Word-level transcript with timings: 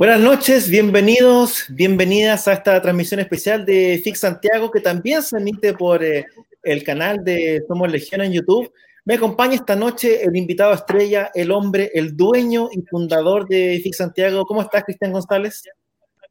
Buenas 0.00 0.20
noches, 0.20 0.70
bienvenidos, 0.70 1.66
bienvenidas 1.68 2.48
a 2.48 2.54
esta 2.54 2.80
transmisión 2.80 3.20
especial 3.20 3.66
de 3.66 4.00
Fix 4.02 4.20
Santiago, 4.20 4.70
que 4.70 4.80
también 4.80 5.22
se 5.22 5.36
emite 5.36 5.74
por 5.74 6.02
eh, 6.02 6.24
el 6.62 6.82
canal 6.84 7.22
de 7.22 7.62
Somos 7.68 7.92
Legión 7.92 8.22
en 8.22 8.32
YouTube. 8.32 8.72
Me 9.04 9.16
acompaña 9.16 9.56
esta 9.56 9.76
noche 9.76 10.24
el 10.24 10.34
invitado 10.34 10.72
estrella, 10.72 11.30
el 11.34 11.50
hombre, 11.50 11.90
el 11.92 12.16
dueño 12.16 12.70
y 12.72 12.80
fundador 12.80 13.46
de 13.46 13.78
Fix 13.84 13.98
Santiago. 13.98 14.46
¿Cómo 14.46 14.62
estás, 14.62 14.84
Cristian 14.84 15.12
González? 15.12 15.64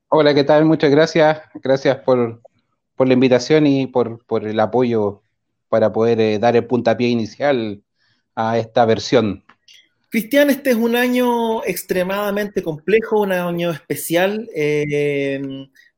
Hola, 0.07 0.33
¿qué 0.33 0.43
tal? 0.43 0.65
Muchas 0.65 0.89
gracias. 0.89 1.39
Gracias 1.61 1.97
por, 1.97 2.41
la 2.97 3.13
invitación 3.13 3.67
y 3.67 3.86
por, 3.86 4.20
el 4.47 4.59
apoyo 4.59 5.21
para 5.67 5.93
poder 5.93 6.20
eh, 6.20 6.39
dar 6.39 6.55
el 6.55 6.66
puntapié 6.66 7.09
inicial 7.09 7.83
a 8.33 8.58
esta 8.58 8.83
versión 8.86 9.44
Cristian, 10.09 10.49
este 10.49 10.72
es 10.72 10.76
un 10.76 10.95
año 10.95 11.63
extremadamente 11.66 12.63
complejo, 12.63 13.22
un 13.22 13.31
año 13.31 13.70
especial, 13.70 14.50
eh, 14.55 15.40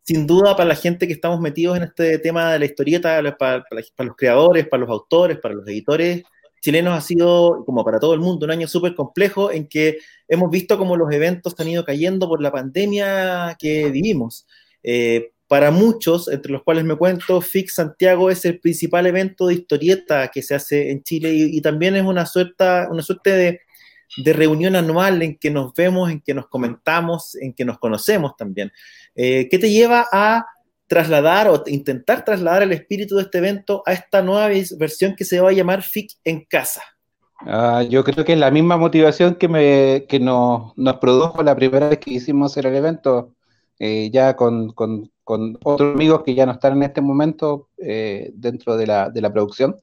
sin 0.03 0.27
duda 0.27 0.55
para 0.57 0.67
la 0.67 0.75
gente 0.75 1.07
que 1.07 1.13
estamos 1.13 1.39
metidos 1.39 1.77
en 1.77 1.83
este 1.83 2.19
tema 2.19 2.51
de 2.51 2.59
la 2.59 2.65
historieta, 2.65 3.37
para, 3.37 3.63
los 3.99 4.15
creadores, 4.17 4.67
para 4.67 4.81
los 4.81 4.89
autores, 4.89 5.37
para 5.39 5.53
los 5.55 5.67
editores 5.67 6.23
chilenos 6.61 6.95
ha 6.95 7.01
sido, 7.01 7.63
como 7.65 7.83
para 7.83 7.99
todo 7.99 8.13
el 8.13 8.19
mundo, 8.19 8.45
un 8.45 8.51
año 8.51 8.67
súper 8.67 8.95
complejo 8.95 9.51
en 9.51 9.67
que 9.67 9.97
hemos 10.27 10.51
visto 10.51 10.77
cómo 10.77 10.95
los 10.95 11.11
eventos 11.11 11.55
han 11.57 11.67
ido 11.69 11.83
cayendo 11.83 12.27
por 12.27 12.41
la 12.41 12.51
pandemia 12.51 13.55
que 13.59 13.89
vivimos. 13.89 14.45
Eh, 14.83 15.31
para 15.47 15.71
muchos, 15.71 16.27
entre 16.27 16.51
los 16.51 16.63
cuales 16.63 16.85
me 16.85 16.95
cuento, 16.95 17.41
FIX 17.41 17.73
Santiago 17.73 18.29
es 18.29 18.45
el 18.45 18.59
principal 18.59 19.07
evento 19.07 19.47
de 19.47 19.55
historieta 19.55 20.29
que 20.29 20.41
se 20.41 20.55
hace 20.55 20.91
en 20.91 21.01
Chile 21.03 21.33
y, 21.33 21.57
y 21.57 21.61
también 21.61 21.95
es 21.95 22.03
una 22.03 22.25
suerte, 22.25 22.63
una 22.89 23.01
suerte 23.01 23.31
de 23.31 23.61
de 24.17 24.33
reunión 24.33 24.75
anual 24.75 25.21
en 25.21 25.37
que 25.37 25.49
nos 25.49 25.73
vemos, 25.73 26.11
en 26.11 26.21
que 26.21 26.33
nos 26.33 26.47
comentamos, 26.47 27.35
en 27.35 27.53
que 27.53 27.65
nos 27.65 27.79
conocemos 27.79 28.35
también. 28.35 28.71
Eh, 29.15 29.47
¿Qué 29.49 29.57
te 29.57 29.69
lleva 29.69 30.07
a 30.11 30.45
trasladar 30.87 31.47
o 31.47 31.63
intentar 31.67 32.25
trasladar 32.25 32.63
el 32.63 32.73
espíritu 32.73 33.15
de 33.15 33.23
este 33.23 33.37
evento 33.37 33.81
a 33.85 33.93
esta 33.93 34.21
nueva 34.21 34.49
versión 34.77 35.15
que 35.15 35.23
se 35.23 35.39
va 35.39 35.49
a 35.49 35.53
llamar 35.53 35.83
FIC 35.83 36.11
en 36.25 36.43
casa? 36.45 36.81
Ah, 37.45 37.81
yo 37.89 38.03
creo 38.03 38.25
que 38.25 38.33
es 38.33 38.39
la 38.39 38.51
misma 38.51 38.77
motivación 38.77 39.35
que, 39.35 39.47
me, 39.47 40.05
que 40.07 40.19
nos, 40.19 40.73
produjo 40.99 41.41
la 41.43 41.55
primera 41.55 41.89
vez 41.89 41.99
que 41.99 42.11
hicimos 42.11 42.55
el 42.57 42.65
evento, 42.67 43.33
eh, 43.79 44.09
ya 44.11 44.35
con, 44.35 44.73
otros 45.25 45.95
amigos 45.95 46.23
que 46.23 46.35
ya 46.35 46.45
no 46.45 46.51
están 46.51 46.73
en 46.73 46.83
este 46.83 46.99
momento 46.99 47.69
eh, 47.77 48.31
dentro 48.35 48.75
de 48.75 48.85
la, 48.85 49.09
de 49.09 49.21
la 49.21 49.31
producción, 49.31 49.77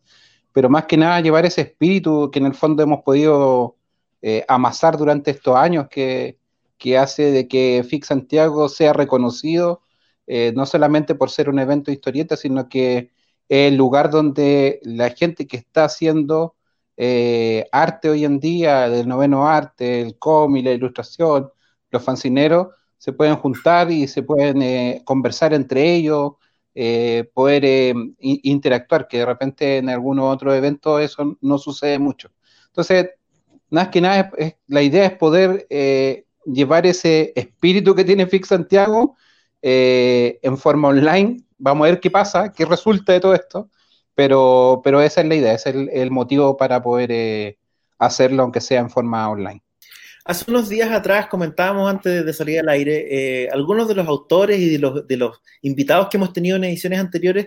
pero 0.53 0.69
más 0.69 0.85
que 0.85 0.99
nada 0.99 1.21
llevar 1.21 1.47
ese 1.47 1.63
espíritu 1.63 2.31
que 2.31 2.39
en 2.39 2.47
el 2.47 2.55
fondo 2.55 2.83
hemos 2.83 3.03
podido 3.03 3.78
eh, 4.21 4.45
amasar 4.49 4.97
durante 4.97 5.31
estos 5.31 5.57
años 5.57 5.87
que, 5.89 6.39
hace 6.99 7.31
de 7.31 7.49
que 7.49 7.85
FIC 7.89 8.05
Santiago 8.05 8.69
sea 8.69 8.93
reconocido, 8.93 9.83
eh, 10.27 10.53
no 10.55 10.67
solamente 10.67 11.15
por 11.15 11.31
ser 11.31 11.49
un 11.49 11.59
evento 11.59 11.91
historieta, 11.91 12.37
sino 12.37 12.69
que 12.69 13.13
es 13.49 13.73
el 13.73 13.77
lugar 13.77 14.11
donde 14.11 14.81
la 14.83 15.11
gente 15.11 15.47
que 15.47 15.57
está 15.57 15.85
haciendo 15.85 16.57
eh, 16.97 17.67
arte 17.73 18.11
hoy 18.11 18.25
en 18.25 18.41
día, 18.41 18.89
del 18.89 19.09
noveno 19.09 19.49
arte, 19.49 20.01
el 20.03 20.19
cómic, 20.19 20.65
la 20.65 20.73
ilustración, 20.73 21.51
los 21.91 22.03
fancineros, 22.03 22.69
se 22.99 23.13
pueden 23.13 23.37
juntar 23.37 23.91
y 23.93 24.09
se 24.09 24.23
pueden 24.23 25.03
conversar 25.05 25.55
entre 25.55 25.95
ellos, 25.95 26.33
poder 27.35 27.95
interactuar, 28.21 29.09
que 29.09 29.19
de 29.19 29.27
repente 29.27 29.79
en 29.79 29.89
algunos 29.89 30.33
otros 30.35 30.55
eventos 30.55 31.01
eso 31.01 31.39
no 31.41 31.59
sucede 31.59 31.99
mucho. 31.99 32.31
Entonces, 32.67 33.11
más 33.71 33.89
que 33.89 34.01
nada, 34.01 34.31
la 34.67 34.83
idea 34.83 35.07
es 35.07 35.13
poder 35.13 35.67
eh, 35.71 36.25
llevar 36.45 36.87
ese 36.87 37.33
espíritu 37.37 37.95
que 37.95 38.05
tiene 38.05 38.27
Fix 38.27 38.49
Santiago 38.49 39.17
eh, 39.63 40.39
en 40.43 40.57
forma 40.57 40.89
online. 40.89 41.43
Vamos 41.59 41.87
a 41.87 41.91
ver 41.91 42.01
qué 42.01 42.11
pasa, 42.11 42.53
qué 42.53 42.65
resulta 42.65 43.13
de 43.13 43.21
todo 43.21 43.35
esto, 43.35 43.71
pero, 44.15 44.81
pero 44.83 45.01
esa 45.03 45.21
es 45.21 45.27
la 45.27 45.35
idea, 45.35 45.53
ese 45.53 45.71
es 45.71 45.77
el, 45.93 46.11
motivo 46.11 46.57
para 46.57 46.83
poder 46.83 47.11
eh, 47.13 47.59
hacerlo, 47.99 48.43
aunque 48.43 48.61
sea 48.61 48.81
en 48.81 48.91
forma 48.91 49.29
online. 49.29 49.63
Hace 50.25 50.51
unos 50.51 50.69
días 50.69 50.91
atrás 50.91 51.27
comentábamos 51.27 51.91
antes 51.91 52.25
de 52.25 52.33
salir 52.33 52.61
al 52.61 52.69
aire, 52.69 53.49
algunos 53.51 53.89
de 53.89 53.95
los 53.95 54.07
autores 54.07 54.59
y 54.59 54.69
de 54.69 54.79
los, 54.79 55.07
de 55.07 55.17
los 55.17 55.41
invitados 55.63 56.09
que 56.09 56.19
hemos 56.19 56.35
tenido 56.35 56.57
en 56.57 56.65
ediciones 56.65 57.01
anteriores 57.01 57.47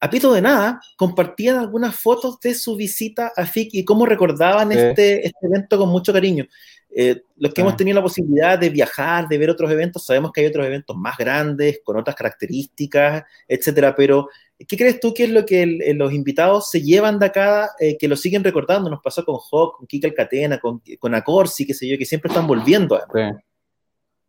a 0.00 0.10
pito 0.10 0.32
de 0.32 0.40
nada, 0.40 0.80
compartían 0.96 1.56
algunas 1.56 1.94
fotos 1.94 2.38
de 2.40 2.54
su 2.54 2.76
visita 2.76 3.32
a 3.36 3.44
FIC 3.44 3.70
y 3.72 3.84
cómo 3.84 4.06
recordaban 4.06 4.70
este, 4.70 5.26
este, 5.26 5.46
evento 5.46 5.76
con 5.76 5.88
mucho 5.88 6.12
cariño. 6.12 6.46
Eh, 6.90 7.22
los 7.36 7.52
que 7.52 7.60
hemos 7.60 7.76
tenido 7.76 7.96
la 7.96 8.02
posibilidad 8.02 8.58
de 8.58 8.70
viajar, 8.70 9.28
de 9.28 9.38
ver 9.38 9.50
otros 9.50 9.70
eventos, 9.70 10.06
sabemos 10.06 10.32
que 10.32 10.40
hay 10.40 10.46
otros 10.46 10.66
eventos 10.66 10.96
más 10.96 11.16
grandes, 11.16 11.80
con 11.84 11.96
otras 11.96 12.16
características, 12.16 13.24
etcétera, 13.46 13.94
pero 13.94 14.28
¿qué 14.66 14.76
crees 14.76 15.00
tú 15.00 15.12
que 15.12 15.24
es 15.24 15.30
lo 15.30 15.44
que 15.44 15.66
los 15.94 16.12
invitados 16.12 16.70
se 16.70 16.80
llevan 16.80 17.18
de 17.18 17.26
acá, 17.26 17.70
eh, 17.80 17.98
que 17.98 18.08
lo 18.08 18.16
siguen 18.16 18.44
recordando? 18.44 18.88
Nos 18.88 19.02
pasó 19.02 19.24
con 19.24 19.36
Hawk, 19.36 19.78
con 19.78 19.86
Kika 19.86 20.08
Alcatena, 20.08 20.58
con, 20.58 20.80
con 20.98 21.14
Acorsi, 21.14 21.66
qué 21.66 21.74
sé 21.74 21.88
yo, 21.88 21.98
que 21.98 22.06
siempre 22.06 22.28
están 22.28 22.46
volviendo. 22.46 23.00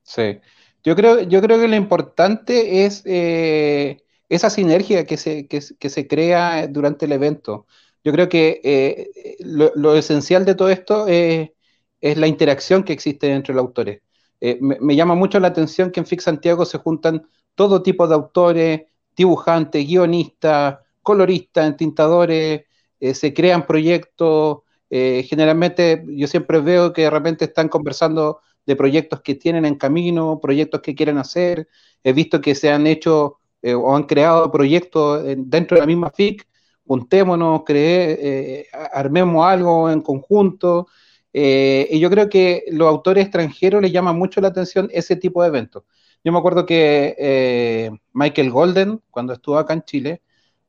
Sí. 0.04 0.40
Yo 0.84 0.96
creo, 0.96 1.22
yo 1.22 1.42
creo 1.42 1.60
que 1.60 1.68
lo 1.68 1.76
importante 1.76 2.86
es 2.86 3.04
eh, 3.06 4.02
esa 4.30 4.50
sinergia 4.50 5.06
que 5.06 5.18
se, 5.18 5.48
que, 5.48 5.62
se 5.62 6.08
crea 6.08 6.68
durante 6.68 7.06
el 7.06 7.12
evento. 7.14 7.66
Yo 8.04 8.12
creo 8.14 8.30
que 8.30 8.62
eh, 8.64 9.10
lo, 9.40 9.96
esencial 9.96 10.46
de 10.46 10.56
todo 10.56 10.70
esto 10.70 11.08
es, 11.08 11.50
la 12.02 12.28
interacción 12.28 12.84
que 12.84 12.94
existe 12.94 13.32
entre 13.34 13.54
los 13.54 13.66
autores. 13.66 14.02
Eh, 14.40 14.58
me, 14.62 14.96
llama 14.96 15.16
mucho 15.16 15.40
la 15.40 15.50
atención 15.50 15.92
que 15.92 16.00
en 16.00 16.06
Fix 16.06 16.24
Santiago 16.24 16.66
se 16.66 16.78
juntan 16.78 17.28
todo 17.56 17.84
tipo 17.84 18.08
de 18.08 18.16
autores, 18.16 18.82
dibujantes, 19.16 19.86
guionistas, 19.86 20.78
coloristas, 21.02 21.68
entintadores, 21.68 22.62
eh, 23.00 23.14
se 23.14 23.34
crean 23.34 23.66
proyectos. 23.66 24.60
generalmente 24.90 26.04
yo 26.08 26.28
siempre 26.28 26.60
veo 26.62 26.94
que 26.94 27.04
de 27.04 27.10
repente 27.10 27.46
están 27.46 27.70
conversando 27.70 28.40
de 28.66 28.76
proyectos 28.76 29.22
que 29.22 29.36
tienen 29.36 29.66
en 29.66 29.76
camino, 29.76 30.40
proyectos 30.42 30.82
que 30.82 30.96
quieren 30.96 31.18
hacer. 31.18 31.68
He 32.04 32.14
visto 32.14 32.42
que 32.42 32.56
se 32.56 32.72
han 32.72 32.88
hecho 32.88 33.39
eh, 33.62 33.74
o 33.74 33.96
han 33.96 34.04
creado 34.04 34.52
proyectos 34.52 35.24
dentro 35.38 35.76
de 35.76 35.82
la 35.82 35.88
misma 35.88 36.12
FIC, 36.12 36.48
juntémonos, 36.86 37.62
eh, 37.68 38.68
armemos 38.94 39.46
algo 39.46 39.90
en 39.90 40.02
conjunto. 40.02 40.88
Eh, 41.34 41.88
y 41.92 42.00
yo 42.00 42.10
creo 42.10 42.30
que 42.30 42.64
los 42.72 42.88
autores 42.88 43.24
extranjeros 43.24 43.82
les 43.82 43.92
llama 43.92 44.14
mucho 44.14 44.42
la 44.42 44.48
atención 44.50 44.90
ese 44.92 45.16
tipo 45.16 45.42
de 45.42 45.50
eventos. 45.50 45.84
Yo 46.24 46.32
me 46.32 46.40
acuerdo 46.40 46.66
que 46.66 47.92
Michael 48.14 48.52
Golden, 48.52 49.02
cuando 49.12 49.34
estuvo 49.34 49.58
acá 49.58 49.74
en 49.74 49.84
Chile, 49.84 50.22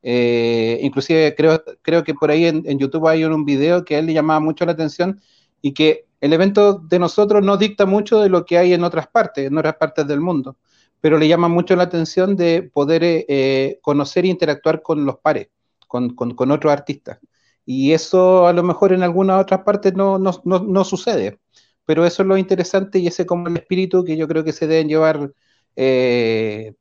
inclusive 0.02 1.34
creo, 1.36 1.62
creo 1.82 2.04
que 2.04 2.14
por 2.14 2.30
ahí 2.30 2.46
en, 2.46 2.62
en, 2.66 2.78
YouTube 2.78 3.06
hay 3.08 3.24
un 3.24 3.44
video 3.44 3.84
que 3.84 3.96
a 3.96 3.98
él 3.98 4.06
le 4.06 4.12
llamaba 4.14 4.40
mucho 4.40 4.64
la 4.64 4.72
atención 4.72 5.20
y 5.60 5.72
que 5.72 6.06
el 6.20 6.32
evento 6.32 6.74
de 6.74 6.98
nosotros 6.98 7.44
no 7.44 7.56
dicta 7.56 7.86
mucho 7.86 8.20
de 8.20 8.28
lo 8.28 8.44
que 8.44 8.58
hay 8.58 8.72
en 8.74 8.84
otras 8.84 9.08
partes, 9.08 9.46
en 9.46 9.58
otras 9.58 9.76
partes 9.76 10.06
del 10.06 10.20
mundo 10.20 10.56
pero 11.00 11.18
le 11.18 11.28
llama 11.28 11.48
mucho 11.48 11.76
la 11.76 11.84
atención 11.84 12.36
de 12.36 12.62
poder 12.62 13.02
eh, 13.04 13.24
eh, 13.28 13.78
conocer 13.82 14.24
e 14.24 14.28
interactuar 14.28 14.82
con 14.82 15.04
los 15.04 15.18
pares, 15.18 15.48
con, 15.86 16.14
otros 16.50 16.72
artistas. 16.72 17.18
Y 17.64 17.92
eso 17.92 18.46
a 18.46 18.52
lo 18.52 18.62
mejor 18.62 18.92
en 18.92 19.02
algunas 19.02 19.40
otras 19.40 19.62
partes 19.62 19.94
no, 19.94 20.18
no, 20.18 20.84
sucede, 20.84 21.38
pero 21.84 22.04
eso 22.04 22.22
es 22.22 22.28
lo 22.28 22.36
interesante 22.36 22.98
y 22.98 23.06
ese 23.06 23.26
como 23.26 23.48
el 23.48 23.56
espíritu 23.56 24.04
que 24.04 24.16
yo 24.16 24.26
creo 24.28 24.44
que 24.44 24.52
se 24.52 24.66
deben 24.66 24.88
llevar 24.88 25.32
eh, 25.76 26.74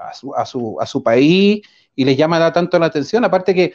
a, 0.00 0.14
su, 0.14 0.34
a, 0.34 0.46
su, 0.46 0.80
a, 0.80 0.86
su, 0.86 1.02
país 1.02 1.60
y 1.94 2.04
les 2.04 2.16
llama 2.16 2.52
tanto 2.52 2.78
la 2.78 2.86
atención. 2.86 3.24
Aparte 3.24 3.54
que 3.54 3.74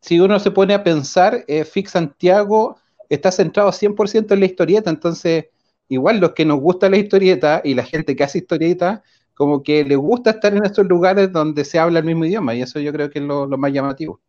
si 0.00 0.20
uno 0.20 0.38
se 0.38 0.50
pone 0.50 0.74
a 0.74 0.84
pensar, 0.84 1.44
Fix 1.70 1.90
Santiago 1.90 2.76
está 3.08 3.32
centrado 3.32 3.72
100% 3.72 4.32
en 4.32 4.40
la 4.40 4.46
historieta, 4.46 4.90
entonces 4.90 5.46
igual 5.90 6.20
los 6.20 6.32
que 6.32 6.46
nos 6.46 6.60
gusta 6.60 6.88
la 6.88 6.96
historieta 6.96 7.60
y 7.62 7.74
la 7.74 7.84
gente 7.84 8.16
que 8.16 8.24
hace 8.24 8.38
historieta, 8.38 9.02
como 9.34 9.62
que 9.62 9.84
les 9.84 9.98
gusta 9.98 10.30
estar 10.30 10.54
en 10.54 10.64
estos 10.64 10.86
lugares 10.86 11.32
donde 11.32 11.64
se 11.64 11.78
habla 11.78 11.98
el 11.98 12.04
mismo 12.04 12.24
idioma, 12.24 12.54
y 12.54 12.62
eso 12.62 12.78
yo 12.78 12.92
creo 12.92 13.10
que 13.10 13.18
es 13.18 13.24
lo, 13.24 13.46
más 13.48 13.72
llamativo. 13.72 14.20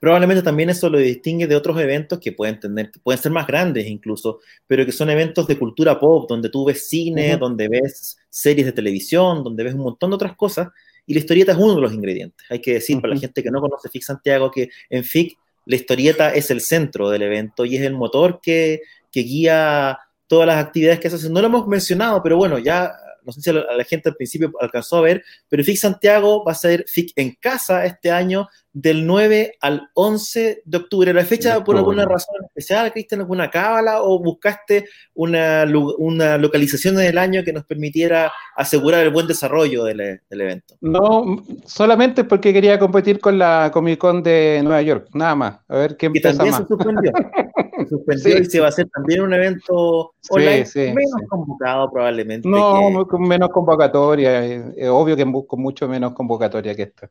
Probablemente 0.00 0.42
también 0.42 0.70
eso 0.70 0.88
lo 0.88 0.98
distingue 0.98 1.46
de 1.46 1.54
otros 1.54 1.78
eventos 1.78 2.18
que 2.18 2.32
pueden 2.32 2.58
tener, 2.58 2.90
pueden 3.02 3.20
ser 3.20 3.30
más 3.30 3.46
grandes 3.46 3.86
incluso, 3.86 4.40
pero 4.66 4.84
que 4.86 4.92
son 4.92 5.10
eventos 5.10 5.46
de 5.46 5.58
cultura 5.58 6.00
pop, 6.00 6.26
donde 6.28 6.48
tú 6.48 6.64
ves 6.64 6.88
cine, 6.88 7.36
donde 7.36 7.68
ves 7.68 8.16
series 8.30 8.66
de 8.66 8.72
televisión, 8.72 9.44
donde 9.44 9.64
ves 9.64 9.74
un 9.74 9.82
montón 9.82 10.10
de 10.10 10.16
otras 10.16 10.34
cosas, 10.36 10.68
y 11.06 11.12
la 11.12 11.20
historieta 11.20 11.52
es 11.52 11.58
uno 11.58 11.74
de 11.74 11.82
los 11.82 11.92
ingredientes. 11.92 12.46
Hay 12.48 12.60
que 12.60 12.74
decir 12.74 12.98
para 13.00 13.14
la 13.14 13.20
gente 13.20 13.42
que 13.42 13.50
no 13.50 13.60
conoce 13.60 13.90
FIC 13.90 14.02
Santiago 14.02 14.50
que 14.50 14.70
en 14.88 15.04
FIC 15.04 15.36
la 15.66 15.76
historieta 15.76 16.32
es 16.32 16.50
el 16.50 16.60
centro 16.62 17.10
del 17.10 17.22
evento 17.22 17.64
y 17.64 17.76
es 17.76 17.82
el 17.82 17.92
motor 17.92 18.40
que, 18.42 18.80
que 19.10 19.20
guía 19.20 19.98
todas 20.32 20.46
las 20.46 20.64
actividades 20.64 20.98
que 20.98 21.10
se 21.10 21.16
hacen. 21.16 21.30
No 21.30 21.42
lo 21.42 21.48
hemos 21.48 21.68
mencionado, 21.68 22.22
pero 22.22 22.38
bueno, 22.38 22.58
ya 22.58 22.90
no 23.22 23.32
sé 23.32 23.42
si 23.42 23.50
a 23.50 23.52
la, 23.52 23.84
gente 23.84 24.08
al 24.08 24.16
principio 24.16 24.50
alcanzó 24.58 24.96
a 24.96 25.02
ver, 25.02 25.22
pero 25.46 25.62
FIC 25.62 25.76
Santiago 25.76 26.42
va 26.42 26.52
a 26.52 26.54
ser 26.54 26.86
FIC 26.88 27.12
en 27.16 27.36
casa 27.38 27.84
este 27.84 28.10
año 28.10 28.48
del 28.72 29.06
9 29.06 29.56
al 29.60 29.90
11 29.92 30.62
de 30.64 30.76
octubre. 30.78 31.12
¿La 31.12 31.26
fecha 31.26 31.62
por 31.62 31.76
alguna 31.76 32.06
razón 32.06 32.36
especial, 32.46 32.90
Cristian, 32.92 33.20
alguna 33.20 33.50
cábala 33.50 34.02
o 34.02 34.18
buscaste 34.22 34.86
una, 35.12 35.66
una 35.98 36.38
localización 36.38 36.96
del 36.96 37.18
año 37.18 37.44
que 37.44 37.52
nos 37.52 37.66
permitiera 37.66 38.32
asegurar 38.56 39.02
el 39.04 39.10
buen 39.10 39.26
desarrollo 39.26 39.84
del, 39.84 40.22
evento? 40.30 40.76
No, 40.80 41.44
solamente 41.66 42.24
porque 42.24 42.54
quería 42.54 42.78
competir 42.78 43.20
con 43.20 43.38
la 43.38 43.70
Comic 43.70 43.98
Con 43.98 44.22
de 44.22 44.62
Nueva 44.64 44.80
York, 44.80 45.08
nada 45.12 45.34
más. 45.34 45.60
A 45.68 45.76
ver 45.76 45.98
qué 45.98 46.06
empieza 46.06 46.32
más. 46.42 46.56
Se 46.56 46.66
suspendió. 46.66 47.12
suspendió 47.88 48.38
y 48.38 48.44
se 48.44 48.60
va 48.60 48.66
a 48.66 48.68
hacer 48.68 48.88
también 48.88 49.22
un 49.22 49.32
evento 49.32 50.14
online 50.30 50.66
menos 50.74 51.22
convocado 51.28 51.90
probablemente. 51.90 52.48
No, 52.48 53.06
con 53.06 53.22
menos 53.22 53.50
convocatoria. 53.50 54.44
Es 54.44 54.88
obvio 54.88 55.16
que 55.16 55.24
con 55.46 55.60
mucho 55.60 55.88
menos 55.88 56.12
convocatoria 56.12 56.74
que 56.74 56.82
esta. 56.82 57.10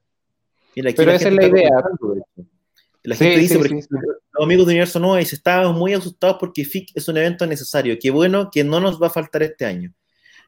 Pero 0.73 1.11
esa 1.11 1.29
es 1.29 1.33
la 1.33 1.47
idea. 1.47 1.69
La 3.03 3.15
gente 3.15 3.39
dice, 3.39 3.57
por 3.57 3.65
ejemplo, 3.65 3.99
los 4.33 4.43
amigos 4.43 4.67
de 4.67 4.73
Universo 4.73 4.99
Nuevo 4.99 5.25
se 5.25 5.35
estaban 5.35 5.75
muy 5.75 5.93
asustados 5.93 6.37
porque 6.39 6.63
FIC 6.63 6.91
es 6.95 7.07
un 7.07 7.17
evento 7.17 7.45
necesario. 7.47 7.97
Qué 7.99 8.11
bueno 8.11 8.49
que 8.51 8.63
no 8.63 8.79
nos 8.79 9.01
va 9.01 9.07
a 9.07 9.11
faltar 9.11 9.43
este 9.43 9.65
año. 9.65 9.93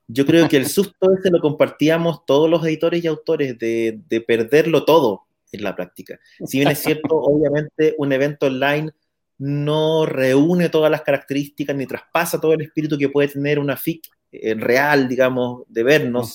Yo 0.08 0.26
creo 0.26 0.48
que 0.48 0.58
el 0.58 0.68
susto 0.68 1.14
ese 1.18 1.32
lo 1.32 1.40
compartíamos 1.40 2.26
todos 2.26 2.50
los 2.50 2.64
editores 2.66 3.04
y 3.04 3.08
autores 3.08 3.58
de, 3.58 4.00
de 4.08 4.22
perderlo 4.22 4.86
todo 4.86 5.24
en 5.52 5.64
la 5.64 5.76
práctica. 5.76 6.20
Si 6.46 6.58
bien 6.60 6.70
es 6.70 6.80
cierto, 6.80 7.16
obviamente 7.16 7.96
un 7.98 8.12
evento 8.12 8.48
online 8.48 8.92
no 9.38 10.06
reúne 10.06 10.70
todas 10.70 10.92
las 10.92 11.02
características 11.02 11.76
ni 11.76 11.86
traspasa 11.86 12.40
todo 12.40 12.54
el 12.54 12.62
espíritu 12.62 12.98
que 12.98 13.10
puede 13.10 13.28
tener 13.28 13.60
una 13.60 13.78
FIC 13.78 14.08
en 14.32 14.62
real, 14.62 15.08
digamos, 15.08 15.64
de 15.68 15.84
vernos. 15.84 16.34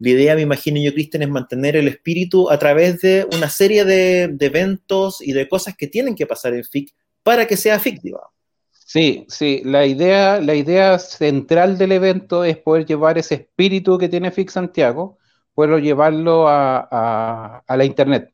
La 0.00 0.10
idea, 0.10 0.36
me 0.36 0.42
imagino 0.42 0.80
yo, 0.80 0.92
Cristian, 0.92 1.22
es 1.22 1.28
mantener 1.28 1.74
el 1.74 1.88
espíritu 1.88 2.50
a 2.50 2.58
través 2.58 3.00
de 3.00 3.26
una 3.32 3.48
serie 3.48 3.84
de, 3.84 4.36
eventos 4.38 5.20
y 5.20 5.32
de 5.32 5.48
cosas 5.48 5.76
que 5.76 5.88
tienen 5.88 6.14
que 6.14 6.26
pasar 6.26 6.54
en 6.54 6.64
FIC 6.64 6.94
para 7.24 7.46
que 7.46 7.56
sea 7.56 7.80
FIC, 7.80 8.00
digamos. 8.02 8.28
Sí, 8.70 9.26
sí, 9.28 9.60
la 9.64 9.84
idea, 9.84 10.40
la 10.40 10.54
idea 10.54 10.98
central 10.98 11.76
del 11.76 11.92
evento 11.92 12.44
es 12.44 12.56
poder 12.58 12.86
llevar 12.86 13.18
ese 13.18 13.34
espíritu 13.34 13.98
que 13.98 14.08
tiene 14.08 14.30
FIC 14.30 14.50
Santiago, 14.50 15.18
poderlo 15.52 15.78
llevarlo 15.78 16.46
a, 16.48 17.62
la 17.68 17.84
Internet. 17.84 18.32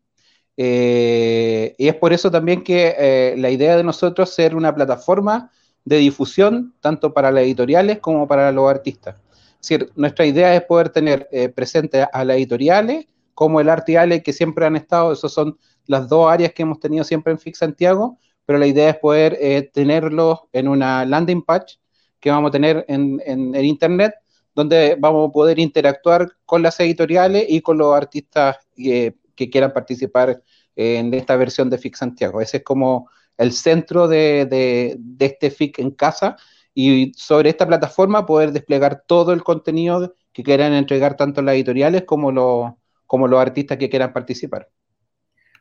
Eh, 0.56 1.74
y 1.78 1.88
es 1.88 1.94
por 1.96 2.12
eso 2.12 2.30
también 2.30 2.62
que 2.62 2.94
eh, 2.96 3.34
la 3.36 3.50
idea 3.50 3.76
de 3.76 3.82
nosotros 3.82 4.28
es 4.28 4.34
ser 4.34 4.54
una 4.54 4.74
plataforma 4.74 5.50
de 5.84 5.98
difusión 5.98 6.74
tanto 6.80 7.12
para 7.12 7.30
las 7.30 7.44
editoriales 7.44 7.98
como 7.98 8.26
para 8.26 8.50
los 8.52 8.70
artistas. 8.70 9.16
Decir, 9.60 9.90
nuestra 9.96 10.26
idea 10.26 10.54
es 10.54 10.62
poder 10.62 10.90
tener 10.90 11.28
eh, 11.32 11.48
presente 11.48 12.06
a 12.10 12.24
las 12.24 12.36
editoriales 12.36 13.06
como 13.34 13.60
el 13.60 13.68
arte 13.68 13.98
y 14.14 14.20
que 14.20 14.32
siempre 14.32 14.66
han 14.66 14.76
estado, 14.76 15.12
esas 15.12 15.32
son 15.32 15.58
las 15.86 16.08
dos 16.08 16.30
áreas 16.30 16.52
que 16.52 16.62
hemos 16.62 16.78
tenido 16.80 17.04
siempre 17.04 17.32
en 17.32 17.38
Fix 17.38 17.58
Santiago, 17.58 18.18
pero 18.46 18.58
la 18.58 18.66
idea 18.66 18.90
es 18.90 18.96
poder 18.98 19.36
eh, 19.40 19.70
tenerlos 19.72 20.40
en 20.52 20.68
una 20.68 21.04
landing 21.04 21.42
page 21.42 21.78
que 22.20 22.30
vamos 22.30 22.50
a 22.50 22.52
tener 22.52 22.84
en, 22.88 23.20
en, 23.26 23.54
Internet, 23.64 24.14
donde 24.54 24.96
vamos 24.98 25.28
a 25.28 25.32
poder 25.32 25.58
interactuar 25.58 26.30
con 26.46 26.62
las 26.62 26.78
editoriales 26.80 27.44
y 27.48 27.60
con 27.60 27.76
los 27.76 27.94
artistas 27.94 28.56
que 29.34 29.50
quieran 29.50 29.72
participar 29.72 30.42
en 30.76 31.14
esta 31.14 31.36
versión 31.36 31.70
de 31.70 31.78
FIC 31.78 31.96
Santiago. 31.96 32.40
Ese 32.40 32.58
es 32.58 32.62
como 32.64 33.08
el 33.36 33.52
centro 33.52 34.08
de, 34.08 34.46
de, 34.46 34.96
de 34.98 35.26
este 35.26 35.50
FIC 35.50 35.78
en 35.78 35.90
casa 35.90 36.36
y 36.74 37.12
sobre 37.16 37.50
esta 37.50 37.66
plataforma 37.66 38.26
poder 38.26 38.52
desplegar 38.52 39.04
todo 39.06 39.32
el 39.32 39.44
contenido 39.44 40.14
que 40.32 40.42
quieran 40.42 40.72
entregar 40.72 41.16
tanto 41.16 41.40
las 41.42 41.54
editoriales 41.54 42.04
como 42.04 42.32
los, 42.32 42.72
como 43.06 43.28
los 43.28 43.40
artistas 43.40 43.78
que 43.78 43.88
quieran 43.88 44.12
participar. 44.12 44.68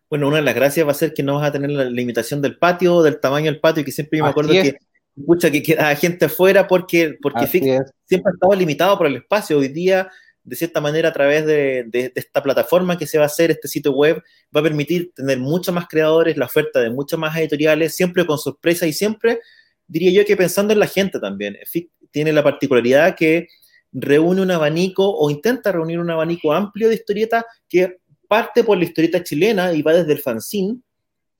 Bueno, 0.10 0.28
una 0.28 0.38
de 0.38 0.44
las 0.44 0.56
gracias 0.56 0.86
va 0.86 0.92
a 0.92 0.96
ser 0.96 1.14
que 1.14 1.24
no 1.24 1.36
vas 1.36 1.50
a 1.50 1.52
tener 1.52 1.70
la 1.72 1.86
limitación 1.86 2.42
del 2.42 2.58
patio, 2.58 3.02
del 3.02 3.20
tamaño 3.20 3.52
del 3.52 3.60
patio, 3.60 3.84
que 3.84 3.92
siempre 3.92 4.22
me 4.22 4.28
acuerdo 4.28 4.52
que 4.52 4.78
mucha 5.16 5.52
que 5.52 5.62
queda 5.62 5.96
gente 5.96 6.26
afuera 6.26 6.68
porque, 6.68 7.16
porque 7.22 7.48
siempre 7.48 7.72
ha 7.78 8.34
estado 8.34 8.56
limitado 8.56 8.98
por 8.98 9.08
el 9.08 9.18
espacio. 9.18 9.60
Hoy 9.60 9.68
día, 9.70 10.10
de 10.44 10.56
cierta 10.56 10.82
manera, 10.82 11.10
a 11.10 11.14
través 11.14 11.46
de, 11.46 12.12
esta 12.16 12.44
plataforma 12.44 12.98
que 12.98 13.08
se 13.08 13.18
va 13.18 13.24
a 13.24 13.28
hacer, 13.28 13.52
este 13.52 13.68
sitio 13.68 13.92
web, 13.92 14.22
va 14.56 14.60
a 14.60 14.64
permitir 14.64 15.14
tener 15.14 15.40
muchos 15.40 15.74
más 15.74 15.88
creadores, 15.88 16.38
la 16.38 16.46
oferta 16.46 16.82
de 16.82 16.90
muchas 16.90 17.20
más 17.20 17.36
editoriales, 17.38 17.96
siempre 17.96 18.26
con 18.26 18.38
sorpresa 18.38 18.86
y 18.86 18.94
siempre 18.94 19.40
diría 19.88 20.12
yo 20.12 20.26
que 20.26 20.36
pensando 20.36 20.74
en 20.74 20.80
la 20.80 20.88
gente 20.88 21.20
también. 21.20 21.58
FIC 21.66 21.90
tiene 22.12 22.34
la 22.34 22.44
particularidad 22.44 23.16
que 23.16 23.48
reúne 23.92 24.42
un 24.42 24.52
abanico 24.52 25.10
o 25.10 25.30
intenta 25.30 25.72
reunir 25.72 26.00
un 26.00 26.10
abanico 26.10 26.52
amplio 26.52 26.90
de 26.90 26.96
historietas 26.96 27.46
que 27.70 27.98
parte 28.28 28.64
por 28.64 28.78
la 28.78 28.86
historieta 28.86 29.24
chilena 29.24 29.74
y 29.74 29.82
va 29.82 29.94
desde 29.94 30.14
el 30.14 30.20
fanzine, 30.20 30.80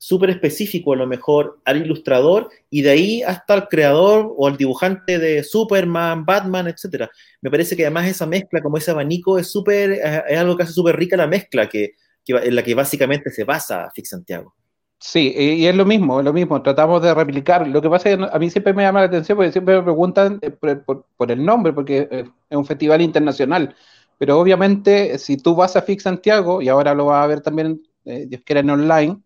súper 0.04 0.32
específico 0.32 0.92
a 0.92 0.98
lo 0.98 1.08
mejor 1.08 1.62
al 1.64 1.78
ilustrador 1.78 2.50
y 2.70 2.82
de 2.82 2.90
ahí 2.90 3.24
hasta 3.24 3.54
el 3.54 3.68
creador 3.70 4.34
o 4.38 4.50
el 4.50 4.58
dibujante 4.58 5.18
de 5.18 5.46
Superman, 5.46 6.26
Batman, 6.26 6.68
etc. 6.68 7.10
Me 7.42 7.50
parece 7.50 7.78
que 7.78 7.86
además 7.86 8.08
esa 8.08 8.26
mezcla, 8.26 8.62
como 8.62 8.76
ese 8.76 8.92
abanico, 8.92 9.40
es 9.40 9.50
súper, 9.50 9.92
eh, 9.94 10.24
es 10.28 10.38
algo 10.38 10.58
que 10.58 10.64
hace 10.64 10.74
súper 10.74 10.98
rica 10.98 11.16
la 11.16 11.26
mezcla 11.26 11.70
que, 11.70 11.94
que, 12.26 12.34
en 12.34 12.54
la 12.54 12.64
que 12.64 12.76
básicamente 12.76 13.32
se 13.32 13.46
basa 13.46 13.90
Fix 13.96 14.10
Santiago. 14.10 14.54
Sí, 15.00 15.34
y 15.38 15.66
es 15.68 15.76
lo 15.76 15.86
mismo, 15.86 16.20
es 16.20 16.26
lo 16.26 16.34
mismo, 16.34 16.62
tratamos 16.62 17.02
de 17.02 17.14
replicar. 17.14 17.66
Lo 17.66 17.82
que 17.82 17.90
pasa 17.90 18.10
es 18.10 18.18
que 18.18 18.28
a 18.30 18.40
mí 18.40 18.50
siempre 18.50 18.74
me 18.74 18.84
llama 18.84 19.00
la 19.00 19.06
atención 19.06 19.38
porque 19.38 19.54
siempre 19.54 19.78
me 19.78 19.84
preguntan 19.84 20.40
eh, 20.42 20.50
por, 20.50 21.32
el 21.32 21.46
nombre, 21.46 21.72
porque 21.72 22.10
eh, 22.12 22.26
es 22.50 22.58
un 22.58 22.66
festival 22.66 23.02
internacional. 23.02 23.74
Pero 24.18 24.38
obviamente, 24.38 25.18
si 25.18 25.38
tú 25.38 25.56
vas 25.56 25.78
a 25.78 25.82
Fix 25.82 26.04
Santiago, 26.04 26.62
y 26.62 26.68
ahora 26.68 26.94
lo 26.94 27.06
vas 27.06 27.24
a 27.24 27.28
ver 27.28 27.40
también, 27.40 27.82
eh, 28.04 28.26
Dios 28.28 28.42
quiera, 28.46 28.60
en 28.60 28.70
online, 28.70 29.24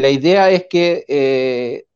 la 0.00 0.08
idea 0.10 0.50
es 0.50 0.66
que 0.70 1.86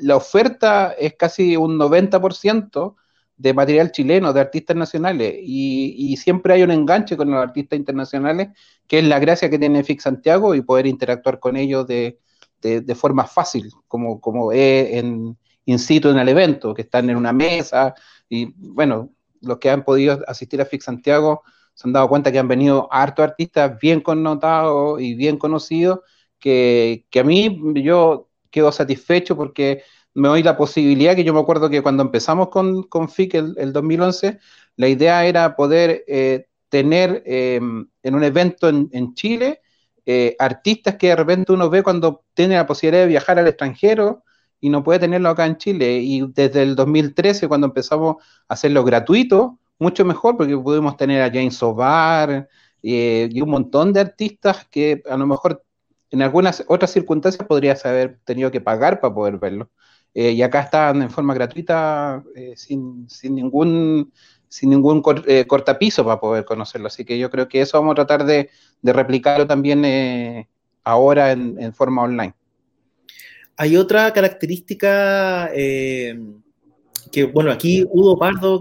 la 0.00 0.16
oferta 0.16 0.92
es 0.92 1.14
casi 1.14 1.56
un 1.56 1.76
90% 1.76 2.94
de 3.36 3.54
material 3.54 3.90
chileno, 3.90 4.32
de 4.32 4.40
artistas 4.40 4.76
nacionales, 4.76 5.34
y, 5.42 6.16
siempre 6.16 6.54
hay 6.54 6.62
un 6.62 6.70
enganche 6.70 7.16
con 7.16 7.30
los 7.30 7.42
artistas 7.42 7.78
internacionales, 7.78 8.48
que 8.86 8.98
es 9.00 9.04
la 9.04 9.18
gracia 9.18 9.50
que 9.50 9.58
tiene 9.58 9.82
Fix 9.82 10.04
Santiago 10.04 10.54
y 10.54 10.62
poder 10.62 10.86
interactuar 10.86 11.40
con 11.40 11.56
ellos 11.56 11.86
de 11.86 12.18
de, 12.60 12.94
forma 12.94 13.26
fácil, 13.26 13.70
como, 13.88 14.20
como 14.20 14.52
es 14.52 14.92
en, 14.94 15.36
in 15.64 15.78
situ 15.78 16.10
en 16.10 16.18
el 16.18 16.28
evento, 16.28 16.74
que 16.74 16.82
están 16.82 17.08
en 17.10 17.16
una 17.16 17.32
mesa 17.32 17.94
y 18.28 18.52
bueno, 18.56 19.10
los 19.40 19.58
que 19.58 19.70
han 19.70 19.84
podido 19.84 20.20
asistir 20.26 20.60
a 20.60 20.66
Fix 20.66 20.84
Santiago 20.84 21.42
se 21.74 21.88
han 21.88 21.92
dado 21.92 22.08
cuenta 22.08 22.30
que 22.30 22.38
han 22.38 22.48
venido 22.48 22.88
hartos 22.92 23.24
artistas 23.24 23.78
bien 23.80 24.00
connotados 24.00 25.00
y 25.00 25.14
bien 25.14 25.38
conocidos, 25.38 26.00
que, 26.40 27.04
a 27.14 27.22
mí 27.24 27.60
yo 27.82 28.28
quedo 28.50 28.72
satisfecho 28.72 29.36
porque 29.36 29.82
me 30.14 30.28
doy 30.28 30.42
la 30.42 30.56
posibilidad, 30.56 31.14
que 31.14 31.24
yo 31.24 31.34
me 31.34 31.40
acuerdo 31.40 31.70
que 31.70 31.82
cuando 31.82 32.02
empezamos 32.02 32.48
con, 32.48 32.82
con 32.84 33.08
FIC 33.08 33.34
el, 33.34 33.72
2011, 33.72 34.38
la 34.76 34.88
idea 34.88 35.24
era 35.26 35.54
poder 35.56 36.04
eh, 36.08 36.46
tener 36.68 37.22
eh, 37.26 37.60
en 38.02 38.14
un 38.14 38.24
evento 38.24 38.68
en, 38.68 38.88
en 38.92 39.14
Chile 39.14 39.60
eh, 40.06 40.34
artistas 40.38 40.96
que 40.96 41.08
de 41.08 41.16
repente 41.16 41.52
uno 41.52 41.70
ve 41.70 41.82
cuando 41.82 42.24
tiene 42.34 42.56
la 42.56 42.66
posibilidad 42.66 43.02
de 43.02 43.08
viajar 43.08 43.38
al 43.38 43.46
extranjero 43.46 44.24
y 44.60 44.68
no 44.68 44.82
puede 44.82 44.98
tenerlo 44.98 45.28
acá 45.28 45.46
en 45.46 45.56
Chile. 45.56 45.98
Y 45.98 46.26
desde 46.32 46.62
el 46.62 46.74
2013, 46.74 47.48
cuando 47.48 47.68
empezamos 47.68 48.16
a 48.48 48.54
hacerlo 48.54 48.82
gratuito, 48.84 49.60
mucho 49.78 50.04
mejor 50.04 50.36
porque 50.36 50.56
pudimos 50.56 50.96
tener 50.96 51.22
a 51.22 51.30
James 51.30 51.62
Obar 51.62 52.48
eh, 52.82 53.28
y 53.30 53.40
un 53.40 53.50
montón 53.50 53.92
de 53.92 54.00
artistas 54.00 54.66
que 54.68 55.02
a 55.08 55.16
lo 55.16 55.26
mejor 55.26 55.64
en 56.10 56.22
algunas 56.22 56.64
otras 56.68 56.90
circunstancias 56.90 57.46
podrías 57.46 57.84
haber 57.86 58.18
tenido 58.24 58.50
que 58.50 58.60
pagar 58.60 59.00
para 59.00 59.14
poder 59.14 59.38
verlo. 59.38 59.70
Eh, 60.12 60.32
y 60.32 60.42
acá 60.42 60.60
están 60.62 61.02
en 61.02 61.10
forma 61.10 61.34
gratuita, 61.34 62.24
sin, 62.56 63.08
sin, 63.08 63.36
ningún 63.36 64.12
sin 64.50 64.68
ningún 64.68 65.02
eh, 65.26 65.46
cortapiso 65.46 66.04
para 66.04 66.20
poder 66.20 66.44
conocerlo. 66.44 66.88
Así 66.88 67.04
que 67.04 67.18
yo 67.18 67.30
creo 67.30 67.48
que 67.48 67.62
eso 67.62 67.78
vamos 67.78 67.92
a 67.92 68.04
tratar 68.04 68.24
de, 68.24 68.50
replicarlo 68.82 69.46
también 69.46 69.84
eh, 69.84 70.48
ahora 70.84 71.30
en, 71.30 71.72
forma 71.72 72.02
online. 72.02 72.34
Hay 73.56 73.76
otra 73.76 74.12
característica 74.12 75.50
eh, 75.54 76.18
que, 77.12 77.24
bueno, 77.24 77.52
aquí 77.52 77.86
Udo 77.90 78.18
Pardo 78.18 78.60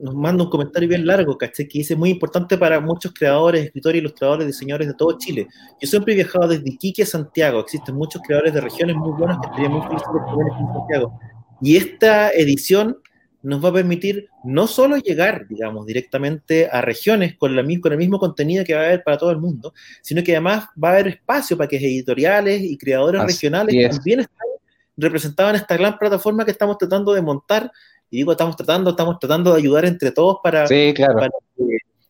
nos 0.00 0.14
manda 0.14 0.44
un 0.44 0.50
comentario 0.50 0.88
bien 0.88 1.06
largo, 1.06 1.36
¿caché? 1.36 1.68
Que 1.68 1.78
dice 1.78 1.94
muy 1.94 2.10
importante 2.10 2.56
para 2.56 2.80
muchos 2.80 3.12
creadores, 3.12 3.66
escritores, 3.66 4.00
ilustradores, 4.00 4.46
diseñadores 4.46 4.88
de 4.88 4.94
todo 4.94 5.18
Chile. 5.18 5.46
Yo 5.80 5.88
siempre 5.88 6.12
he 6.12 6.16
viajado 6.16 6.48
desde 6.48 6.68
Iquique 6.68 7.02
a 7.02 7.06
Santiago. 7.06 7.60
Existen 7.60 7.94
muchos 7.94 8.22
creadores 8.22 8.54
de 8.54 8.60
regiones 8.60 8.96
muy 8.96 9.12
buenos 9.12 9.38
que 9.38 9.46
estarían 9.46 9.72
muy 9.72 9.82
felices 9.86 10.08
de 10.12 10.20
poder 10.20 10.46
en 10.58 10.72
Santiago. 10.72 11.20
Y 11.60 11.76
esta 11.76 12.30
edición 12.30 12.96
nos 13.42 13.64
va 13.64 13.70
a 13.70 13.72
permitir 13.72 14.28
no 14.44 14.66
solo 14.66 14.96
llegar, 14.96 15.46
digamos, 15.48 15.86
directamente 15.86 16.68
a 16.70 16.80
regiones 16.80 17.36
con, 17.36 17.56
la, 17.56 17.62
con 17.80 17.92
el 17.92 17.98
mismo 17.98 18.18
contenido 18.18 18.64
que 18.64 18.74
va 18.74 18.82
a 18.82 18.84
haber 18.84 19.02
para 19.02 19.18
todo 19.18 19.30
el 19.30 19.38
mundo, 19.38 19.72
sino 20.02 20.22
que 20.22 20.32
además 20.32 20.66
va 20.82 20.90
a 20.90 20.92
haber 20.92 21.08
espacio 21.08 21.56
para 21.56 21.68
que 21.68 21.76
editoriales 21.76 22.62
y 22.62 22.76
creadores 22.76 23.22
regionales 23.22 23.90
también 23.90 24.20
estén 24.20 24.36
representados 24.96 25.50
en 25.50 25.56
esta 25.56 25.76
gran 25.76 25.98
plataforma 25.98 26.44
que 26.44 26.50
estamos 26.50 26.76
tratando 26.76 27.14
de 27.14 27.22
montar 27.22 27.70
y 28.10 28.18
digo 28.18 28.32
estamos 28.32 28.56
tratando, 28.56 28.90
estamos 28.90 29.18
tratando 29.18 29.52
de 29.52 29.58
ayudar 29.58 29.84
entre 29.84 30.10
todos 30.10 30.38
para, 30.42 30.66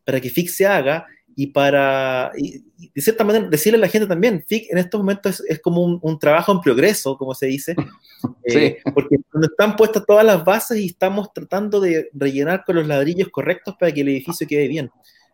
para, 0.04 0.20
que, 0.20 0.30
FIC 0.30 0.48
se 0.48 0.66
haga 0.66 1.06
y 1.36 1.48
para, 1.48 2.32
y, 2.36 2.64
de 2.94 3.00
cierta 3.00 3.22
manera, 3.22 3.48
decirle 3.48 3.78
a 3.78 3.82
la 3.82 3.88
gente 3.88 4.06
también, 4.06 4.42
FIC 4.46 4.72
en 4.72 4.78
estos 4.78 5.00
momentos 5.00 5.42
es, 5.46 5.60
como 5.60 5.82
un, 5.82 6.18
trabajo 6.18 6.52
en 6.52 6.60
progreso, 6.60 7.16
como 7.16 7.34
se 7.34 7.46
dice, 7.46 7.76
eh, 8.44 8.78
porque 8.94 9.16
están 9.42 9.76
puestas 9.76 10.04
todas 10.06 10.24
las 10.24 10.44
bases 10.44 10.78
y 10.78 10.86
estamos 10.86 11.32
tratando 11.32 11.80
de 11.80 12.08
rellenar 12.14 12.64
con 12.64 12.76
los 12.76 12.86
ladrillos 12.86 13.28
correctos 13.28 13.76
para 13.78 13.92
que 13.92 14.00
el 14.00 14.08
edificio 14.08 14.46
quede 14.46 14.68
bien. 14.68 14.90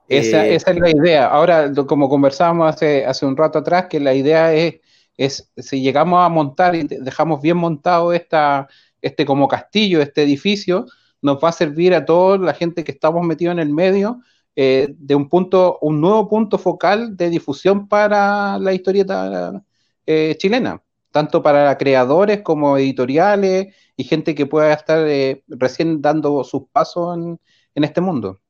Esa, 0.08 0.46
eh, 0.46 0.54
esa 0.54 0.70
es 0.73 0.78
la 0.78 0.90
idea. 0.90 1.26
Ahora, 1.26 1.73
como 1.87 2.08
conversábamos 2.08 2.75
hace, 2.75 3.04
hace 3.04 3.26
un 3.26 3.37
rato 3.37 3.58
atrás, 3.58 3.87
que 3.88 3.99
la 3.99 4.14
idea 4.14 4.52
es, 4.52 4.76
es 5.16 5.50
si 5.56 5.80
llegamos 5.80 6.25
a 6.25 6.28
montar 6.28 6.75
y 6.76 6.85
dejamos 6.85 7.40
bien 7.40 7.56
montado 7.56 8.12
esta, 8.12 8.68
este 9.02 9.24
como 9.26 9.48
castillo, 9.48 10.00
este 10.00 10.22
edificio, 10.22 10.86
nos 11.22 11.42
va 11.42 11.50
a 11.50 11.52
servir 11.52 11.94
a 11.94 12.04
toda 12.04 12.38
la 12.38 12.54
gente 12.54 12.84
que 12.84 12.92
estamos 12.92 13.26
metidos 13.26 13.52
en 13.52 13.58
el 13.58 13.72
medio 13.72 14.20
eh, 14.54 14.88
de 14.96 15.14
un 15.14 15.28
punto, 15.28 15.78
un 15.80 16.00
nuevo 16.00 16.28
punto 16.28 16.58
focal 16.58 17.16
de 17.16 17.30
difusión 17.30 17.88
para 17.88 18.58
la 18.58 18.72
historieta 18.72 19.62
eh, 20.06 20.36
chilena, 20.38 20.82
tanto 21.10 21.42
para 21.42 21.76
creadores 21.78 22.42
como 22.42 22.78
editoriales 22.78 23.74
y 23.96 24.04
gente 24.04 24.34
que 24.34 24.46
pueda 24.46 24.72
estar 24.72 25.06
recién 25.48 26.00
dando 26.00 26.44
sus 26.44 26.68
pasos 26.72 27.38
en 27.74 27.84
este 27.84 28.00
mundo. 28.00 28.40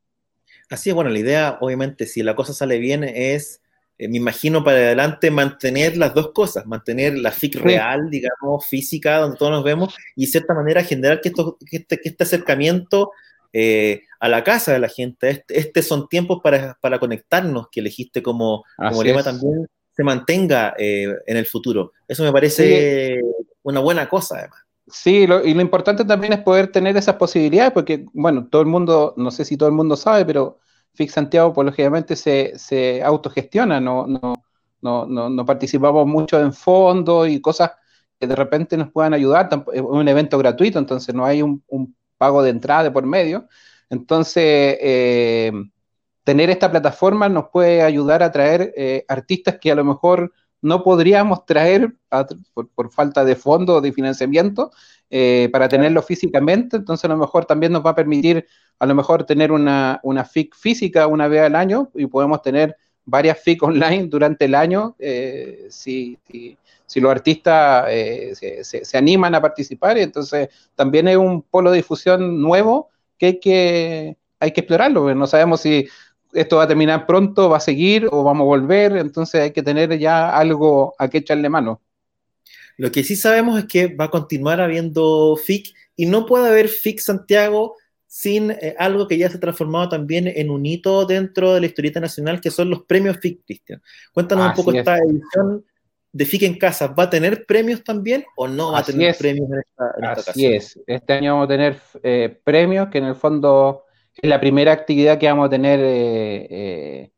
Así 0.68 0.90
es, 0.90 0.94
bueno, 0.96 1.10
la 1.10 1.18
idea, 1.18 1.58
obviamente, 1.60 2.06
si 2.06 2.22
la 2.22 2.34
cosa 2.34 2.52
sale 2.52 2.78
bien, 2.78 3.04
es, 3.04 3.62
eh, 3.98 4.08
me 4.08 4.18
imagino, 4.18 4.62
para 4.62 4.76
adelante 4.76 5.30
mantener 5.30 5.96
las 5.96 6.12
dos 6.12 6.32
cosas, 6.32 6.66
mantener 6.66 7.16
la 7.18 7.32
FIC 7.32 7.56
real, 7.56 8.10
digamos, 8.10 8.66
física, 8.66 9.18
donde 9.18 9.38
todos 9.38 9.52
nos 9.52 9.64
vemos, 9.64 9.94
y 10.14 10.26
de 10.26 10.32
cierta 10.32 10.52
manera 10.52 10.84
generar 10.84 11.20
que, 11.20 11.30
esto, 11.30 11.56
que, 11.68 11.78
este, 11.78 12.00
este 12.04 12.24
acercamiento 12.24 13.12
eh, 13.54 14.02
a 14.20 14.28
la 14.28 14.44
casa 14.44 14.72
de 14.72 14.80
la 14.80 14.88
gente, 14.88 15.30
este, 15.30 15.58
este 15.58 15.82
son 15.82 16.08
tiempos 16.08 16.40
para, 16.42 16.76
para, 16.80 16.98
conectarnos, 16.98 17.68
que 17.72 17.80
elegiste 17.80 18.22
como, 18.22 18.64
como 18.76 19.02
lema 19.02 19.22
también, 19.22 19.66
se 19.92 20.04
mantenga 20.04 20.74
eh, 20.76 21.14
en 21.26 21.36
el 21.38 21.46
futuro. 21.46 21.92
Eso 22.06 22.22
me 22.22 22.32
parece 22.32 23.18
una 23.62 23.80
buena 23.80 24.10
cosa, 24.10 24.38
además. 24.40 24.60
Sí, 24.88 25.24
y 25.24 25.26
lo 25.26 25.42
importante 25.42 26.04
también 26.04 26.34
es 26.34 26.40
poder 26.40 26.70
tener 26.70 26.96
esas 26.96 27.16
posibilidades, 27.16 27.72
porque, 27.72 28.04
bueno, 28.12 28.46
todo 28.50 28.60
el 28.60 28.68
mundo, 28.68 29.14
no 29.16 29.30
sé 29.30 29.46
si 29.46 29.56
todo 29.56 29.70
el 29.70 29.74
mundo 29.74 29.96
sabe, 29.96 30.26
pero 30.26 30.60
FIC 30.96 31.10
Santiago, 31.10 31.52
pues 31.52 31.66
lógicamente 31.66 32.16
se, 32.16 32.58
se 32.58 33.02
autogestiona, 33.02 33.80
no, 33.80 34.06
no, 34.06 34.34
no, 34.80 35.06
no, 35.06 35.44
participamos 35.44 36.06
mucho 36.06 36.40
en 36.40 36.52
fondos 36.52 37.28
y 37.28 37.40
cosas 37.40 37.72
que 38.18 38.26
de 38.26 38.36
repente 38.36 38.76
nos 38.76 38.90
puedan 38.90 39.14
ayudar. 39.14 39.48
Es 39.72 39.82
un 39.82 40.08
evento 40.08 40.38
gratuito, 40.38 40.78
entonces 40.78 41.14
no 41.14 41.24
hay 41.24 41.42
un, 41.42 41.62
pago 42.18 42.42
de 42.42 42.50
entrada 42.50 42.84
de 42.84 42.90
por 42.90 43.04
medio. 43.04 43.46
Entonces, 43.90 44.78
eh, 44.80 45.52
tener 46.24 46.50
esta 46.50 46.70
plataforma 46.70 47.28
nos 47.28 47.50
puede 47.50 47.82
ayudar 47.82 48.22
a 48.22 48.32
traer 48.32 48.72
eh, 48.76 49.04
artistas 49.08 49.58
que 49.60 49.70
a 49.70 49.74
lo 49.74 49.84
mejor 49.84 50.32
no 50.62 50.82
podríamos 50.82 51.44
traer 51.46 51.94
por, 52.74 52.90
falta 52.90 53.24
de 53.24 53.36
fondo 53.36 53.76
o 53.76 53.80
de 53.80 53.92
financiamiento 53.92 54.70
eh, 55.10 55.48
para 55.52 55.68
tenerlo 55.68 56.02
físicamente, 56.02 56.76
entonces 56.76 57.04
a 57.04 57.08
lo 57.08 57.16
mejor 57.16 57.44
también 57.44 57.72
nos 57.72 57.84
va 57.84 57.90
a 57.90 57.94
permitir 57.94 58.46
a 58.78 58.86
lo 58.86 58.94
mejor 58.94 59.25
tener 59.25 59.52
una, 59.52 60.00
una 60.02 60.25
FIC 60.25 60.54
física 60.54 61.06
una 61.06 61.28
vez 61.28 61.42
al 61.42 61.54
año 61.54 61.90
y 61.94 62.06
podemos 62.06 62.42
tener 62.42 62.76
varias 63.04 63.38
FIC 63.40 63.62
online 63.62 64.08
durante 64.08 64.46
el 64.46 64.54
año 64.54 64.96
eh, 64.98 65.66
si, 65.70 66.18
si, 66.86 67.00
los 67.00 67.10
artistas 67.10 67.86
eh, 67.88 68.32
se, 68.34 68.84
se, 68.84 68.98
animan 68.98 69.34
a 69.34 69.40
participar, 69.40 69.96
entonces 69.98 70.48
también 70.75 71.06
es 71.08 71.16
un 71.16 71.42
polo 71.42 71.70
de 71.70 71.78
difusión 71.78 72.40
nuevo 72.40 72.90
que 73.16 73.26
hay 73.26 73.40
que, 73.40 74.16
hay 74.40 74.50
que 74.50 74.60
explorarlo, 74.60 75.14
no 75.14 75.26
sabemos 75.26 75.60
si 75.60 75.86
esto 76.32 76.56
va 76.56 76.64
a 76.64 76.68
terminar 76.68 77.06
pronto, 77.06 77.48
va 77.48 77.58
a 77.58 77.60
seguir 77.60 78.08
o 78.10 78.22
vamos 78.22 78.42
a 78.42 78.46
volver, 78.46 78.96
entonces 78.96 79.40
hay 79.40 79.52
que 79.52 79.62
tener 79.62 79.98
ya 79.98 80.36
algo 80.36 80.94
a 80.98 81.08
que 81.08 81.18
echarle 81.18 81.48
mano. 81.48 81.80
Lo 82.76 82.92
que 82.92 83.04
sí 83.04 83.16
sabemos 83.16 83.58
es 83.58 83.66
que 83.66 83.88
va 83.88 84.06
a 84.06 84.10
continuar 84.10 84.60
habiendo 84.60 85.36
FIC 85.36 85.74
y 85.96 86.06
no 86.06 86.26
puede 86.26 86.48
haber 86.48 86.68
FIC 86.68 87.00
Santiago 87.00 87.76
sin 88.06 88.50
eh, 88.50 88.74
algo 88.78 89.08
que 89.08 89.18
ya 89.18 89.28
se 89.28 89.36
ha 89.36 89.40
transformado 89.40 89.88
también 89.88 90.26
en 90.28 90.50
un 90.50 90.64
hito 90.64 91.04
dentro 91.06 91.54
de 91.54 91.60
la 91.60 91.66
historieta 91.66 92.00
nacional, 92.00 92.40
que 92.40 92.50
son 92.50 92.70
los 92.70 92.84
premios 92.84 93.18
FIC, 93.18 93.44
Cristian. 93.44 93.82
Cuéntanos 94.12 94.48
un 94.48 94.54
poco 94.54 94.72
esta 94.72 94.98
edición 94.98 95.64
de 96.16 96.24
FIC 96.24 96.42
en 96.44 96.58
casa. 96.58 96.88
¿Va 96.88 97.04
a 97.04 97.10
tener 97.10 97.44
premios 97.44 97.84
también 97.84 98.24
o 98.36 98.48
no 98.48 98.72
va 98.72 98.78
a 98.78 98.82
tener 98.82 99.14
premios 99.16 99.50
en 99.50 99.58
esta, 99.58 99.94
en 99.98 100.04
Así 100.04 100.46
es. 100.46 100.80
Este 100.86 101.12
año 101.12 101.34
vamos 101.34 101.44
a 101.46 101.48
tener 101.48 101.78
eh, 102.02 102.40
premios 102.42 102.88
que 102.88 102.98
en 102.98 103.04
el 103.04 103.14
fondo 103.14 103.84
es 104.14 104.28
la 104.28 104.40
primera 104.40 104.72
actividad 104.72 105.18
que 105.18 105.28
vamos 105.28 105.46
a 105.46 105.50
tener 105.50 105.78
eh, 105.80 106.46
eh, 106.50 107.10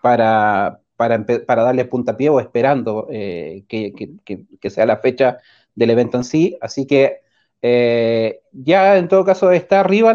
para, 0.00 0.80
para, 0.98 1.24
para, 1.24 1.62
darle 1.62 1.86
puntapié 1.86 2.28
o 2.28 2.40
esperando 2.40 3.06
eh, 3.10 3.64
que, 3.66 4.70
sea 4.70 4.84
la 4.84 4.98
fecha 4.98 5.38
del 5.74 5.90
evento 5.90 6.18
en 6.18 6.24
sí. 6.24 6.58
Así 6.60 6.86
que 6.86 7.22
ya 8.52 8.98
en 8.98 9.08
todo 9.08 9.24
caso 9.24 9.50
está 9.50 9.80
arriba 9.80 10.12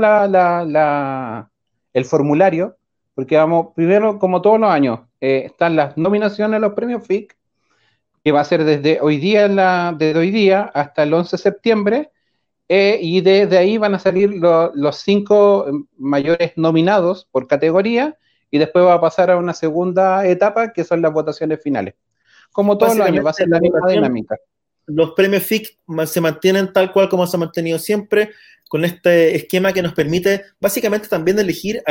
el 1.94 2.06
formulario, 2.06 2.78
porque 3.16 3.38
vamos, 3.38 3.70
primero, 3.76 4.20
como 4.20 4.42
todos 4.42 4.60
los 4.60 4.70
años, 4.70 5.00
están 5.20 5.76
las 5.76 5.98
nominaciones 5.98 6.58
a 6.58 6.60
los 6.60 6.74
premios 6.74 7.08
FIC, 7.08 7.36
que 8.24 8.32
va 8.32 8.42
a 8.42 8.46
ser 8.46 8.64
desde 8.64 9.00
hoy 9.02 9.18
día, 9.18 9.48
la, 9.48 9.96
desde 9.98 10.20
hoy 10.20 10.32
día 10.32 10.72
hasta 10.74 11.04
el 11.04 11.14
11 11.14 11.38
de 11.38 11.42
septiembre, 11.42 12.12
eh, 12.70 12.98
y 13.02 13.22
desde 13.22 13.58
ahí 13.58 13.78
van 13.78 13.96
a 13.96 14.00
salir 14.00 14.32
los 14.32 14.96
cinco 14.98 15.66
mayores 15.98 16.54
nominados 16.56 17.28
por 17.32 17.48
categoría 17.48 18.18
y 18.54 18.60
después 18.60 18.86
va 18.86 18.94
a 18.94 19.02
pasar 19.02 19.32
a 19.32 19.38
una 19.38 19.52
segunda 19.56 20.28
etapa 20.28 20.74
que 20.74 20.84
son 20.84 21.02
las 21.02 21.12
votaciones 21.12 21.60
finales. 21.60 21.96
Como 22.52 22.78
todos 22.78 22.96
los 22.96 23.08
años, 23.08 23.26
va 23.26 23.32
a 23.32 23.34
ser 23.34 23.48
la 23.50 23.60
misma 23.60 23.90
dinámica. 23.90 24.38
Los 24.86 25.14
premios 25.14 25.42
FIC 25.42 25.80
se 26.06 26.22
mantienen 26.22 26.72
tal 26.72 26.92
cual 26.92 27.10
como 27.10 27.26
se 27.26 27.36
han 27.36 27.40
mantenido 27.40 27.80
siempre, 27.80 28.30
con 28.70 28.86
este 28.86 29.36
esquema 29.36 29.74
que 29.74 29.82
nos 29.82 29.94
permite 29.94 30.44
básicamente 30.62 31.08
también 31.08 31.40
elegir 31.40 31.82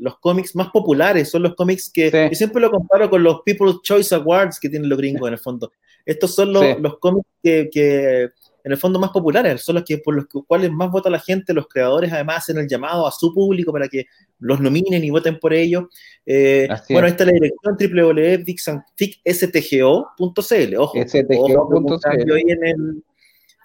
los 0.00 0.18
cómics 0.18 0.56
más 0.56 0.70
populares. 0.70 1.30
Son 1.30 1.40
los 1.40 1.54
cómics 1.54 1.88
que 1.88 2.10
yo 2.10 2.34
siempre 2.34 2.60
lo 2.60 2.72
comparo 2.72 3.08
con 3.08 3.22
los 3.22 3.42
People's 3.44 3.80
Choice 3.82 4.12
Awards 4.12 4.58
que 4.58 4.68
tienen 4.68 4.88
los 4.88 4.98
gringos 4.98 5.28
en 5.28 5.34
el 5.34 5.38
fondo. 5.38 5.70
Estos 6.04 6.34
son 6.34 6.52
los, 6.52 6.80
los 6.80 6.98
cómics 6.98 7.28
que 7.42 8.30
en 8.64 8.72
el 8.72 8.78
fondo 8.78 8.98
más 8.98 9.10
populares, 9.10 9.62
son 9.62 9.76
los 9.76 9.84
que 9.84 9.98
por 9.98 10.14
los 10.14 10.24
cuales 10.46 10.70
más 10.70 10.90
vota 10.90 11.10
la 11.10 11.18
gente, 11.18 11.52
los 11.52 11.68
creadores 11.68 12.10
además 12.12 12.38
hacen 12.38 12.56
el 12.58 12.68
llamado 12.68 13.06
a 13.06 13.12
su 13.12 13.34
público 13.34 13.72
para 13.72 13.88
que 13.88 14.06
los 14.38 14.60
nominen 14.60 15.02
y 15.02 15.10
voten 15.10 15.38
por 15.38 15.52
ellos. 15.52 15.84
Eh, 16.24 16.68
bueno, 16.90 17.08
esta 17.08 17.24
es 17.24 17.28
la 17.28 17.32
dirección 17.32 17.76
www.ficstgo.cl, 17.78 20.76
ojo, 20.76 21.02
stgo.cl. 21.02 22.38
en, 22.38 23.04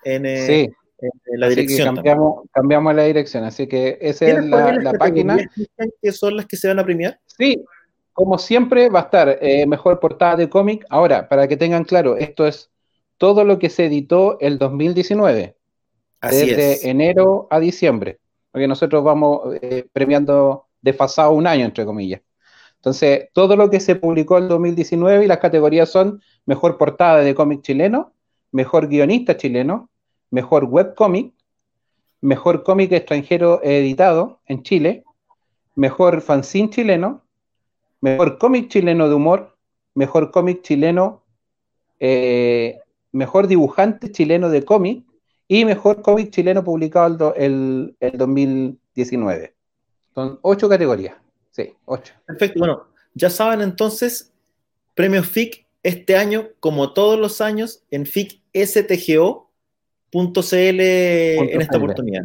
en, 0.04 0.26
eh, 0.26 0.48
sí. 0.48 0.68
en, 1.00 1.40
la 1.40 1.50
dirección. 1.50 1.96
Cambiamos, 1.96 2.46
cambiamos, 2.52 2.96
la 2.96 3.04
dirección, 3.04 3.44
así 3.44 3.68
que 3.68 4.00
esa 4.02 4.26
es 4.26 4.44
la, 4.46 4.74
la 4.74 4.94
página. 4.94 5.38
¿Qué 6.02 6.12
son 6.12 6.38
las 6.38 6.48
que 6.48 6.58
se 6.58 6.68
van 6.68 6.80
a 6.80 6.84
premiar? 6.84 7.20
Sí, 7.26 7.64
como 8.14 8.40
siempre 8.40 8.90
va 8.90 9.02
a 9.02 9.04
estar 9.04 9.38
eh, 9.42 9.68
mejor 9.68 10.00
portada 10.00 10.38
de 10.38 10.50
cómic. 10.50 10.84
Ahora, 10.90 11.30
para 11.30 11.48
que 11.48 11.56
tengan 11.56 11.84
claro, 11.84 12.18
esto 12.18 12.48
es 12.48 12.72
todo 13.18 13.44
lo 13.44 13.60
que 13.60 13.70
se 13.70 13.86
editó 13.86 14.38
el 14.40 14.58
2019, 14.58 15.56
desde 16.22 16.90
enero 16.90 17.48
a 17.50 17.60
diciembre, 17.60 18.20
porque 18.52 18.68
nosotros 18.68 19.04
vamos 19.04 19.56
eh, 19.62 19.88
premiando 19.92 20.68
desfasado 20.82 21.32
un 21.32 21.48
año, 21.48 21.66
entre 21.66 21.86
comillas. 21.86 22.22
Entonces, 22.76 23.30
todo 23.34 23.56
lo 23.56 23.70
que 23.70 23.80
se 23.80 23.96
publicó 23.96 24.38
el 24.38 24.48
2019 24.48 25.26
y 25.26 25.28
las 25.28 25.40
categorías 25.40 25.90
son 25.90 26.22
mejor 26.46 26.78
portada 26.78 27.20
de 27.22 27.36
cómic 27.36 27.62
chileno, 27.62 28.14
mejor 28.52 28.88
guionista 28.88 29.36
chileno, 29.36 29.90
mejor 30.30 30.66
webcómic, 30.66 31.34
mejor 32.22 32.64
cómic 32.64 32.92
extranjero 32.92 33.62
editado 33.64 34.42
en 34.46 34.64
Chile, 34.64 35.04
mejor 35.76 36.22
fanzine 36.22 36.70
chileno, 36.70 37.24
mejor 38.02 38.38
cómic 38.38 38.70
chileno 38.70 39.10
de 39.10 39.16
humor, 39.16 39.58
mejor 39.96 40.32
cómic 40.32 40.62
chileno 40.62 41.24
eh, 42.00 42.80
mejor 43.12 43.48
dibujante 43.48 44.12
chileno 44.12 44.50
de 44.50 44.64
cómic 44.64 45.06
y 45.48 45.66
mejor 45.66 46.02
cómic 46.02 46.32
chileno 46.32 46.64
publicado 46.64 47.34
el, 47.36 47.96
el, 48.00 48.18
2019. 48.18 49.56
Son 50.14 50.40
ocho 50.42 50.68
categorías. 50.68 51.16
Sí, 51.52 51.74
ocho. 51.86 52.14
Perfecto. 52.26 52.60
Bueno, 52.60 52.88
ya 53.14 53.30
saben 53.30 53.62
entonces, 53.62 54.34
premio 54.94 55.24
FIC 55.24 55.66
este 55.84 56.18
año, 56.18 56.50
como 56.60 56.94
todos 56.94 57.20
los 57.20 57.40
años, 57.42 57.84
en 57.92 58.06
ficstgo.cl 58.06 58.52
en 60.14 61.62
esta 61.62 61.78
oportunidad. 61.78 62.24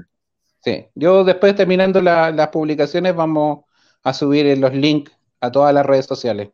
Sí, 0.65 0.87
yo 0.95 1.25
después 1.25 1.55
terminando 1.57 2.01
las 2.01 2.49
publicaciones 2.49 3.15
vamos 3.15 3.65
a 4.03 4.15
subir 4.15 4.57
los 4.59 4.73
links 4.75 5.12
a 5.41 5.51
todas 5.51 5.75
las 5.75 5.85
redes 5.85 6.07
sociales. 6.07 6.51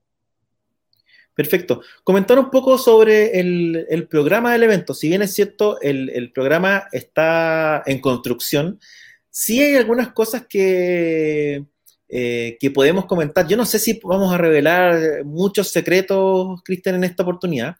Perfecto. 1.38 1.82
Comentar 2.02 2.36
un 2.36 2.50
poco 2.50 2.76
sobre 2.78 3.38
el, 3.38 4.08
programa 4.10 4.52
del 4.52 4.64
evento. 4.64 4.92
Si 4.92 5.08
bien 5.08 5.22
es 5.22 5.34
cierto, 5.34 5.80
el, 5.80 6.32
programa 6.32 6.88
está 6.90 7.84
en 7.86 8.00
construcción, 8.00 8.80
Sí 9.30 9.62
hay 9.62 9.76
algunas 9.76 10.12
cosas 10.12 10.46
que, 10.48 11.64
eh, 12.08 12.56
que 12.58 12.70
podemos 12.72 13.06
comentar. 13.06 13.46
Yo 13.46 13.56
no 13.56 13.66
sé 13.66 13.78
si 13.78 14.00
vamos 14.02 14.34
a 14.34 14.38
revelar 14.38 15.24
muchos 15.24 15.68
secretos, 15.68 16.60
Cristian, 16.64 16.96
en 16.96 17.04
esta 17.04 17.22
oportunidad, 17.22 17.76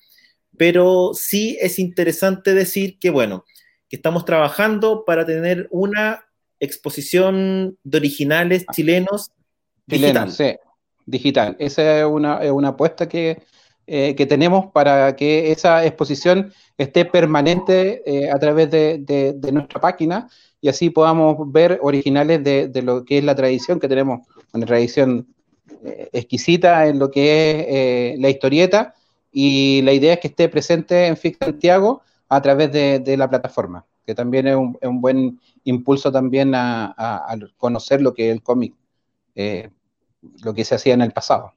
pero 0.56 1.10
sí 1.14 1.58
es 1.60 1.80
interesante 1.80 2.54
decir 2.54 2.96
que, 3.00 3.10
bueno, 3.10 3.44
que 3.88 3.96
estamos 3.96 4.24
trabajando 4.24 5.04
para 5.04 5.26
tener 5.26 5.66
una 5.72 6.28
exposición 6.60 7.76
de 7.82 7.98
originales 7.98 8.66
chilenos 8.72 9.32
digital. 9.84 10.30
sí, 10.30 10.54
digital. 11.08 11.56
Esa 11.58 12.00
es 12.00 12.04
una, 12.04 12.68
apuesta 12.68 13.08
que, 13.08 13.42
eh, 13.86 14.14
que, 14.14 14.26
tenemos 14.26 14.66
para 14.72 15.16
que 15.16 15.50
esa 15.50 15.84
exposición 15.84 16.52
esté 16.76 17.04
permanente 17.04 18.02
eh, 18.06 18.30
a 18.30 18.38
través 18.38 18.70
de, 18.70 19.50
nuestra 19.52 19.80
página 19.80 20.28
y 20.60 20.68
así 20.68 20.90
podamos 20.90 21.50
ver 21.50 21.78
originales 21.82 22.44
de, 22.44 22.82
lo 22.82 23.04
que 23.04 23.18
es 23.18 23.24
la 23.24 23.34
tradición 23.34 23.80
que 23.80 23.88
tenemos, 23.88 24.26
una 24.52 24.66
tradición 24.66 25.26
eh, 25.84 26.10
exquisita 26.12 26.86
en 26.86 26.98
lo 26.98 27.10
que 27.10 28.12
es 28.12 28.20
la 28.20 28.28
historieta 28.28 28.94
y 29.32 29.82
la 29.82 29.92
idea 29.92 30.14
es 30.14 30.20
que 30.20 30.28
esté 30.28 30.48
presente 30.48 31.06
en 31.06 31.16
FIC 31.16 31.42
Santiago 31.42 32.02
a 32.28 32.42
través 32.42 32.72
de, 32.72 33.16
la 33.16 33.28
plataforma, 33.28 33.86
que 34.04 34.14
también 34.14 34.46
es 34.48 34.56
un, 34.56 35.00
buen 35.00 35.40
impulso 35.64 36.12
también 36.12 36.52
a, 36.54 37.38
conocer 37.56 38.02
lo 38.02 38.12
que 38.12 38.28
es 38.28 38.34
el 38.34 38.42
cómic, 38.42 38.74
lo 40.42 40.54
que 40.54 40.64
se 40.64 40.74
hacía 40.74 40.94
en 40.94 41.02
el 41.02 41.12
pasado. 41.12 41.54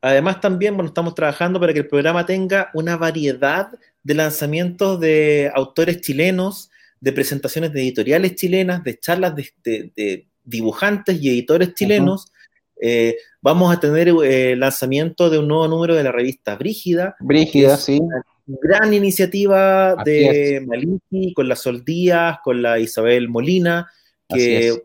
Además 0.00 0.40
también, 0.40 0.74
bueno, 0.74 0.88
estamos 0.88 1.14
trabajando 1.14 1.60
para 1.60 1.72
que 1.72 1.80
el 1.80 1.88
programa 1.88 2.26
tenga 2.26 2.70
una 2.74 2.96
variedad 2.96 3.68
de 4.02 4.14
lanzamientos 4.14 4.98
de 4.98 5.50
autores 5.54 6.00
chilenos, 6.00 6.70
de 7.00 7.12
presentaciones 7.12 7.72
de 7.72 7.82
editoriales 7.82 8.34
chilenas, 8.34 8.82
de 8.82 8.98
charlas 8.98 9.34
de, 9.36 10.26
dibujantes 10.44 11.22
y 11.22 11.28
editores 11.28 11.74
chilenos. 11.74 12.32
Eh, 12.80 13.16
vamos 13.40 13.72
a 13.72 13.78
tener 13.78 14.08
eh, 14.24 14.56
lanzamiento 14.56 15.30
de 15.30 15.38
un 15.38 15.46
nuevo 15.46 15.68
número 15.68 15.94
de 15.94 16.02
la 16.02 16.10
revista 16.10 16.56
Brígida. 16.56 17.14
Brígida, 17.20 17.76
sí 17.76 18.00
gran 18.46 18.92
iniciativa 18.92 19.96
de 20.04 20.62
Maliki, 20.66 21.32
con 21.34 21.48
la 21.48 21.56
Sol 21.56 21.84
Díaz, 21.84 22.38
con 22.42 22.62
la 22.62 22.78
Isabel 22.78 23.28
Molina, 23.28 23.88
que 24.32 24.82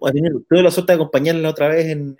tuve 0.49 0.63
la 0.63 0.71
suerte 0.71 0.91
de 0.91 0.95
acompañarla 0.95 1.49
otra 1.49 1.67
vez, 1.69 1.87
en, 1.87 2.17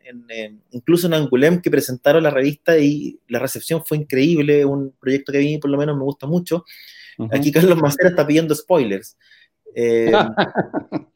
incluso 0.72 1.08
en 1.08 1.14
Angulem, 1.14 1.62
que 1.62 1.72
presentaron 1.72 2.24
la 2.24 2.30
revista 2.30 2.78
y 2.78 3.20
la 3.28 3.40
recepción 3.40 3.84
fue 3.86 3.98
increíble, 3.98 4.66
un 4.66 4.94
proyecto 5.00 5.32
que 5.32 5.40
a 5.40 5.42
mí 5.42 5.58
por 5.58 5.70
lo 5.70 5.78
menos 5.78 5.98
me 5.98 6.04
gusta 6.04 6.28
mucho. 6.28 6.66
Aquí 7.32 7.52
Carlos 7.52 7.78
Macera 7.78 8.10
está 8.10 8.26
pidiendo 8.26 8.54
spoilers. 8.54 9.18
Eh, 9.76 10.12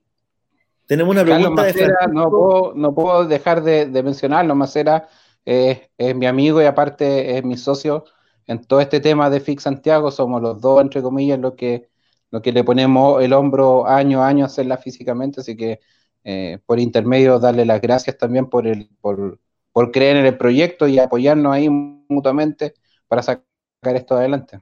tenemos 0.88 1.13
una 1.13 1.24
pregunta 1.24 1.63
de 1.63 1.94
no 2.12 2.30
puedo, 2.30 2.74
no 2.75 2.94
puedo 2.94 3.25
dejar 3.25 3.63
de, 3.63 3.88
mencionarlo, 4.03 4.56
Macera 4.56 5.08
es 5.46 6.15
mi 6.15 6.25
amigo 6.25 6.62
y 6.62 6.65
aparte 6.65 7.38
es 7.38 7.44
mi 7.44 7.58
socio 7.58 8.06
en 8.51 8.63
todo 8.65 8.82
este 8.82 9.00
tema 9.00 9.30
de 9.30 9.39
FIC 9.39 9.60
Santiago 9.60 10.12
somos 10.12 10.41
los 10.41 10.60
dos, 10.60 10.82
entre 10.82 11.01
comillas, 11.01 11.39
los 11.39 11.53
que, 11.53 11.89
lo 12.32 12.41
que 12.41 12.51
le 12.51 12.63
ponemos 12.63 13.24
el 13.24 13.34
hombro 13.34 13.88
año 13.88 14.22
a 14.22 14.27
año 14.27 14.44
a 14.44 14.48
hacerla 14.48 14.77
físicamente, 14.77 15.41
así 15.41 15.56
que 15.56 15.80
eh, 16.24 16.60
por 16.66 16.80
intermedio 16.80 17.40
darle 17.40 17.66
las 17.66 17.82
gracias 17.82 18.18
también 18.18 18.48
por, 18.48 18.68
el, 18.68 18.90
por, 19.01 19.40
creer 19.92 20.18
en 20.18 20.25
el 20.25 20.38
proyecto 20.38 20.88
y 20.88 21.00
apoyarnos 21.00 21.54
ahí 21.54 21.70
mutuamente 21.70 22.74
para 23.08 23.24
sacar 23.24 23.44
esto 23.84 24.16
adelante. 24.16 24.60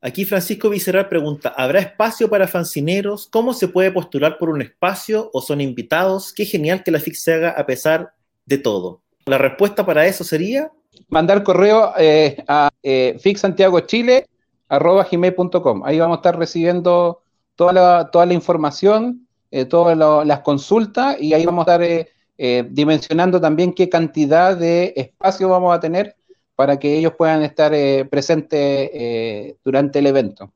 Aquí 0.00 0.24
Francisco 0.24 0.68
Viceral 0.68 1.08
pregunta, 1.08 1.54
¿habrá 1.56 1.80
espacio 1.80 2.28
para 2.28 2.46
fancineros? 2.46 3.26
¿Cómo 3.26 3.54
se 3.54 3.68
puede 3.68 3.90
postular 3.90 4.36
por 4.38 4.50
un 4.50 4.60
espacio 4.60 5.30
o 5.32 5.40
son 5.40 5.62
invitados? 5.62 6.32
Qué 6.32 6.44
genial 6.44 6.84
que 6.84 6.90
la 6.90 7.00
FIC 7.00 7.14
se 7.14 7.34
haga 7.34 7.50
a 7.50 7.64
pesar 7.64 8.12
de 8.44 8.58
todo. 8.58 9.00
La 9.24 9.38
respuesta 9.38 9.86
para 9.86 10.06
eso 10.06 10.22
sería 10.22 10.70
mandar 11.08 11.42
correo 11.42 11.94
eh, 11.98 12.36
a 12.46 12.70
eh, 12.82 13.16
fixsantiagochile.com. 13.20 15.84
Ahí 15.84 15.98
vamos 15.98 16.16
a 16.16 16.18
estar 16.18 16.38
recibiendo 16.38 17.22
toda 17.56 17.72
la, 17.72 18.10
toda 18.12 18.26
la 18.26 18.34
información, 18.34 19.23
eh, 19.56 19.66
todas 19.66 19.96
las 20.26 20.40
consultas 20.40 21.16
y 21.20 21.32
ahí 21.32 21.46
vamos 21.46 21.64
a 21.68 21.70
estar 21.70 21.82
eh, 21.84 22.08
eh, 22.36 22.66
dimensionando 22.68 23.40
también 23.40 23.72
qué 23.72 23.88
cantidad 23.88 24.56
de 24.56 24.92
espacio 24.96 25.48
vamos 25.48 25.72
a 25.72 25.78
tener 25.78 26.16
para 26.56 26.76
que 26.76 26.98
ellos 26.98 27.12
puedan 27.16 27.44
estar 27.44 27.70
presentes 28.08 29.54
durante 29.64 30.00
el 30.00 30.08
evento. 30.08 30.52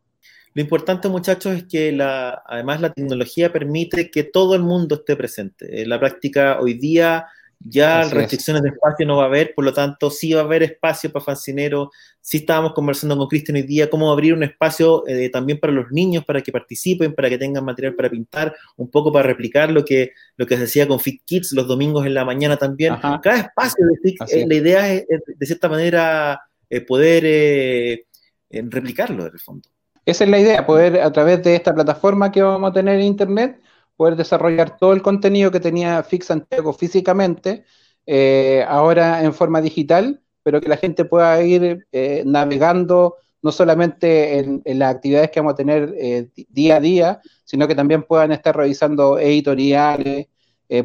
Lo 0.53 0.63
importante, 0.63 1.09
muchachos, 1.09 1.59
es 1.59 1.65
que 1.67 1.93
la, 1.93 2.43
además 2.45 2.81
la 2.81 2.93
tecnología 2.93 3.53
permite 3.53 4.11
que 4.11 4.25
todo 4.25 4.57
el 4.57 4.63
mundo 4.63 4.97
esté 4.97 5.15
presente. 5.15 5.83
En 5.83 5.89
la 5.89 6.01
práctica 6.01 6.59
hoy 6.61 6.75
día 6.75 7.29
ya 7.61 8.05
restricciones 8.05 8.63
de 8.63 8.69
espacio 8.69 9.05
no 9.05 9.17
va 9.17 9.25
a 9.25 9.27
haber, 9.27 9.53
por 9.55 9.65
lo 9.65 9.73
tanto, 9.73 10.11
sí 10.11 10.33
va 10.33 10.43
a 10.43 10.45
haber 10.45 10.63
espacio 10.63 11.11
para 11.11 11.25
fancineros. 11.25 11.89
Sí 12.21 12.39
estábamos 12.39 12.73
conversando 12.73 13.17
con 13.17 13.27
Cristian 13.27 13.57
hoy 13.57 13.63
día 13.63 13.91
cómo 13.91 14.13
abrir 14.13 14.35
un 14.35 14.43
espacio 14.43 15.07
eh, 15.09 15.29
también 15.31 15.59
para 15.59 15.73
los 15.73 15.91
niños, 15.91 16.25
para 16.25 16.41
que 16.41 16.53
participen, 16.53 17.15
para 17.15 17.29
que 17.29 17.39
tengan 17.39 17.65
material 17.65 17.95
para 17.95 18.11
pintar, 18.11 18.55
un 18.77 18.91
poco 18.91 19.13
para 19.13 19.27
replicar 19.27 19.71
lo 19.71 19.85
que, 19.85 20.13
lo 20.37 20.47
que 20.47 20.57
se 20.57 20.65
hacía 20.65 20.87
con 20.87 21.01
Fit 21.01 21.23
Kids 21.25 21.53
los 21.53 21.67
domingos 21.67 22.07
en 22.07 22.15
la 22.15 22.25
mañana 22.25 22.57
también. 22.57 22.95
Cada 23.01 23.39
espacio 23.39 23.87
de 23.87 23.97
Fit, 24.03 24.21
eh, 24.31 24.47
la 24.47 24.55
idea 24.55 24.93
es, 24.93 25.07
de 25.09 25.47
cierta 25.47 25.69
manera 25.69 26.41
eh, 26.71 26.81
poder 26.81 28.05
replicarlo 28.51 29.27
en 29.27 29.33
el 29.33 29.41
fondo. 29.41 29.69
Esa 30.07 30.25
es 30.25 30.31
la 30.31 30.39
idea, 30.39 30.65
poder 30.65 31.01
a 31.01 31.13
través 31.13 31.43
de 31.43 31.55
esta 31.55 31.75
plataforma 31.75 32.33
que 32.33 32.41
vamos 32.41 32.71
a 32.71 32.73
tener 32.73 32.99
en 32.99 33.05
Internet, 33.05 33.61
poder 33.99 34.15
desarrollar 34.15 34.79
todo 34.79 34.93
el 34.93 35.03
contenido 35.03 35.51
que 35.51 35.59
tenía 35.59 36.05
Fix 36.05 36.27
Santiago 36.27 36.73
físicamente, 36.73 37.65
eh, 38.07 38.65
ahora 38.69 39.25
en 39.25 39.35
forma 39.35 39.61
digital, 39.61 40.23
pero 40.45 40.61
que 40.61 40.69
la 40.69 40.77
gente 40.77 41.05
pueda 41.05 41.43
ir 41.43 41.85
eh, 41.91 42.23
navegando 42.25 43.17
no 43.43 43.51
solamente 43.51 44.39
en, 44.39 44.63
las 44.79 44.95
actividades 44.95 45.33
que 45.33 45.41
vamos 45.41 45.55
a 45.55 45.57
tener 45.57 45.93
eh, 45.99 46.29
día 46.49 46.77
a 46.77 46.81
día, 46.81 47.21
sino 47.45 47.67
que 47.67 47.75
también 47.75 48.05
puedan 48.05 48.31
estar 48.31 48.57
revisando 48.57 49.19
editoriales, 49.19 50.29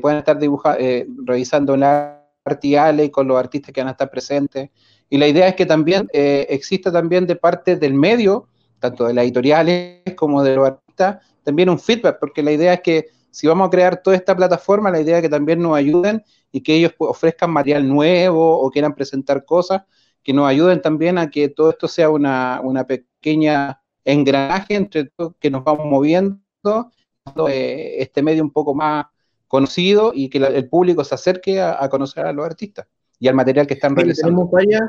puedan 0.02 0.20
estar 0.20 0.40
revisando 1.26 1.78
las 1.78 2.18
artiales 2.46 3.12
con 3.12 3.28
los 3.28 3.38
artistas 3.38 3.72
que 3.72 3.82
van 3.82 3.90
a 3.90 3.92
estar 3.92 4.10
presentes. 4.10 4.70
Y 5.10 5.18
la 5.18 5.28
idea 5.28 5.48
es 5.48 5.56
que 5.56 5.66
también 5.66 6.08
exista 6.14 6.92
también 6.92 7.28
de 7.28 7.36
parte 7.36 7.76
del 7.76 7.94
medio, 7.94 8.48
tanto 8.80 9.06
de 9.06 9.14
las 9.14 9.26
editoriales 9.26 10.02
como 10.16 10.42
de 10.42 10.56
los 10.56 10.68
artistas, 10.68 11.18
también 11.44 11.70
un 11.70 11.80
feedback, 11.80 12.18
porque 12.20 12.42
la 12.44 12.52
idea 12.52 12.74
es 12.74 12.82
que 12.82 13.08
si 13.32 13.48
vamos 13.48 13.68
a 13.68 13.72
crear 13.72 14.02
toda 14.02 14.16
esta 14.16 14.36
plataforma, 14.36 14.92
la 14.92 15.02
idea 15.02 15.18
es 15.18 15.24
que 15.24 15.30
también 15.30 15.60
nos 15.60 15.76
ayuden 15.76 16.24
y 16.52 16.62
que 16.62 16.76
ellos 16.76 16.94
ofrezcan 17.00 17.52
material 17.52 17.88
nuevo 17.88 18.60
o 18.60 18.70
quieran 18.70 18.94
presentar 18.94 19.44
cosas 19.44 19.82
que 20.24 20.34
nos 20.34 20.48
ayuden 20.48 20.82
también 20.82 21.18
a 21.18 21.30
que 21.30 21.50
todo 21.50 21.70
esto 21.72 21.88
sea 21.88 22.10
una, 22.10 22.62
pequeña 22.88 23.82
engranaje 24.06 24.76
entre 24.76 25.06
todos 25.06 25.34
que 25.40 25.52
nos 25.52 25.64
vamos 25.64 25.86
moviendo, 25.86 26.40
eh, 27.50 27.96
este 28.00 28.22
medio 28.22 28.44
un 28.44 28.52
poco 28.52 28.74
más 28.74 29.06
conocido 29.48 30.12
y 30.16 30.30
que 30.30 30.40
el 30.40 30.70
público 30.70 31.04
se 31.04 31.16
acerque 31.16 31.62
a, 31.62 31.88
conocer 31.90 32.26
a 32.26 32.34
los 32.34 32.46
artistas 32.46 32.88
y 33.20 33.28
al 33.28 33.36
material 33.36 33.68
que 33.68 33.76
están 33.76 33.96
realizando. 33.96 34.30
Tenemos 34.30 34.52
varias, 34.52 34.82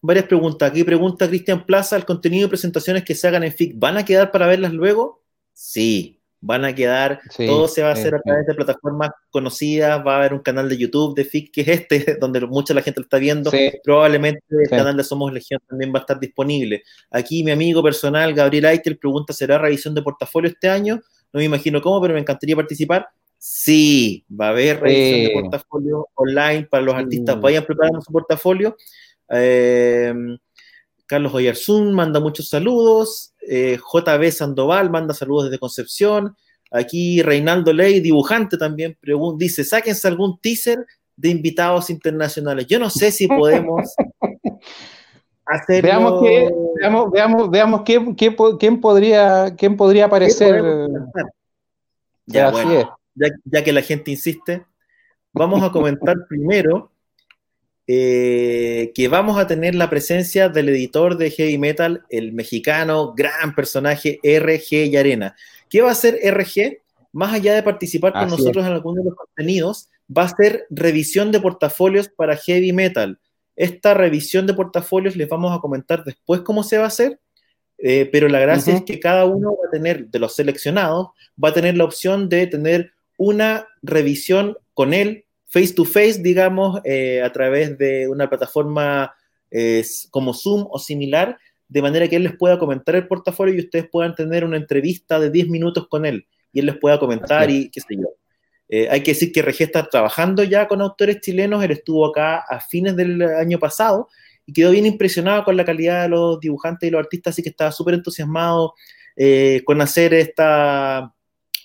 varias 0.00 0.24
preguntas. 0.26 0.70
Aquí 0.70 0.84
pregunta 0.84 1.28
Cristian 1.28 1.66
Plaza, 1.66 1.96
¿el 1.96 2.04
contenido 2.04 2.46
de 2.46 2.50
presentaciones 2.50 3.04
que 3.04 3.14
se 3.14 3.28
hagan 3.28 3.44
en 3.44 3.52
FIC 3.52 3.74
van 3.76 3.98
a 3.98 4.04
quedar 4.04 4.30
para 4.30 4.46
verlas 4.46 4.72
luego? 4.72 5.22
Sí, 5.58 6.20
van 6.38 6.66
a 6.66 6.74
quedar, 6.74 7.18
todo 7.34 7.66
se 7.66 7.82
va 7.82 7.88
a 7.88 7.92
hacer 7.92 8.14
a 8.14 8.20
través 8.20 8.46
de 8.46 8.54
plataformas 8.54 9.08
conocidas, 9.30 10.06
va 10.06 10.16
a 10.16 10.18
haber 10.18 10.34
un 10.34 10.40
canal 10.40 10.68
de 10.68 10.76
YouTube 10.76 11.16
de 11.16 11.24
FIC 11.24 11.50
que 11.50 11.60
es 11.62 11.68
este, 11.68 11.96
donde 12.20 12.42
mucha 12.42 12.74
la 12.74 12.82
gente 12.82 13.00
lo 13.00 13.04
está 13.04 13.16
viendo, 13.16 13.50
probablemente 13.82 14.42
el 14.50 14.68
canal 14.68 14.98
de 14.98 15.02
Somos 15.02 15.32
Legión 15.32 15.58
también 15.66 15.94
va 15.94 16.00
a 16.00 16.02
estar 16.02 16.20
disponible. 16.20 16.82
Aquí 17.10 17.42
mi 17.42 17.52
amigo 17.52 17.82
personal, 17.82 18.34
Gabriel 18.34 18.66
Aitel, 18.66 18.98
pregunta, 18.98 19.32
¿será 19.32 19.56
revisión 19.56 19.94
de 19.94 20.02
portafolio 20.02 20.50
este 20.50 20.68
año? 20.68 20.96
No 21.32 21.38
me 21.38 21.44
imagino 21.44 21.80
cómo, 21.80 22.02
pero 22.02 22.12
me 22.12 22.20
encantaría 22.20 22.54
participar. 22.54 23.08
Sí, 23.38 24.26
va 24.30 24.48
a 24.48 24.50
haber 24.50 24.78
revisión 24.78 25.22
de 25.22 25.40
portafolio 25.40 26.06
online 26.16 26.66
para 26.70 26.82
los 26.82 26.94
artistas, 26.94 27.40
vayan 27.40 27.64
preparando 27.64 28.02
su 28.02 28.12
portafolio. 28.12 28.76
Eh, 29.30 30.12
Carlos 31.06 31.32
Oyarzún 31.32 31.94
manda 31.94 32.20
muchos 32.20 32.48
saludos. 32.48 33.32
Eh, 33.48 33.78
JB 33.78 34.30
Sandoval 34.32 34.90
manda 34.90 35.14
saludos 35.14 35.44
desde 35.44 35.58
Concepción. 35.58 36.36
Aquí 36.70 37.22
Reinaldo 37.22 37.72
Ley, 37.72 38.00
dibujante 38.00 38.56
también, 38.58 38.98
dice, 39.36 39.62
sáquense 39.62 40.08
algún 40.08 40.38
teaser 40.40 40.84
de 41.16 41.28
invitados 41.28 41.90
internacionales. 41.90 42.66
Yo 42.66 42.78
no 42.78 42.90
sé 42.90 43.12
si 43.12 43.28
podemos 43.28 43.94
hacer 45.46 45.84
Veamos, 45.84 46.22
veamos, 46.80 47.10
veamos, 47.10 47.50
veamos 47.50 47.82
quién, 47.82 48.36
podría, 48.80 49.54
quién 49.56 49.76
podría 49.76 50.06
aparecer. 50.06 50.62
Ya, 52.26 52.52
ya 53.44 53.62
que 53.62 53.72
la 53.72 53.82
gente 53.82 54.10
insiste, 54.10 54.66
vamos 55.32 55.62
a 55.62 55.70
comentar 55.70 56.16
primero 56.28 56.90
eh, 57.86 58.92
que 58.94 59.08
vamos 59.08 59.38
a 59.38 59.46
tener 59.46 59.74
la 59.74 59.90
presencia 59.90 60.48
del 60.48 60.68
editor 60.68 61.16
de 61.16 61.30
heavy 61.30 61.58
metal, 61.58 62.04
el 62.10 62.32
mexicano, 62.32 63.14
gran 63.16 63.54
personaje 63.54 64.18
RG 64.22 64.86
y 64.86 64.96
Arena. 64.96 65.36
¿Qué 65.68 65.82
va 65.82 65.88
a 65.88 65.92
hacer 65.92 66.18
RG? 66.22 66.80
más 67.16 67.32
allá 67.32 67.54
de 67.54 67.62
participar 67.62 68.12
con 68.12 68.28
nosotros 68.28 68.66
en 68.66 68.72
algunos 68.72 69.02
de 69.02 69.08
los 69.08 69.18
contenidos, 69.18 69.88
va 70.14 70.24
a 70.24 70.36
ser 70.36 70.66
revisión 70.68 71.32
de 71.32 71.40
portafolios 71.40 72.10
para 72.10 72.36
heavy 72.36 72.74
metal. 72.74 73.18
Esta 73.56 73.94
revisión 73.94 74.46
de 74.46 74.52
portafolios 74.52 75.16
les 75.16 75.26
vamos 75.26 75.56
a 75.56 75.60
comentar 75.60 76.04
después 76.04 76.42
cómo 76.42 76.62
se 76.62 76.76
va 76.76 76.84
a 76.84 76.88
hacer, 76.88 77.18
eh, 77.78 78.06
pero 78.12 78.28
la 78.28 78.38
gracia 78.38 78.74
es 78.74 78.82
que 78.82 79.00
cada 79.00 79.24
uno 79.24 79.52
va 79.52 79.68
a 79.68 79.70
tener, 79.70 80.08
de 80.08 80.18
los 80.18 80.34
seleccionados, 80.34 81.08
va 81.42 81.48
a 81.48 81.54
tener 81.54 81.74
la 81.78 81.84
opción 81.84 82.28
de 82.28 82.48
tener 82.48 82.92
una 83.16 83.66
revisión 83.80 84.58
con 84.74 84.92
él 84.92 85.24
face 85.56 85.72
to 85.72 85.86
face, 85.86 86.20
digamos, 86.20 86.82
eh, 86.84 87.22
a 87.22 87.32
través 87.32 87.78
de 87.78 88.06
una 88.08 88.28
plataforma 88.28 89.14
eh, 89.50 89.82
como 90.10 90.34
Zoom 90.34 90.66
o 90.70 90.78
similar, 90.78 91.38
de 91.66 91.80
manera 91.80 92.06
que 92.08 92.16
él 92.16 92.24
les 92.24 92.36
pueda 92.36 92.58
comentar 92.58 92.94
el 92.94 93.08
portafolio 93.08 93.54
y 93.54 93.60
ustedes 93.60 93.88
puedan 93.90 94.14
tener 94.14 94.44
una 94.44 94.58
entrevista 94.58 95.18
de 95.18 95.30
10 95.30 95.48
minutos 95.48 95.88
con 95.88 96.04
él 96.04 96.26
y 96.52 96.60
él 96.60 96.66
les 96.66 96.76
pueda 96.76 96.98
comentar 96.98 97.50
y 97.50 97.70
qué 97.70 97.80
sé 97.80 97.96
yo. 97.96 98.08
Eh, 98.68 98.88
hay 98.90 99.02
que 99.02 99.12
decir 99.12 99.32
que 99.32 99.40
Regé 99.40 99.64
está 99.64 99.88
trabajando 99.88 100.42
ya 100.42 100.68
con 100.68 100.82
autores 100.82 101.22
chilenos, 101.22 101.64
él 101.64 101.70
estuvo 101.70 102.04
acá 102.04 102.44
a 102.46 102.60
fines 102.60 102.94
del 102.94 103.22
año 103.22 103.58
pasado 103.58 104.10
y 104.44 104.52
quedó 104.52 104.72
bien 104.72 104.84
impresionado 104.84 105.42
con 105.42 105.56
la 105.56 105.64
calidad 105.64 106.02
de 106.02 106.10
los 106.10 106.38
dibujantes 106.38 106.86
y 106.86 106.90
los 106.90 106.98
artistas, 106.98 107.32
así 107.32 107.42
que 107.42 107.48
estaba 107.48 107.72
súper 107.72 107.94
entusiasmado 107.94 108.74
con 109.64 109.80
hacer 109.80 110.12
esta 110.12 111.15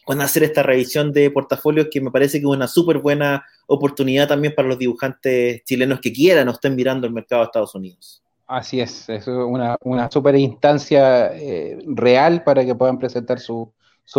con 0.05 0.21
hacer 0.21 0.43
esta 0.43 0.63
revisión 0.63 1.11
de 1.11 1.29
portafolios 1.31 1.87
que 1.91 2.01
me 2.01 2.11
parece 2.11 2.39
que 2.39 2.45
es 2.45 2.51
una 2.51 2.67
súper 2.67 2.99
buena 2.99 3.45
oportunidad 3.67 4.27
también 4.27 4.53
para 4.55 4.67
los 4.67 4.79
dibujantes 4.79 5.63
chilenos 5.63 5.99
que 5.99 6.11
quieran 6.11 6.47
o 6.47 6.51
estén 6.51 6.75
mirando 6.75 7.07
el 7.07 7.13
mercado 7.13 7.41
de 7.41 7.45
Estados 7.45 7.75
Unidos. 7.75 8.23
Así 8.47 8.81
es, 8.81 9.07
es 9.07 9.27
una, 9.27 9.77
una 9.83 10.11
super 10.11 10.35
instancia 10.35 11.33
eh, 11.33 11.79
real 11.85 12.43
para 12.43 12.65
que 12.65 12.75
puedan 12.75 12.99
presentar 12.99 13.39
sus 13.39 13.69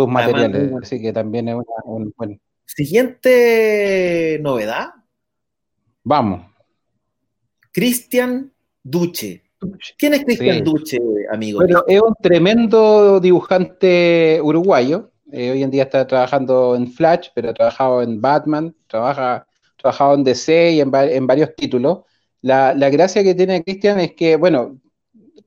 materiales. 0.07 0.71
Así 0.81 0.99
que 0.99 1.13
también 1.13 1.49
es 1.49 1.55
una, 1.55 1.65
un 1.85 2.13
buen. 2.17 2.41
Siguiente 2.65 4.39
novedad. 4.41 4.89
Vamos. 6.03 6.47
Cristian 7.71 8.51
Duche. 8.81 9.43
¿Quién 9.97 10.15
es 10.15 10.25
Cristian 10.25 10.63
Duche, 10.63 10.97
amigo? 11.31 11.59
Bueno, 11.59 11.83
es 11.87 12.01
un 12.01 12.15
tremendo 12.21 13.19
dibujante 13.19 14.39
uruguayo 14.41 15.12
eh, 15.35 15.49
hoy 15.49 15.63
en 15.63 15.71
día 15.71 15.83
está 15.83 16.05
trabajando 16.05 16.75
en 16.75 16.91
Flash, 16.91 17.29
pero 17.33 17.49
ha 17.49 17.53
trabajado 17.55 18.03
en 18.03 18.21
Batman, 18.21 18.75
trabaja, 18.85 19.47
trabajado 19.77 20.13
en 20.13 20.23
DC 20.23 20.73
y 20.73 20.79
en, 20.79 20.91
varios 20.91 21.55
títulos. 21.55 22.01
La, 22.41 22.73
gracia 22.91 23.23
que 23.23 23.33
tiene 23.33 23.63
Christian 23.63 23.99
es 23.99 24.13
que, 24.13 24.35
bueno, 24.35 24.79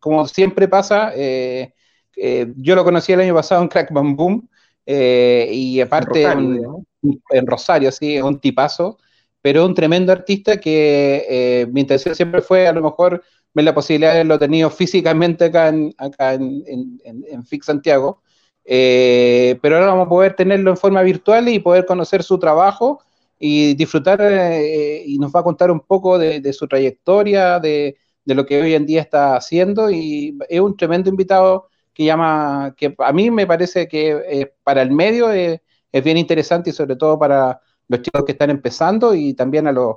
como 0.00 0.26
siempre 0.26 0.66
pasa, 0.66 1.12
eh, 1.14 1.72
eh, 2.16 2.52
yo 2.56 2.74
lo 2.74 2.82
conocí 2.82 3.12
el 3.12 3.20
año 3.20 3.34
pasado 3.34 3.62
en 3.62 3.68
Crack 3.68 3.92
Boom, 3.92 4.48
y 4.84 5.80
aparte 5.80 6.24
en 6.24 7.46
Rosario, 7.46 7.92
sí, 7.92 8.16
es 8.16 8.24
un 8.24 8.40
tipazo, 8.40 8.98
pero 9.40 9.64
un 9.64 9.74
tremendo 9.74 10.10
artista 10.10 10.56
que 10.56 11.68
mi 11.70 11.82
intención 11.82 12.16
siempre 12.16 12.42
fue 12.42 12.66
a 12.66 12.72
lo 12.72 12.82
mejor 12.82 13.22
ver 13.54 13.64
la 13.64 13.74
posibilidad 13.74 14.10
de 14.10 14.16
haberlo 14.16 14.38
tenido 14.40 14.68
físicamente 14.68 15.44
acá 15.44 15.68
en, 15.68 15.94
acá 15.96 16.34
en, 16.34 16.64
en 17.04 17.46
Fix 17.46 17.66
Santiago, 17.66 18.22
eh, 18.66 19.58
pero 19.62 19.76
ahora 19.76 19.88
vamos 19.88 20.06
a 20.06 20.08
poder 20.08 20.34
tenerlo 20.34 20.70
en 20.70 20.76
forma 20.76 21.02
virtual 21.02 21.48
y 21.48 21.60
poder 21.60 21.86
conocer 21.86 22.22
su 22.22 22.38
trabajo 22.38 23.00
y 23.38 23.74
disfrutar 23.74 24.20
eh, 24.22 25.02
y 25.06 25.18
nos 25.18 25.34
va 25.34 25.40
a 25.40 25.44
contar 25.44 25.70
un 25.70 25.80
poco 25.80 26.18
de, 26.18 26.52
su 26.52 26.66
trayectoria, 26.66 27.60
de, 27.60 27.96
lo 28.24 28.44
que 28.44 28.60
hoy 28.60 28.74
en 28.74 28.86
día 28.86 29.02
está 29.02 29.36
haciendo 29.36 29.90
y 29.90 30.36
es 30.48 30.60
un 30.60 30.76
tremendo 30.76 31.08
invitado 31.10 31.68
que 31.94 32.04
llama, 32.04 32.74
que 32.76 32.94
a 32.98 33.12
mí 33.12 33.30
me 33.30 33.46
parece 33.46 33.86
que 33.88 34.10
eh, 34.26 34.52
para 34.64 34.82
el 34.82 34.90
medio 34.90 35.30
es, 35.30 35.60
bien 36.04 36.18
interesante 36.18 36.68
y 36.70 36.72
sobre 36.74 36.94
todo 36.96 37.18
para 37.18 37.58
los 37.88 38.02
chicos 38.02 38.24
que 38.26 38.32
están 38.32 38.50
empezando 38.50 39.14
y 39.14 39.32
también 39.32 39.66
a 39.66 39.72
los 39.72 39.96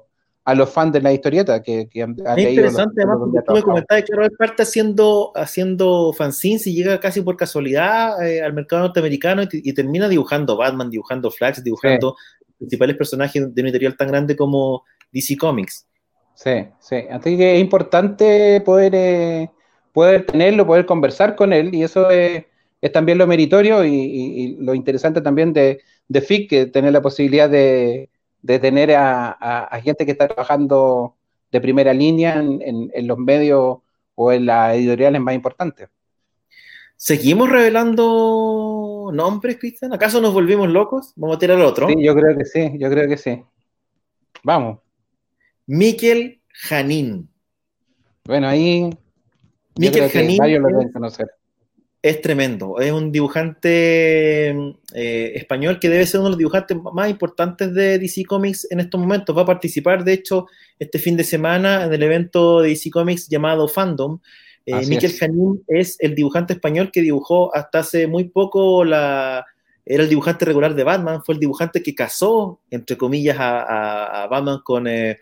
a 0.50 0.56
los 0.56 0.70
fans 0.72 0.92
de 0.92 1.02
la 1.02 1.14
historieta 1.14 1.62
que, 1.62 1.88
que 1.88 2.02
han, 2.02 2.16
es 2.36 2.50
interesante 2.50 3.04
además 3.04 3.18
porque 3.20 3.40
tú 3.46 3.54
me 3.54 3.62
comentabas 3.62 4.04
que 4.04 4.16
Robert 4.16 4.36
parte 4.36 4.64
haciendo, 4.64 5.32
haciendo 5.36 6.12
fanzines 6.12 6.66
y 6.66 6.74
llega 6.74 7.00
casi 7.00 7.22
por 7.22 7.38
casualidad 7.38 8.26
eh, 8.26 8.42
al 8.42 8.54
mercado 8.54 8.82
norteamericano 8.82 9.44
y, 9.52 9.74
termina 9.74 10.10
dibujando 10.10 10.58
Batman, 10.58 10.90
dibujando 10.90 11.30
Flash, 11.30 11.60
dibujando 11.60 12.16
principales 12.58 12.98
personajes 12.98 13.54
de 13.54 13.62
un 13.62 13.68
editorial 13.68 13.96
tan 13.96 14.08
grande 14.08 14.36
como 14.36 14.84
DC 15.12 15.38
Comics. 15.38 15.86
Sí, 16.34 16.66
sí, 16.80 16.96
así 17.12 17.38
que 17.38 17.56
es 17.56 17.62
importante 17.62 18.62
poder, 18.62 18.96
eh, 18.96 19.52
poder 19.94 20.26
tenerlo, 20.26 20.66
poder 20.66 20.88
conversar 20.88 21.36
con 21.36 21.54
él 21.54 21.76
y 21.76 21.84
eso 21.84 22.10
es, 22.10 22.44
es 22.82 22.92
también 22.92 23.20
lo 23.20 23.28
meritorio 23.28 23.86
y, 23.86 24.58
lo 24.60 24.74
interesante 24.74 25.22
también 25.22 25.54
de, 25.54 25.82
de 26.08 26.22
FIC, 26.22 26.50
que 26.50 26.66
tener 26.66 26.92
la 26.92 27.02
posibilidad 27.02 27.50
de 27.50 28.10
de 28.42 28.60
tener 28.60 28.92
a, 28.96 29.80
gente 29.84 30.06
que 30.06 30.12
está 30.12 30.28
trabajando 30.28 31.16
de 31.52 31.62
primera 31.62 31.94
línea 31.94 32.36
en, 32.36 33.08
los 33.08 33.18
medios 33.18 33.80
o 34.16 34.32
en 34.32 34.46
las 34.46 34.76
editoriales 34.76 35.22
más 35.22 35.36
importantes. 35.36 35.90
¿Seguimos 36.96 37.50
revelando 37.50 39.10
nombres, 39.14 39.58
Cristian? 39.58 39.94
¿Acaso 39.94 40.20
nos 40.20 40.34
volvimos 40.34 40.68
locos? 40.68 41.14
Vamos 41.16 41.38
a 41.38 41.40
tirar 41.40 41.60
otro. 41.62 41.88
Sí, 41.88 41.96
yo 42.04 42.14
creo 42.14 42.38
que 42.38 42.46
sí, 42.46 42.72
yo 42.78 42.90
creo 42.90 43.08
que 43.08 43.18
sí. 43.18 43.42
Vamos. 44.44 44.80
Miquel 45.66 46.42
Janín. 46.50 47.30
Bueno, 48.26 48.48
ahí. 48.50 48.90
Miquel 49.78 50.10
Janín. 50.10 50.38
Varios 50.38 50.62
lo 50.62 50.68
deben 50.68 50.92
conocer 50.92 51.39
es 52.02 52.22
tremendo. 52.22 52.80
Es 52.80 52.92
un 52.92 53.12
dibujante 53.12 54.50
eh, 54.94 55.32
español 55.36 55.80
que 55.80 55.90
debe 55.90 56.06
ser 56.06 56.22
uno 56.22 56.30
de 56.30 56.32
los 56.32 56.38
dibujantes 56.38 56.78
más 56.94 57.10
importantes 57.10 57.74
de 57.74 58.00
DC 58.00 58.24
Comics 58.24 58.68
en 58.72 58.80
estos 58.80 59.00
momentos. 59.00 59.36
Va 59.38 59.42
a 59.42 59.46
participar, 59.46 60.04
de 60.04 60.14
hecho, 60.14 60.48
este 60.78 60.98
fin 60.98 61.18
de 61.18 61.26
semana 61.26 61.84
en 61.84 61.94
el 61.94 62.04
evento 62.04 62.62
de 62.62 62.70
DC 62.70 62.90
Comics 62.90 63.28
llamado 63.28 63.68
Fandom. 63.68 64.20
Eh, 64.66 64.86
Miquel 64.88 65.12
Janín 65.12 65.64
es 65.68 65.98
el 66.00 66.16
dibujante 66.16 66.54
español 66.54 66.90
que 66.92 67.02
dibujó 67.02 67.54
hasta 67.56 67.80
hace 67.80 68.08
muy 68.08 68.26
poco 68.26 68.86
la. 68.86 69.46
Era 69.86 70.04
el 70.04 70.10
dibujante 70.10 70.46
regular 70.46 70.76
de 70.76 70.84
Batman, 70.84 71.24
fue 71.26 71.34
el 71.34 71.40
dibujante 71.40 71.82
que 71.82 71.96
casó, 71.96 72.60
entre 72.70 72.96
comillas, 72.96 73.38
a, 73.40 74.28
Batman 74.30 74.60
con, 74.64 74.86
eh, 74.86 75.18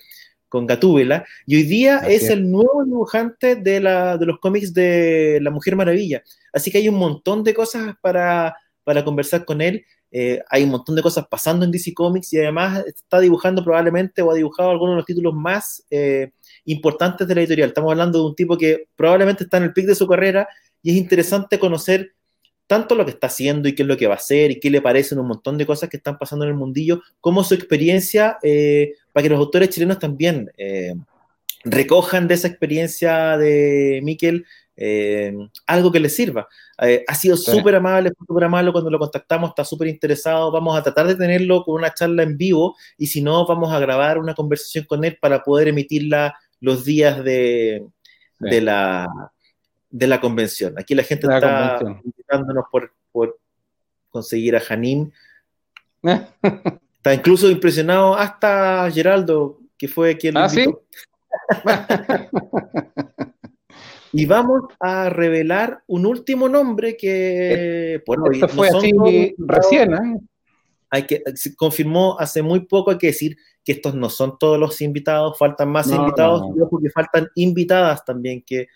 con 0.49 0.65
Gatúbela, 0.65 1.25
y 1.45 1.55
hoy 1.57 1.63
día 1.63 1.99
es 1.99 2.29
el 2.29 2.49
nuevo 2.49 2.83
dibujante 2.85 3.55
de, 3.55 3.79
la, 3.79 4.17
de 4.17 4.25
los 4.25 4.39
cómics 4.39 4.73
de 4.73 5.39
La 5.41 5.51
Mujer 5.51 5.75
Maravilla. 5.75 6.23
Así 6.53 6.71
que 6.71 6.77
hay 6.77 6.89
un 6.89 6.95
montón 6.95 7.43
de 7.43 7.53
cosas 7.53 7.95
para, 8.01 8.55
para 8.83 9.03
conversar 9.03 9.45
con 9.45 9.61
él. 9.61 9.85
Eh, 10.09 10.41
hay 10.49 10.63
un 10.63 10.69
montón 10.69 10.95
de 10.95 11.01
cosas 11.01 11.27
pasando 11.29 11.65
en 11.65 11.71
DC 11.71 11.93
Comics 11.93 12.31
y 12.31 12.37
además 12.37 12.85
está 12.87 13.19
dibujando 13.19 13.63
probablemente 13.63 14.21
o 14.21 14.31
ha 14.31 14.35
dibujado 14.35 14.71
algunos 14.71 14.93
de 14.93 14.97
los 14.97 15.05
títulos 15.05 15.33
más 15.33 15.83
eh, 15.89 16.31
importantes 16.65 17.27
de 17.27 17.35
la 17.35 17.41
editorial. 17.41 17.69
Estamos 17.69 17.91
hablando 17.91 18.19
de 18.19 18.25
un 18.25 18.35
tipo 18.35 18.57
que 18.57 18.87
probablemente 18.95 19.43
está 19.43 19.57
en 19.57 19.63
el 19.63 19.73
pic 19.73 19.85
de 19.85 19.95
su 19.95 20.07
carrera 20.07 20.47
y 20.81 20.91
es 20.91 20.95
interesante 20.95 21.59
conocer 21.59 22.13
tanto 22.67 22.95
lo 22.95 23.05
que 23.05 23.11
está 23.11 23.27
haciendo 23.27 23.67
y 23.67 23.75
qué 23.75 23.83
es 23.83 23.87
lo 23.87 23.97
que 23.97 24.07
va 24.07 24.15
a 24.15 24.17
hacer 24.17 24.51
y 24.51 24.59
qué 24.59 24.69
le 24.69 24.81
parecen 24.81 25.19
un 25.19 25.27
montón 25.27 25.57
de 25.57 25.65
cosas 25.65 25.89
que 25.89 25.97
están 25.97 26.17
pasando 26.17 26.45
en 26.45 26.51
el 26.51 26.57
mundillo, 26.57 27.01
como 27.21 27.43
su 27.43 27.53
experiencia 27.53 28.37
eh, 28.43 28.93
para 29.17 29.23
que 29.23 29.29
los 29.29 29.39
autores 29.39 29.69
chilenos 29.69 29.97
también 29.97 30.51
eh, 30.59 30.93
recojan 31.63 32.27
de 32.27 32.35
esa 32.35 32.47
experiencia 32.47 33.35
de 33.35 33.99
Miquel 34.03 34.45
eh, 34.75 35.35
algo 35.65 35.91
que 35.91 35.99
les 35.99 36.15
sirva. 36.15 36.47
ha 36.77 37.15
sido 37.15 37.35
súper 37.35 37.73
amable, 37.73 38.11
súper 38.27 38.43
amable 38.43 38.71
cuando 38.71 38.91
lo 38.91 38.99
contactamos, 38.99 39.49
está 39.49 39.65
súper 39.65 39.87
interesado. 39.87 40.51
Vamos 40.51 40.77
a 40.77 40.83
tratar 40.83 41.07
de 41.07 41.15
tenerlo 41.15 41.63
con 41.63 41.73
una 41.73 41.91
charla 41.91 42.21
en 42.21 42.37
vivo 42.37 42.75
y 42.95 43.07
si 43.07 43.23
no, 43.23 43.47
vamos 43.47 43.73
a 43.73 43.79
grabar 43.79 44.19
una 44.19 44.35
conversación 44.35 44.85
con 44.85 45.03
él 45.03 45.17
para 45.19 45.43
poder 45.43 45.69
emitirla 45.69 46.37
los 46.59 46.85
días 46.85 47.23
de, 47.23 47.87
de 48.37 48.61
la 48.61 49.07
de 49.89 50.05
la 50.05 50.21
convención. 50.21 50.75
Aquí 50.77 50.93
la 50.93 51.01
gente 51.01 51.25
está 51.25 51.79
invitándonos 52.03 52.65
por, 52.71 52.91
conseguir 54.11 54.55
a 54.55 54.59
Janine. 54.59 55.11
está 57.07 57.13
incluso 57.13 57.49
impresionado 57.49 58.15
hasta 58.15 58.91
Geraldo, 58.91 59.59
que 59.77 59.87
fue 59.87 60.17
quien 60.17 60.33
lo 60.33 60.41
¿Ah, 60.41 60.47
invitó. 60.49 60.83
y 64.11 64.25
vamos 64.25 64.63
a 64.79 65.09
revelar 65.09 65.83
un 65.87 66.05
último 66.05 66.49
nombre 66.49 66.97
que, 66.97 68.01
bueno, 68.05 68.25
Esto 68.31 68.47
fue 68.49 68.67
así 68.67 68.91
recién, 69.37 69.93
¿eh? 69.93 70.19
Hay 70.89 71.03
que, 71.03 71.21
se 71.35 71.55
confirmó 71.55 72.17
hace 72.17 72.41
muy 72.41 72.61
poco, 72.61 72.91
hay 72.91 72.97
que 72.97 73.07
decir 73.07 73.37
que 73.63 73.73
estos 73.73 73.93
no 73.93 74.09
son 74.09 74.37
todos 74.39 74.57
los 74.57 74.81
invitados, 74.81 75.37
faltan 75.37 75.69
más 75.69 75.91
invitados, 75.91 76.43
porque 76.69 76.89
faltan 76.89 77.27
invitadas 77.35 78.05
también 78.05 78.41
que 78.45 78.67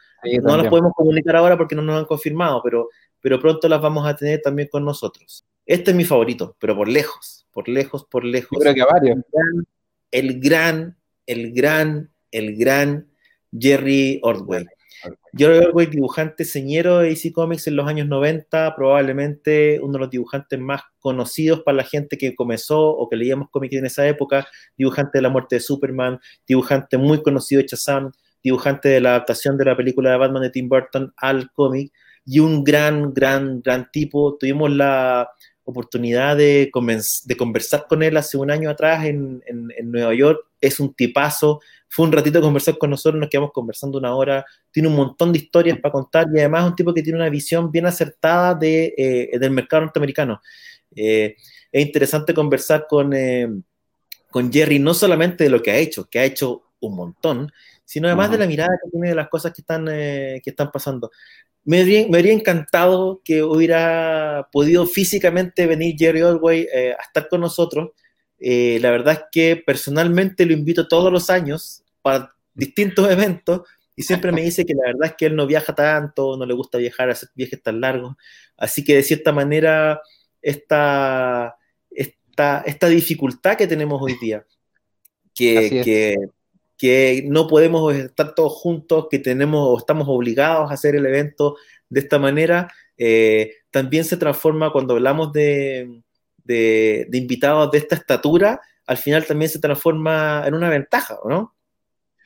no 0.42 0.58
las 0.58 0.68
podemos 0.68 0.92
comunicar 0.94 1.38
ahora 1.38 1.58
porque 1.58 1.76
no 1.76 1.82
nos 1.82 2.00
han 2.00 2.06
confirmado, 2.06 2.62
pero, 2.64 2.90
pero 3.22 3.40
pronto 3.40 3.70
las 3.70 3.82
vamos 3.82 4.06
a 4.06 4.16
tener 4.16 4.42
también 4.42 4.68
con 4.70 4.84
nosotros. 4.84 5.46
Este 5.66 5.92
es 5.92 5.98
mi 5.98 6.04
favorito, 6.04 6.58
pero 6.60 6.76
por 6.76 6.90
lejos, 6.90 7.41
por 7.52 7.68
lejos, 7.68 8.06
por 8.06 8.24
lejos. 8.24 8.50
Yo 8.52 8.60
creo 8.60 8.74
que 8.74 8.84
varios. 8.84 9.18
El 10.12 10.40
gran, 10.40 10.98
el 11.26 11.54
gran, 11.54 12.12
el 12.32 12.56
gran, 12.58 13.08
Jerry 13.58 14.20
Ordway. 14.24 14.66
Jerry 15.36 15.66
Orwell, 15.66 15.90
dibujante 15.90 16.46
señero 16.46 17.00
de 17.00 17.10
DC 17.10 17.32
Comics 17.32 17.68
en 17.68 17.76
los 17.76 17.88
años 17.88 18.08
90, 18.08 18.76
probablemente 18.76 19.80
uno 19.82 19.94
de 19.94 20.00
los 20.00 20.10
dibujantes 20.10 20.60
más 20.60 20.82
conocidos 21.00 21.62
para 21.62 21.78
la 21.78 21.84
gente 21.84 22.18
que 22.18 22.36
comenzó 22.36 22.90
o 22.90 23.10
que 23.10 23.16
leíamos 23.16 23.50
cómics 23.50 23.76
en 23.76 23.86
esa 23.86 24.08
época, 24.08 24.48
dibujante 24.78 25.18
de 25.18 25.22
la 25.22 25.30
muerte 25.30 25.56
de 25.56 25.62
Superman, 25.62 26.20
dibujante 26.46 26.98
muy 26.98 27.22
conocido 27.24 27.62
de 27.62 27.68
Shazam, 27.68 28.12
dibujante 28.44 28.90
de 28.90 29.02
la 29.02 29.12
adaptación 29.12 29.58
de 29.58 29.66
la 29.66 29.78
película 29.78 30.12
de 30.12 30.18
Batman 30.18 30.44
de 30.44 30.50
Tim 30.50 30.68
Burton 30.68 31.14
al 31.18 31.52
cómic, 31.52 31.92
y 32.26 32.40
un 32.40 32.64
gran, 32.64 33.14
gran, 33.14 33.62
gran 33.62 33.90
tipo. 33.92 34.38
Tuvimos 34.38 34.72
la 34.72 35.30
oportunidad 35.64 36.38
de, 36.38 36.70
conversar 36.72 37.86
con 37.88 38.04
él 38.04 38.18
hace 38.18 38.38
un 38.38 38.52
año 38.52 38.70
atrás 38.70 39.06
en, 39.06 39.42
Nueva 39.84 40.14
York. 40.14 40.40
Es 40.60 40.80
un 40.80 40.94
tipazo. 40.94 41.62
Fue 41.88 42.06
un 42.06 42.12
ratito 42.12 42.42
conversar 42.42 42.78
con 42.78 42.90
nosotros, 42.90 43.20
nos 43.20 43.30
quedamos 43.30 43.52
conversando 43.52 43.98
una 43.98 44.16
hora. 44.16 44.46
Tiene 44.72 44.90
un 44.90 44.96
montón 44.96 45.32
de 45.32 45.40
historias 45.40 45.80
para 45.80 45.92
contar 45.92 46.28
y 46.34 46.40
además 46.40 46.64
es 46.64 46.70
un 46.70 46.76
tipo 46.76 46.94
que 46.94 47.04
tiene 47.04 47.20
una 47.20 47.30
visión 47.30 47.72
bien 47.72 47.86
acertada 47.86 48.56
de, 48.56 48.94
eh, 48.98 49.40
del 49.40 49.52
mercado 49.52 49.84
norteamericano. 49.84 50.42
Eh, 50.96 51.36
es 51.72 51.86
interesante 51.86 52.34
conversar 52.34 52.86
con, 52.88 53.14
eh, 53.14 53.48
con 54.30 54.52
Jerry 54.52 54.80
no 54.80 54.94
solamente 54.94 55.44
de 55.46 55.50
lo 55.50 55.62
que 55.62 55.72
ha 55.72 55.78
hecho, 55.78 56.10
que 56.10 56.20
ha 56.20 56.26
hecho 56.26 56.64
un 56.80 56.96
montón, 56.96 57.52
sino 57.92 58.08
además 58.08 58.32
de 58.32 58.38
la 58.38 58.48
mirada 58.48 58.80
que 58.82 58.90
tiene 58.90 59.10
de 59.10 59.16
las 59.16 59.28
cosas 59.28 59.52
que 59.52 59.60
están, 59.60 59.86
que 59.86 60.42
están 60.46 60.72
pasando. 60.72 61.12
Me 61.66 61.82
habría, 61.82 62.32
encantado 62.32 63.22
que 63.22 63.44
hubiera 63.44 64.48
podido 64.50 64.88
físicamente 64.88 65.68
venir 65.68 65.98
Jerry 66.00 66.22
Olway 66.22 66.70
eh, 66.74 66.96
a 66.98 67.02
estar 67.02 67.28
con 67.28 67.42
nosotros. 67.42 67.90
Eh, 68.40 68.80
la 68.82 68.92
verdad 68.92 69.16
es 69.16 69.24
que 69.30 69.58
personalmente 69.58 70.46
lo 70.46 70.54
invito 70.54 70.88
todos 70.88 71.12
los 71.12 71.30
años 71.30 71.84
para 72.02 72.34
distintos 72.54 73.10
eventos 73.12 73.64
y 73.94 74.04
siempre 74.04 74.32
me 74.32 74.42
dice 74.42 74.66
que 74.66 74.74
la 74.74 74.86
verdad 74.86 75.08
es 75.08 75.16
que 75.18 75.26
él 75.26 75.36
no 75.36 75.46
viaja 75.46 75.76
tanto, 75.76 76.38
no 76.38 76.46
le 76.46 76.54
gusta 76.54 76.78
viajar, 76.78 77.10
hacer 77.10 77.28
viajes 77.36 77.62
tan 77.62 77.82
largos. 77.82 78.16
Así 78.56 78.86
que 78.86 78.96
de 78.96 79.04
cierta 79.04 79.34
manera 79.34 80.00
esta, 80.42 81.58
esta, 81.90 82.64
esta 82.66 82.88
dificultad 82.88 83.58
que 83.58 83.68
tenemos 83.68 84.02
hoy 84.02 84.18
día, 84.22 84.46
que, 85.36 85.82
que 85.84 86.16
que 86.82 87.24
no 87.28 87.46
podemos 87.46 87.94
estar 87.94 88.34
todos 88.34 88.54
juntos, 88.54 89.06
que 89.08 89.20
tenemos 89.20 89.68
o 89.70 89.78
estamos 89.78 90.08
obligados 90.10 90.72
a 90.72 90.74
hacer 90.74 90.96
el 90.96 91.06
evento 91.06 91.56
de 91.90 92.00
esta 92.00 92.18
manera, 92.18 92.74
eh, 92.98 93.54
también 93.70 94.04
se 94.04 94.18
transforma 94.18 94.72
cuando 94.72 94.96
hablamos 94.96 95.32
de, 95.32 96.02
de, 96.44 97.08
invitados 97.14 97.70
de 97.70 97.78
esta 97.78 97.94
estatura, 97.94 98.62
al 98.88 98.98
final 98.98 99.28
también 99.28 99.52
se 99.52 99.60
transforma 99.60 100.44
en 100.48 100.56
una 100.56 100.70
ventaja, 100.70 101.20
¿no? 101.24 101.54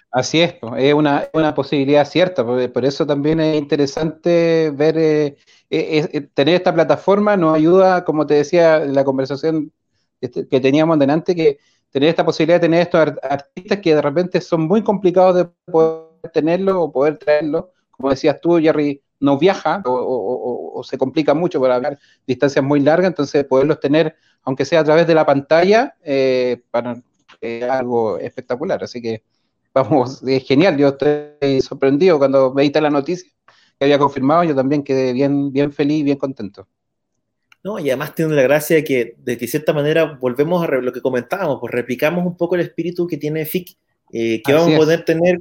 Así 0.09 0.39
es, 0.39 0.55
es 0.77 0.93
una, 0.93 1.27
una 1.33 1.53
posibilidad 1.53 2.07
cierta, 2.07 2.45
por, 2.45 2.85
eso 2.85 3.05
también 3.05 3.41
es 3.41 3.57
interesante 3.57 4.71
ver, 4.73 4.97
eh, 4.97 5.35
eh, 5.69 6.29
tener 6.33 6.55
esta 6.55 6.73
plataforma 6.73 7.35
nos 7.35 7.57
ayuda, 7.57 8.05
como 8.05 8.25
te 8.25 8.35
decía 8.35 8.77
en 8.77 8.95
la 8.95 9.03
conversación 9.03 9.73
este, 10.21 10.47
que 10.47 10.61
teníamos 10.61 10.97
delante, 10.97 11.35
que 11.35 11.59
tener 11.95 12.09
esta 12.09 12.25
posibilidad 12.25 12.57
de 12.57 12.67
tener 12.67 12.81
estos 12.81 13.13
artistas 13.23 13.79
que 13.79 13.95
de 13.95 14.01
repente 14.01 14.41
son 14.41 14.67
muy 14.67 14.83
complicados 14.83 15.33
de 15.33 15.45
poder 15.71 16.29
tenerlo 16.33 16.81
o 16.81 16.91
poder 16.91 17.17
traerlo. 17.17 17.71
Como 17.89 18.09
decías 18.09 18.41
tú, 18.41 18.59
Jerry 18.59 19.01
no 19.21 19.37
viaja 19.37 19.81
o, 19.85 20.81
se 20.83 20.97
complica 20.97 21.33
mucho 21.33 21.61
para 21.61 21.75
hablar 21.75 21.97
distancias 22.27 22.65
muy 22.65 22.81
largas, 22.81 23.07
entonces 23.07 23.45
poderlos 23.45 23.79
tener, 23.79 24.13
aunque 24.43 24.65
sea 24.65 24.81
a 24.81 24.83
través 24.83 25.07
de 25.07 25.15
la 25.15 25.25
pantalla, 25.25 25.95
eh, 26.03 26.61
para 26.69 27.01
algo 27.71 28.17
espectacular. 28.17 28.83
Así 28.83 29.01
que, 29.01 29.23
vamos, 29.73 30.21
es 30.27 30.43
genial. 30.43 30.75
Yo 30.75 30.89
estoy 30.89 31.61
sorprendido 31.61 32.17
cuando 32.17 32.53
veiste 32.53 32.81
la 32.81 32.89
noticia 32.89 33.31
que 33.79 33.85
había 33.85 33.97
confirmado, 33.97 34.43
yo 34.43 34.53
también 34.53 34.83
quedé 34.83 35.13
bien, 35.13 35.53
bien 35.53 35.71
feliz 35.71 36.03
bien 36.03 36.17
contento. 36.17 36.67
¿No? 37.65 37.79
Y 37.79 37.89
además 37.89 38.13
tiene 38.13 38.35
la 38.35 38.43
gracia 38.43 38.75
de 38.75 38.83
que, 38.83 39.15
de 39.17 39.39
que 39.39 39.47
cierta 39.47 39.73
manera 39.73 40.19
volvemos 40.21 40.63
a 40.63 40.67
lo 40.67 40.93
que 40.93 41.01
comentábamos, 41.01 41.57
pues 41.59 41.73
replicamos 41.73 42.23
un 42.23 42.37
poco 42.37 42.53
el 42.53 42.61
espíritu 42.61 43.07
que 43.07 43.17
tiene 43.17 43.43
FIC, 43.43 43.75
eh, 44.13 44.43
que 44.45 44.53
vamos 44.53 44.75
a 44.75 44.77
poder 44.77 45.03
tener 45.03 45.39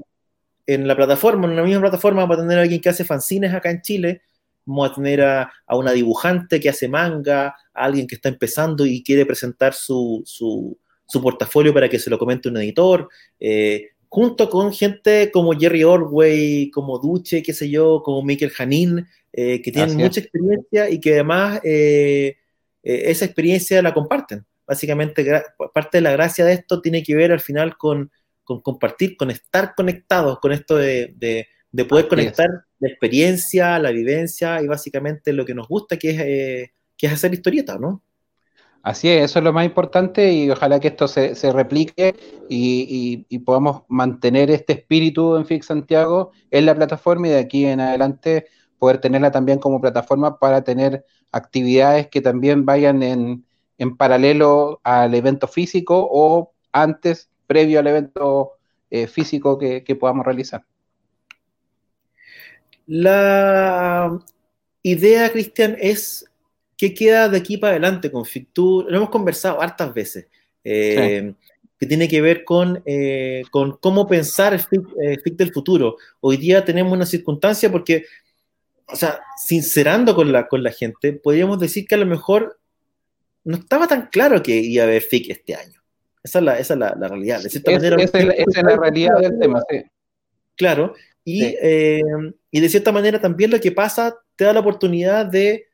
en 0.67 0.89
la 0.89 0.97
plataforma, 0.97 1.47
en 1.47 1.55
la 1.55 1.63
misma 1.63 1.83
plataforma, 1.83 2.23
vamos 2.23 2.39
a 2.39 2.41
tener 2.41 2.59
a 2.59 2.63
alguien 2.63 2.81
que 2.81 2.89
hace 2.89 3.05
fanzines 3.05 3.53
acá 3.53 3.71
en 3.71 3.83
Chile, 3.83 4.23
vamos 4.65 4.91
a 4.91 4.95
tener 4.95 5.21
a, 5.21 5.53
una 5.69 5.93
dibujante 5.93 6.59
que 6.61 6.71
hace 6.71 6.89
manga, 6.89 7.49
a 7.49 7.85
alguien 7.85 8.07
que 8.07 8.15
está 8.15 8.31
empezando 8.31 8.87
y 8.87 9.03
quiere 9.03 9.27
presentar 9.27 9.75
su, 9.75 10.23
su, 10.25 10.79
portafolio 11.21 11.75
para 11.75 11.91
que 11.91 11.99
se 11.99 12.09
lo 12.09 12.19
comente 12.19 12.49
un 12.49 12.57
editor, 12.57 13.07
eh, 13.39 13.91
junto 14.09 14.49
con 14.49 14.73
gente 14.73 15.31
como 15.31 15.53
Jerry 15.53 15.85
Orway, 15.85 16.71
como 16.71 16.99
Duche, 16.99 17.43
qué 17.43 17.53
sé 17.53 17.69
yo, 17.69 18.03
como 18.03 18.23
Michael 18.23 18.51
Janin, 18.51 19.07
eh, 19.37 19.61
que 19.63 19.73
tienen 19.73 19.97
mucha 19.97 20.21
experiencia 20.21 20.89
y 20.89 21.01
que 21.01 21.15
además 21.15 21.61
eh, 21.65 22.37
eh, 22.85 23.03
esa 23.07 23.25
experiencia 23.25 23.83
la 23.83 23.93
comparten. 23.93 24.47
Básicamente, 24.65 25.27
parte 25.75 25.99
de 25.99 26.03
la 26.03 26.13
gracia 26.13 26.45
de 26.45 26.53
esto 26.53 26.81
tiene 26.81 27.03
que 27.03 27.17
ver 27.17 27.33
al 27.33 27.41
final 27.41 27.77
con, 27.77 28.13
compartir, 28.45 29.17
con 29.17 29.33
estar 29.33 29.75
conectados, 29.75 30.39
con 30.39 30.53
esto 30.53 30.77
de, 30.77 31.49
poder 31.89 32.07
conectar 32.07 32.49
la 32.79 32.89
experiencia, 32.89 33.77
la 33.81 33.91
vivencia 33.91 34.63
y 34.63 34.69
básicamente 34.69 35.33
lo 35.33 35.45
que 35.45 35.55
nos 35.55 35.67
gusta, 35.67 35.97
que 35.97 36.11
es, 36.11 36.17
que 36.97 37.07
es 37.09 37.13
hacer 37.13 37.35
historietas, 37.35 37.81
¿no? 37.81 38.05
Así 38.85 39.09
es, 39.09 39.25
eso 39.25 39.41
es 39.41 39.45
lo 39.45 39.53
más 39.53 39.67
importante 39.67 40.33
y 40.33 40.49
ojalá 40.49 40.79
que 40.79 40.89
esto 40.89 41.09
se, 41.09 41.35
replique 41.53 42.15
y, 42.49 43.27
y, 43.29 43.39
podamos 43.41 43.83
mantener 43.89 44.51
este 44.53 44.75
espíritu 44.75 45.37
en 45.37 45.45
FIX 45.45 45.67
Santiago 45.67 46.31
en 46.53 46.67
la 46.67 46.75
plataforma 46.77 47.27
y 47.27 47.31
de 47.31 47.39
aquí 47.39 47.65
en 47.67 47.81
adelante 47.81 48.47
poder 48.79 48.99
tenerla 48.99 49.31
también 49.31 49.59
como 49.59 49.81
plataforma 49.81 50.39
para 50.39 50.63
tener 50.63 51.05
actividades 51.33 52.09
que 52.09 52.21
también 52.21 52.65
vayan 52.65 53.03
en, 53.03 53.45
paralelo 53.99 54.81
al 54.83 55.15
evento 55.15 55.47
físico 55.47 56.09
o 56.11 56.53
antes, 56.73 57.29
previo 57.47 57.81
al 57.81 57.87
evento 57.87 58.53
eh, 58.91 59.07
físico 59.07 59.59
que, 59.59 59.97
podamos 59.99 60.25
realizar. 60.25 60.65
La 62.87 64.19
idea, 64.83 65.31
Cristian, 65.31 65.77
es 65.79 66.25
qué 66.77 66.95
queda 66.95 67.29
de 67.29 67.39
aquí 67.39 67.57
para 67.57 67.73
adelante 67.73 68.11
con 68.11 68.25
FICTU. 68.25 68.87
Lo 68.89 68.97
hemos 68.97 69.11
conversado 69.11 69.61
hartas 69.61 69.93
veces, 69.93 70.29
eh, 70.63 71.35
que 71.79 71.87
tiene 71.87 72.09
que 72.09 72.21
ver 72.21 72.45
con, 72.45 72.83
eh, 72.87 73.43
con 73.51 73.77
cómo 73.79 74.07
pensar 74.07 74.55
el 74.55 74.61
FIC, 74.61 75.37
del 75.37 75.53
futuro. 75.53 75.97
Hoy 76.21 76.37
día 76.37 76.65
tenemos 76.65 76.93
una 76.93 77.07
circunstancia 77.07 77.71
porque 77.71 78.05
o 78.87 78.97
sea, 78.97 79.21
sincerando 79.37 80.15
con 80.15 80.33
la, 80.33 80.47
con 80.47 80.63
la 80.63 80.71
gente, 80.71 81.13
podríamos 81.13 81.59
decir 81.59 81.87
que 81.87 81.95
a 81.95 81.99
lo 81.99 82.07
mejor 82.07 82.59
no 83.45 83.57
estaba 83.57 83.87
tan 83.87 84.09
claro 84.09 84.43
que 84.43 84.57
iba 84.57 84.85
a 84.85 84.87
haber 84.87 85.03
FIC 85.03 85.31
este 85.31 85.55
año. 85.55 85.83
Esa 86.23 86.39
es 86.39 86.45
la, 86.45 86.59
esa 86.59 86.75
es 86.75 86.81
la, 86.81 86.95
realidad. 86.95 87.43
De 87.43 87.51
cierta 87.51 87.73
manera, 87.73 87.97
esa, 88.03 88.19
es 88.19 88.63
la, 88.63 88.77
realidad 88.77 89.21
del 89.21 89.39
tema, 89.39 89.61
sí. 89.69 89.83
Claro, 90.57 90.95
y, 91.25 91.45
eh, 91.45 92.03
y, 92.51 92.61
de 92.61 92.69
cierta 92.69 92.93
manera 92.93 93.21
también 93.21 93.51
lo 93.51 93.61
que 93.61 93.73
pasa 93.73 94.17
te 94.37 94.45
da 94.45 94.53
la 94.53 94.61
oportunidad 94.61 95.27
de 95.27 95.67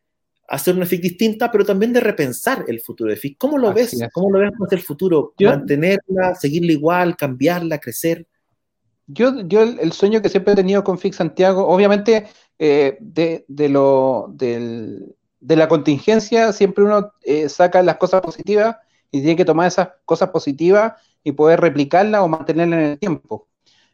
hacer 0.48 0.74
una 0.74 0.86
FIC 0.86 1.00
distinta, 1.00 1.50
pero 1.50 1.64
también 1.64 1.92
de 1.92 2.00
repensar 2.00 2.64
el 2.66 2.80
futuro 2.80 3.10
de 3.10 3.16
FIC. 3.16 3.38
¿Cómo 3.38 3.56
lo 3.56 3.72
ves? 3.72 3.96
¿Cómo 4.12 4.30
lo 4.32 4.40
ves 4.40 4.50
con 4.58 4.68
el 4.70 4.82
futuro? 4.82 5.34
¿Mantenerla, 5.38 6.34
seguirla 6.34 6.72
igual, 6.72 7.16
cambiarla, 7.16 7.78
crecer? 7.78 8.26
Yo, 9.06 9.46
yo 9.46 9.62
el, 9.62 9.92
sueño 9.92 10.20
que 10.20 10.28
siempre 10.28 10.52
he 10.52 10.56
tenido 10.56 10.82
con 10.82 10.98
FIC 10.98 11.14
Santiago, 11.14 11.66
obviamente 11.68 12.26
eh, 12.62 12.98
de, 13.00 13.68
lo, 13.70 14.26
de 14.36 15.56
la 15.56 15.66
contingencia 15.66 16.52
siempre 16.52 16.84
uno 16.84 17.10
eh, 17.22 17.48
saca 17.48 17.82
las 17.82 17.96
cosas 17.96 18.20
positivas 18.20 18.76
y 19.10 19.20
tiene 19.22 19.36
que 19.36 19.46
tomar 19.46 19.66
esas 19.66 19.88
cosas 20.04 20.28
positivas 20.28 20.92
y 21.24 21.32
poder 21.32 21.58
replicarlas 21.58 22.20
o 22.20 22.28
mantenerlas 22.28 22.78
en 22.78 22.84
el 22.84 22.98
tiempo. 22.98 23.48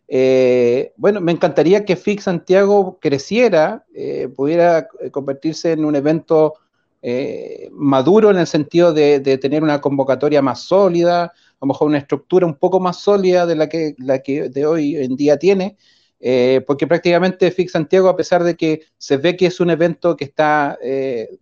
Eh, 0.09 0.93
bueno, 0.97 1.21
me 1.21 1.31
encantaría 1.31 1.85
que 1.85 1.95
FIC 1.95 2.21
Santiago 2.21 2.99
creciera, 3.01 3.87
pudiera 4.35 4.89
convertirse 5.13 5.71
en 5.71 5.85
un 5.85 5.95
evento 5.95 6.55
maduro 7.71 8.33
en 8.33 8.39
el 8.39 8.49
sentido 8.49 8.93
de, 8.93 9.21
de, 9.21 9.39
tener 9.39 9.63
una 9.63 9.81
convocatoria 9.81 10.43
más 10.43 10.63
sólida, 10.63 11.27
a 11.27 11.33
lo 11.61 11.69
mejor 11.69 11.87
una 11.87 11.99
estructura 11.99 12.45
un 12.45 12.57
poco 12.57 12.81
más 12.81 12.97
sólida 12.97 13.47
de 13.47 13.55
la 13.55 13.69
que, 13.69 13.95
la 13.99 14.19
que 14.25 14.49
de 14.49 14.67
hoy 14.67 14.97
en 14.97 15.15
día 15.15 15.39
tiene, 15.39 15.77
eh, 16.29 16.61
porque 16.67 16.89
prácticamente 16.89 17.53
FIC 17.53 17.69
Santiago, 17.69 18.09
a 18.09 18.17
pesar 18.17 18.43
de 18.43 18.57
que 18.57 18.81
se 18.99 19.17
ve 19.17 19.37
que 19.37 19.47
es 19.47 19.61
un 19.61 19.71
evento 19.71 20.17
que 20.17 20.25
está 20.25 20.77
eh, 20.83 21.39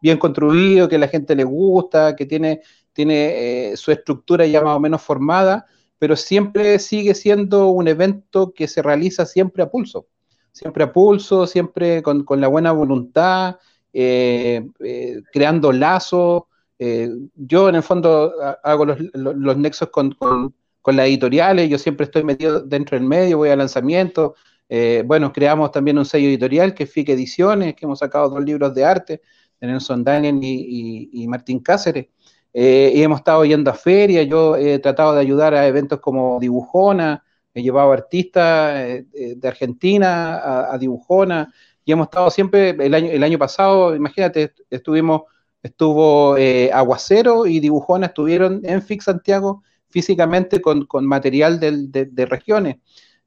bien 0.00 0.16
construido, 0.16 0.88
que 0.88 0.96
la 0.96 1.08
gente 1.08 1.36
le 1.36 1.44
gusta, 1.44 2.16
que 2.16 2.24
tiene, 2.24 2.62
tiene 2.94 3.72
eh, 3.72 3.76
su 3.76 3.92
estructura 3.92 4.46
ya 4.46 4.62
más 4.62 4.74
o 4.74 4.80
menos 4.80 5.02
formada, 5.02 5.66
pero 5.98 6.16
siempre 6.16 6.78
sigue 6.78 7.14
siendo 7.14 7.66
un 7.66 7.88
evento 7.88 8.54
que 8.54 8.68
se 8.68 8.80
realiza 8.80 9.26
siempre 9.26 9.64
a 9.64 9.70
pulso, 9.70 10.06
siempre 10.50 10.84
a 10.84 10.92
pulso, 10.94 11.46
siempre 11.46 12.02
con, 12.02 12.24
la 12.40 12.48
buena 12.48 12.72
voluntad, 12.72 13.56
creando 13.92 15.72
lazos. 15.72 16.44
yo 16.78 17.68
en 17.68 17.74
el 17.74 17.82
fondo 17.82 18.32
hago 18.62 18.86
los, 18.86 19.56
nexos 19.58 19.90
con 19.90 20.12
con 20.12 20.54
las 20.90 21.06
editoriales, 21.06 21.70
yo 21.70 21.78
siempre 21.78 22.04
estoy 22.04 22.24
metido 22.24 22.60
dentro 22.60 22.98
del 22.98 23.06
medio, 23.06 23.38
voy 23.38 23.50
a 23.50 23.56
lanzamientos, 23.56 24.32
Eh, 24.74 25.02
bueno, 25.04 25.32
creamos 25.34 25.70
también 25.70 25.98
un 25.98 26.06
sello 26.06 26.28
editorial 26.28 26.72
que 26.72 26.84
es 26.84 26.90
FIC 26.90 27.10
Ediciones, 27.10 27.74
que 27.74 27.84
hemos 27.84 27.98
sacado 27.98 28.30
dos 28.30 28.42
libros 28.42 28.74
de 28.74 28.84
arte, 28.86 29.20
Nelson 29.60 30.02
Daniel 30.02 30.38
y, 30.42 31.26
Martín 31.28 31.60
Cáceres. 31.60 32.06
Eh, 32.54 32.90
y 32.94 33.02
hemos 33.02 33.18
estado 33.18 33.44
yendo 33.44 33.70
a 33.70 33.74
ferias, 33.74 34.26
yo 34.26 34.56
he 34.56 34.78
tratado 34.78 35.14
de 35.14 35.20
ayudar 35.20 35.54
a 35.54 35.66
eventos 35.66 36.00
como 36.00 36.38
Dibujona, 36.40 37.22
he 37.52 37.62
llevado 37.62 37.92
artistas 37.92 38.74
eh, 38.78 39.34
de 39.36 39.48
Argentina 39.48 40.70
a, 40.72 40.78
Dibujona, 40.78 41.52
y 41.84 41.92
hemos 41.92 42.06
estado 42.06 42.30
siempre, 42.30 42.70
el 42.70 42.94
año, 42.94 43.10
el 43.10 43.22
año 43.22 43.38
pasado, 43.38 43.94
imagínate, 43.94 44.54
estuvimos, 44.70 45.22
estuvo 45.62 46.36
Aguacero 46.72 47.46
y 47.46 47.60
Dibujona 47.60 48.06
estuvieron 48.06 48.62
en 48.64 48.80
FIC 48.80 49.02
Santiago 49.02 49.62
físicamente 49.92 50.60
con, 50.60 50.86
material 51.06 51.60
de 51.60 52.26
regiones. 52.26 52.76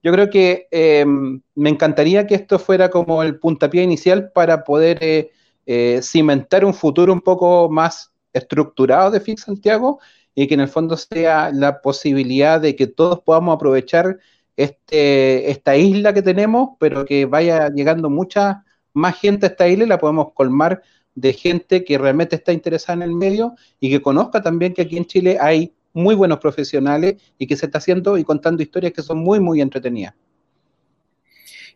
Yo 0.06 0.12
creo 0.12 0.30
que 0.30 0.68
em, 0.70 1.42
me 1.56 1.72
encantaría 1.72 2.28
que 2.28 2.36
esto 2.36 2.60
fuera 2.60 2.92
como 2.92 3.24
el 3.24 3.40
puntapié 3.40 3.82
inicial 3.82 4.32
para 4.32 4.64
poder 4.64 5.00
eh, 5.02 5.32
eh, 5.66 6.00
cimentar 6.04 6.64
un 6.64 6.76
futuro 6.76 7.12
un 7.12 7.22
poco 7.22 7.72
más 7.72 8.14
estructurado 8.32 9.10
de 9.10 9.20
FIC 9.20 9.40
Santiago 9.40 10.00
y 10.36 10.46
que 10.46 10.54
en 10.54 10.60
el 10.60 10.68
fondo 10.68 10.96
sea 10.96 11.50
la 11.52 11.82
posibilidad 11.82 12.62
de 12.62 12.76
que 12.76 12.86
todos 12.86 13.22
podamos 13.22 13.56
aprovechar 13.56 14.20
este, 14.56 15.50
esta 15.50 15.76
isla 15.76 16.14
que 16.14 16.22
tenemos, 16.22 16.78
pero 16.80 17.04
que 17.04 17.26
vaya 17.26 17.70
llegando 17.70 18.08
mucha 18.08 18.64
más 18.94 19.20
gente 19.20 19.48
a 19.48 19.50
esta 19.50 19.68
isla 19.68 19.86
y 19.86 19.88
la 19.88 19.98
podemos 19.98 20.34
colmar 20.34 20.84
de 21.16 21.34
gente 21.34 21.84
que 21.84 21.98
realmente 21.98 22.36
está 22.36 22.54
interesada 22.54 22.98
en 22.98 23.10
el 23.10 23.16
medio 23.16 23.56
y 23.80 23.90
que 23.90 24.04
conozca 24.04 24.44
también 24.44 24.76
que 24.76 24.84
aquí 24.84 24.98
en 24.98 25.06
Chile 25.06 25.40
hay 25.42 25.74
muy 25.96 26.14
buenos 26.14 26.40
profesionales 26.40 27.16
y 27.40 27.48
que 27.48 27.56
se 27.56 27.66
está 27.66 27.80
haciendo 27.80 28.18
y 28.18 28.24
contando 28.24 28.62
historias 28.62 28.94
que 28.94 29.02
son 29.02 29.18
muy, 29.20 29.40
muy 29.40 29.62
entretenidas. 29.62 30.14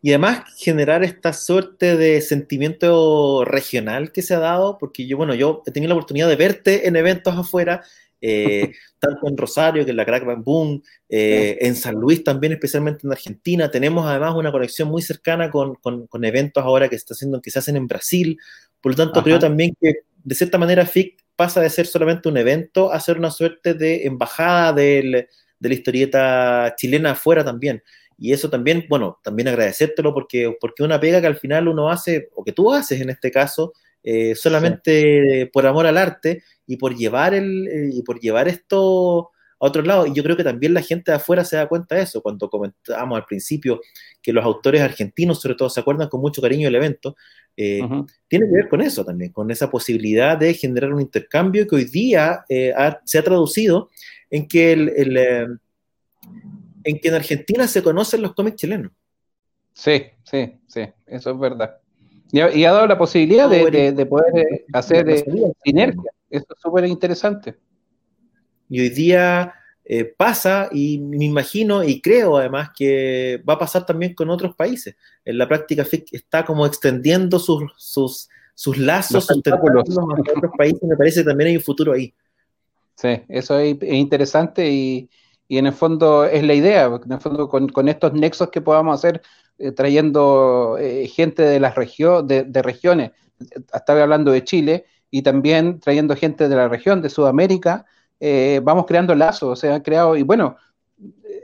Y 0.02 0.12
además 0.12 0.44
generar 0.58 1.04
esta 1.04 1.34
suerte 1.34 1.98
de 1.98 2.22
sentimiento 2.22 3.44
regional 3.44 4.12
que 4.12 4.22
se 4.22 4.34
ha 4.34 4.40
dado, 4.40 4.78
porque 4.78 5.08
yo, 5.08 5.18
bueno, 5.18 5.36
yo 5.36 5.62
he 5.66 5.72
tenido 5.72 5.90
la 5.90 5.96
oportunidad 5.96 6.30
de 6.30 6.38
verte 6.38 6.88
en 6.88 6.96
eventos 6.96 7.36
afuera, 7.36 7.84
eh, 8.22 8.72
tanto 9.00 9.28
en 9.28 9.38
Rosario, 9.38 9.84
que 9.84 9.92
en 9.92 9.98
la 9.98 10.06
Crack 10.06 10.26
Bang 10.26 10.44
Boom, 10.44 10.84
eh, 11.10 11.58
en 11.62 11.76
San 11.76 11.96
Luis 11.96 12.24
también, 12.24 12.54
especialmente 12.54 13.06
en 13.06 13.12
Argentina. 13.12 13.72
Tenemos 13.72 14.06
además 14.06 14.36
una 14.36 14.52
conexión 14.52 14.90
muy 14.90 15.02
cercana 15.02 15.50
con, 15.50 15.76
con, 15.76 16.26
eventos 16.26 16.64
ahora 16.64 16.88
que, 16.88 16.96
está 16.96 17.14
haciendo, 17.14 17.42
que 17.42 17.52
se 17.52 17.60
hacen 17.60 17.76
en 17.76 17.88
Brasil. 17.88 18.38
Por 18.82 18.94
lo 18.94 18.98
tanto, 18.98 19.22
creo 19.22 19.40
también 19.40 19.76
que 19.82 19.96
de 20.24 20.36
cierta 20.36 20.58
manera 20.58 20.86
FIC 20.86 21.18
pasa 21.40 21.62
de 21.62 21.70
ser 21.70 21.88
solamente 21.88 22.28
un 22.28 22.36
evento 22.36 22.92
a 22.92 23.00
ser 23.00 23.18
una 23.18 23.32
suerte 23.32 23.74
de 23.74 24.04
embajada 24.06 24.74
de 24.74 25.26
la 25.62 25.74
historieta 25.74 26.76
chilena 26.76 27.12
afuera 27.12 27.46
también. 27.46 27.82
Y 28.18 28.34
eso 28.34 28.50
también, 28.50 28.88
bueno, 28.90 29.22
también 29.24 29.48
agradecértelo 29.48 30.14
porque, 30.14 30.54
porque 30.60 30.84
una 30.84 31.00
pega 31.00 31.22
que 31.22 31.28
al 31.28 31.38
final 31.38 31.70
uno 31.70 31.90
hace, 31.90 32.28
o 32.36 32.44
que 32.44 32.52
tú 32.52 32.74
haces 32.74 33.00
en 33.00 33.10
este 33.10 33.32
caso, 33.32 33.72
eh, 34.04 34.36
solamente 34.36 35.50
por 35.54 35.66
amor 35.66 35.88
al 35.88 35.98
arte 35.98 36.44
y 36.68 36.76
por 36.76 36.94
llevar 36.94 37.34
el, 37.34 37.70
eh, 37.70 37.90
y 37.94 38.04
por 38.04 38.20
llevar 38.20 38.50
esto 38.50 39.32
a 39.60 39.66
otro 39.66 39.82
lado. 39.82 40.08
Y 40.08 40.14
yo 40.14 40.24
creo 40.24 40.38
que 40.38 40.44
también 40.44 40.74
la 40.74 40.82
gente 40.82 41.12
de 41.12 41.18
afuera 41.18 41.44
se 41.44 41.58
da 41.58 41.68
cuenta 41.68 41.96
de 41.96 42.04
eso. 42.04 42.22
Cuando 42.22 42.50
comentábamos 42.50 43.18
al 43.18 43.26
principio 43.26 43.82
que 44.22 44.34
los 44.34 44.44
autores 44.44 44.82
argentinos, 44.82 45.42
sobre 45.42 45.56
todo, 45.56 45.70
se 45.70 45.80
acuerdan 45.80 46.10
con 46.10 46.22
mucho 46.22 46.42
cariño 46.42 46.68
del 46.68 46.76
evento, 46.76 47.16
eh, 47.56 47.82
tiene 48.28 48.46
que 48.48 48.54
ver 48.54 48.70
con 48.70 48.82
eso 48.82 49.04
también, 49.04 49.32
con 49.32 49.52
esa 49.52 49.70
posibilidad 49.70 50.38
de 50.38 50.54
generar 50.54 50.94
un 50.94 51.02
intercambio 51.02 51.68
que 51.68 51.76
hoy 51.76 51.86
día 51.86 52.46
eh, 52.48 52.74
se 53.04 53.20
ha 53.20 53.24
traducido 53.24 53.90
en 54.30 54.48
que, 54.48 54.72
el, 54.72 55.18
eh, 55.18 55.48
en 56.84 57.00
que 57.00 57.08
en 57.10 57.14
Argentina 57.16 57.68
se 57.68 57.84
conocen 57.84 58.22
los 58.22 58.34
cómics 58.34 58.58
chilenos. 58.58 58.92
Sí, 59.74 60.04
sí, 60.24 60.60
sí, 60.68 60.82
eso 61.06 61.32
es 61.32 61.40
verdad. 61.40 61.78
Y 62.32 62.42
ha, 62.42 62.72
dado 62.72 62.86
la 62.86 62.98
posibilidad 62.98 63.50
de, 63.50 63.92
de, 63.92 64.06
poder 64.06 64.66
hacer 64.72 65.26
sinergia. 65.64 66.12
Eso 66.30 66.46
es 66.56 66.62
súper 66.62 66.86
interesante. 66.86 67.56
Y 68.70 68.80
hoy 68.80 68.90
día 68.90 69.54
eh, 69.84 70.06
pasa 70.06 70.70
y 70.72 71.00
me 71.00 71.26
imagino 71.26 71.84
y 71.84 72.00
creo 72.00 72.38
además 72.38 72.70
que 72.78 73.42
va 73.48 73.56
a 73.56 73.60
pasar 73.60 73.88
también 73.88 74.14
con 74.14 74.30
otros 74.30 74.56
países. 74.56 74.96
En 75.26 75.38
la 75.40 75.48
práctica 75.48 75.84
FIC 75.84 76.14
está 76.14 76.46
como 76.46 76.66
extendiendo 76.68 77.40
sus, 77.40 77.64
sus, 77.76 78.30
sus 78.54 78.78
lazos, 78.78 79.26
sus 79.26 79.42
tentáculos 79.42 79.86
otros 79.90 80.52
países. 80.56 80.84
Me 80.84 80.96
parece 80.96 81.22
que 81.22 81.30
también 81.30 81.50
hay 81.50 81.58
un 81.58 81.64
futuro 81.64 81.94
ahí. 81.94 82.14
Sí, 82.94 83.22
eso 83.30 83.58
es, 83.58 83.78
interesante 83.82 84.70
y, 84.70 85.10
y, 85.48 85.58
en 85.58 85.66
el 85.66 85.74
fondo 85.74 86.26
es 86.26 86.44
la 86.44 86.54
idea, 86.54 86.86
en 86.86 87.12
el 87.12 87.20
fondo 87.20 87.50
con, 87.50 87.70
con 87.70 87.90
estos 87.90 88.14
nexos 88.14 88.50
que 88.50 88.62
podamos 88.62 88.94
hacer 88.94 89.22
eh, 89.58 89.72
trayendo 89.72 90.78
eh, 90.78 91.08
gente 91.08 91.42
de 91.42 91.60
las 91.60 91.76
regiones, 91.76 92.28
de, 92.28 92.44
de, 92.44 92.62
regiones, 92.62 93.12
estaba 93.74 94.04
hablando 94.04 94.32
de 94.32 94.44
Chile, 94.44 94.86
y 95.10 95.22
también 95.22 95.80
trayendo 95.80 96.16
gente 96.16 96.48
de 96.48 96.56
la 96.56 96.68
región, 96.68 97.02
de 97.02 97.10
Sudamérica, 97.10 97.86
eh, 98.20 98.60
vamos 98.64 98.86
creando 98.86 99.16
lazos, 99.16 99.50
o 99.50 99.56
sea, 99.56 99.76
han 99.76 99.82
creado, 99.82 100.18
y 100.18 100.24
bueno, 100.24 100.58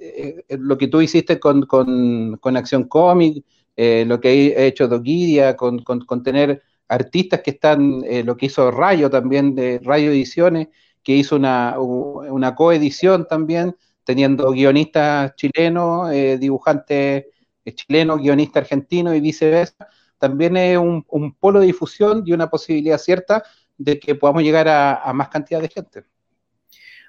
eh, 0.02 0.44
eh, 0.50 0.58
lo 0.60 0.78
que 0.78 0.88
tú 0.88 1.02
hiciste 1.02 1.40
con, 1.40 1.66
con, 1.66 2.58
Acción 2.58 2.86
Cómic, 2.86 3.46
lo 3.78 4.20
que 4.20 4.56
ha 4.58 4.62
hecho 4.64 4.88
Doguidia, 4.88 5.56
con, 5.56 5.80
con, 5.80 6.24
tener 6.24 6.62
artistas 6.88 7.42
que 7.42 7.52
están, 7.52 8.04
lo 8.26 8.38
que 8.38 8.48
hizo 8.48 8.72
Rayo 8.72 9.10
también, 9.10 9.56
de 9.56 9.80
Rayo 9.84 10.12
Ediciones, 10.12 10.68
que 11.04 11.14
hizo 11.14 11.36
una, 11.36 11.80
una 11.80 12.56
coedición 12.56 13.28
también, 13.28 13.76
teniendo 14.04 14.52
guionistas 14.52 15.36
chilenos, 15.36 16.12
dibujantes 16.40 17.26
chilenos, 17.76 18.20
guionistas 18.22 18.64
argentinos 18.64 19.16
y 19.16 19.22
viceversa, 19.22 19.88
también 20.18 20.58
es 20.58 20.78
un, 20.78 21.36
polo 21.40 21.60
de 21.60 21.68
difusión 21.68 22.24
y 22.26 22.34
una 22.34 22.50
posibilidad 22.50 22.98
cierta 22.98 23.44
de 23.78 24.00
que 24.00 24.16
podamos 24.16 24.44
llegar 24.44 24.68
a 24.70 25.12
más 25.14 25.30
cantidad 25.30 25.62
de 25.62 25.70
gente. 25.70 26.06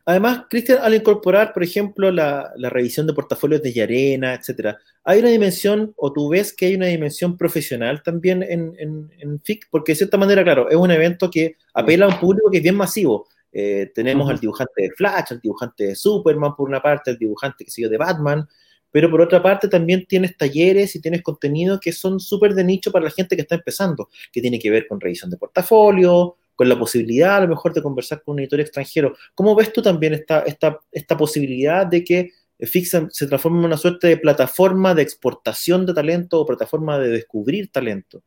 Además, 0.09 0.45
Cristian, 0.49 0.79
al 0.83 0.95
incorporar, 0.95 1.53
por 1.53 1.65
ejemplo, 1.65 2.13
la, 2.13 2.53
revisión 2.71 3.09
de 3.09 3.13
portafolios 3.13 3.61
de 3.61 3.73
Yarena, 3.73 4.35
etcétera, 4.35 4.79
hay 5.03 5.19
una 5.19 5.31
dimensión, 5.31 5.93
o 5.97 6.13
tú 6.13 6.29
ves 6.29 6.53
que 6.53 6.67
hay 6.67 6.77
una 6.77 6.87
dimensión 6.87 7.37
profesional 7.37 8.05
también 8.05 8.45
en, 8.45 9.41
FIC, 9.43 9.67
porque 9.69 9.93
de 9.93 9.97
cierta 9.97 10.17
manera, 10.17 10.45
claro, 10.45 10.71
es 10.71 10.77
un 10.77 10.93
evento 10.93 11.29
que 11.29 11.57
apela 11.75 12.07
a 12.07 12.09
un 12.11 12.21
público 12.21 12.49
que 12.53 12.59
es 12.59 12.63
bien 12.63 12.77
masivo. 12.77 13.27
Eh, 13.53 13.91
tenemos 13.97 14.31
al 14.31 14.39
dibujante 14.39 14.83
de 14.83 14.91
Flash, 14.93 15.33
al 15.33 15.41
dibujante 15.41 15.89
de 15.89 15.97
Superman, 15.97 16.55
por 16.55 16.69
una 16.69 16.81
parte, 16.81 17.11
al 17.11 17.19
dibujante 17.19 17.65
que 17.65 17.71
sigue 17.73 17.89
de 17.89 17.97
Batman, 17.97 18.47
pero 18.93 19.11
por 19.11 19.21
otra 19.21 19.43
parte 19.43 19.67
también 19.67 20.07
tienes 20.07 20.37
talleres 20.37 20.95
y 20.95 21.01
tienes 21.01 21.23
contenido 21.23 21.81
que 21.81 21.91
son 21.91 22.21
súper 22.21 22.55
de 22.55 22.63
nicho 22.63 22.93
para 22.93 23.07
la 23.07 23.11
gente 23.11 23.35
que 23.35 23.43
está 23.43 23.57
empezando, 23.57 24.09
que 24.31 24.41
tiene 24.41 24.61
que 24.61 24.71
ver 24.71 24.87
con 24.87 25.01
revisión 25.01 25.31
de 25.31 25.37
portafolio, 25.37 26.37
con 26.57 26.69
la 26.69 26.79
posibilidad 26.79 27.37
a 27.37 27.41
lo 27.43 27.49
mejor 27.49 27.73
de 27.73 27.83
conversar 27.83 28.23
con 28.23 28.35
un 28.35 28.41
editor 28.41 28.61
extranjero. 28.61 29.15
¿Cómo 29.35 29.55
ves 29.55 29.73
tú 29.73 29.83
también 29.83 30.15
esta, 30.15 30.41
esta, 30.41 30.81
esta 30.91 31.17
posibilidad 31.17 31.87
de 31.87 32.03
que 32.03 32.31
Fixa 32.59 33.07
se 33.11 33.27
transforme 33.27 33.59
en 33.59 33.67
una 33.67 33.77
suerte 33.77 34.09
de 34.09 34.17
plataforma 34.17 34.95
de 34.95 35.03
exportación 35.03 35.85
de 35.85 35.95
talento 35.95 36.41
o 36.41 36.47
plataforma 36.47 36.99
de 36.99 37.11
descubrir 37.11 37.71
talento? 37.71 38.23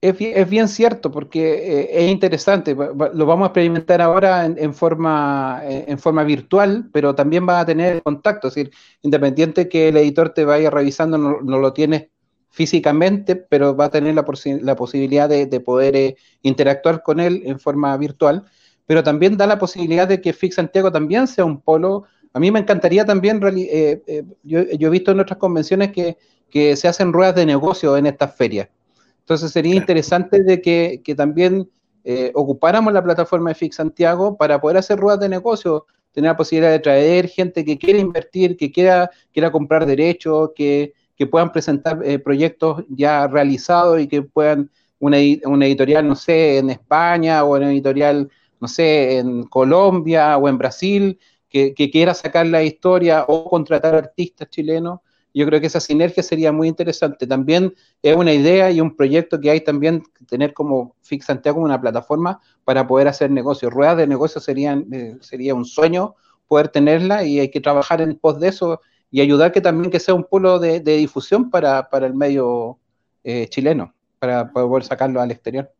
Es 0.00 0.48
bien, 0.48 0.68
cierto, 0.68 1.10
porque 1.10 1.80
eh, 1.82 2.04
es 2.04 2.12
interesante. 2.12 2.74
Lo 2.76 3.26
vamos 3.26 3.44
a 3.44 3.48
experimentar 3.48 4.00
ahora 4.00 4.44
en, 4.44 4.74
forma, 4.74 5.62
en 5.64 5.98
forma 5.98 6.22
virtual, 6.22 6.88
pero 6.92 7.14
también 7.14 7.48
va 7.48 7.60
a 7.60 7.66
tener 7.66 8.02
contacto. 8.02 8.48
Es 8.48 8.54
decir, 8.54 8.72
independiente 9.02 9.68
que 9.68 9.88
el 9.88 9.96
editor 9.96 10.30
te 10.30 10.44
vaya 10.44 10.70
revisando, 10.70 11.18
no, 11.18 11.40
no 11.40 11.58
lo 11.58 11.72
tienes 11.72 12.08
físicamente, 12.56 13.36
pero 13.36 13.76
va 13.76 13.84
a 13.84 13.90
tener 13.90 14.14
la, 14.14 14.24
la 14.62 14.76
posibilidad 14.76 15.28
de, 15.28 15.60
poder 15.60 15.94
eh, 15.94 16.16
interactuar 16.40 17.02
con 17.02 17.20
él 17.20 17.42
en 17.44 17.60
forma 17.60 17.94
virtual, 17.98 18.44
pero 18.86 19.02
también 19.02 19.36
da 19.36 19.46
la 19.46 19.58
posibilidad 19.58 20.08
de 20.08 20.22
que 20.22 20.32
FIC 20.32 20.54
Santiago 20.54 20.90
también 20.90 21.26
sea 21.26 21.44
un 21.44 21.60
polo. 21.60 22.04
A 22.32 22.40
mí 22.40 22.50
me 22.50 22.60
encantaría 22.60 23.04
también, 23.04 23.42
eh, 23.44 24.00
eh, 24.06 24.24
yo, 24.42 24.60
he 24.60 24.88
visto 24.88 25.10
en 25.10 25.20
otras 25.20 25.38
convenciones 25.38 25.92
que, 25.92 26.16
se 26.76 26.88
hacen 26.88 27.12
ruedas 27.12 27.34
de 27.34 27.44
negocio 27.44 27.98
en 27.98 28.06
estas 28.06 28.34
ferias. 28.34 28.70
Entonces 29.18 29.50
sería 29.50 29.74
interesante 29.74 30.42
de 30.42 30.62
que, 30.62 31.14
también 31.14 31.68
ocupáramos 32.32 32.94
la 32.94 33.04
plataforma 33.04 33.50
de 33.50 33.56
FIC 33.56 33.74
Santiago 33.74 34.38
para 34.38 34.58
poder 34.62 34.78
hacer 34.78 34.98
ruedas 34.98 35.20
de 35.20 35.28
negocio, 35.28 35.84
tener 36.12 36.30
la 36.30 36.36
posibilidad 36.38 36.70
de 36.70 36.78
traer 36.78 37.28
gente 37.28 37.66
que 37.66 37.76
quiera 37.76 37.98
invertir, 37.98 38.56
que 38.56 38.72
quiera, 38.72 39.10
quiera 39.30 39.52
comprar 39.52 39.84
derechos, 39.84 40.52
que, 40.56 40.94
que 41.16 41.26
puedan 41.26 41.52
presentar 41.52 42.00
eh, 42.04 42.18
proyectos 42.18 42.84
ya 42.88 43.26
realizados 43.26 44.00
y 44.00 44.06
que 44.06 44.22
puedan 44.22 44.70
una, 44.98 45.18
editorial, 45.18 46.06
no 46.06 46.16
sé, 46.16 46.58
en 46.58 46.70
España 46.70 47.44
o 47.44 47.56
una 47.56 47.70
editorial, 47.70 48.30
no 48.60 48.68
sé, 48.68 49.18
en 49.18 49.44
Colombia 49.44 50.36
o 50.36 50.48
en 50.48 50.58
Brasil, 50.58 51.18
que, 51.48 51.74
quiera 51.90 52.12
sacar 52.12 52.46
la 52.46 52.62
historia 52.62 53.24
o 53.26 53.48
contratar 53.48 53.94
artistas 53.94 54.48
chilenos. 54.50 55.00
Yo 55.32 55.46
creo 55.46 55.60
que 55.60 55.66
esa 55.66 55.80
sinergia 55.80 56.22
sería 56.22 56.52
muy 56.52 56.68
interesante. 56.68 57.26
También 57.26 57.74
es 58.02 58.16
una 58.16 58.32
idea 58.32 58.70
y 58.70 58.80
un 58.80 58.94
proyecto 58.96 59.40
que 59.40 59.50
hay 59.50 59.60
también 59.60 60.02
tener 60.28 60.54
como 60.54 60.96
Fix 61.02 61.26
Santiago 61.26 61.56
como 61.56 61.66
una 61.66 61.80
plataforma 61.80 62.40
para 62.64 62.86
poder 62.86 63.08
hacer 63.08 63.30
negocios. 63.30 63.72
Ruedas 63.72 63.98
de 63.98 64.06
negocios 64.06 64.44
serían, 64.44 64.86
eh, 64.92 65.16
sería 65.20 65.54
un 65.54 65.64
sueño 65.64 66.14
poder 66.46 66.68
tenerla 66.68 67.24
y 67.24 67.40
hay 67.40 67.50
que 67.50 67.60
trabajar 67.60 68.00
en 68.00 68.16
pos 68.16 68.38
de 68.40 68.48
eso 68.48 68.80
y 69.10 69.20
ayudar 69.20 69.52
que 69.52 69.60
también 69.60 69.90
que 69.90 70.00
sea 70.00 70.14
un 70.14 70.24
polo 70.24 70.58
de, 70.58 70.80
difusión 70.80 71.50
para, 71.50 71.88
el 71.92 72.14
medio 72.14 72.78
eh, 73.24 73.48
chileno, 73.48 73.94
para 74.18 74.52
poder 74.52 74.84
sacarlo 74.84 75.20
al 75.20 75.30
exterior. 75.30 75.72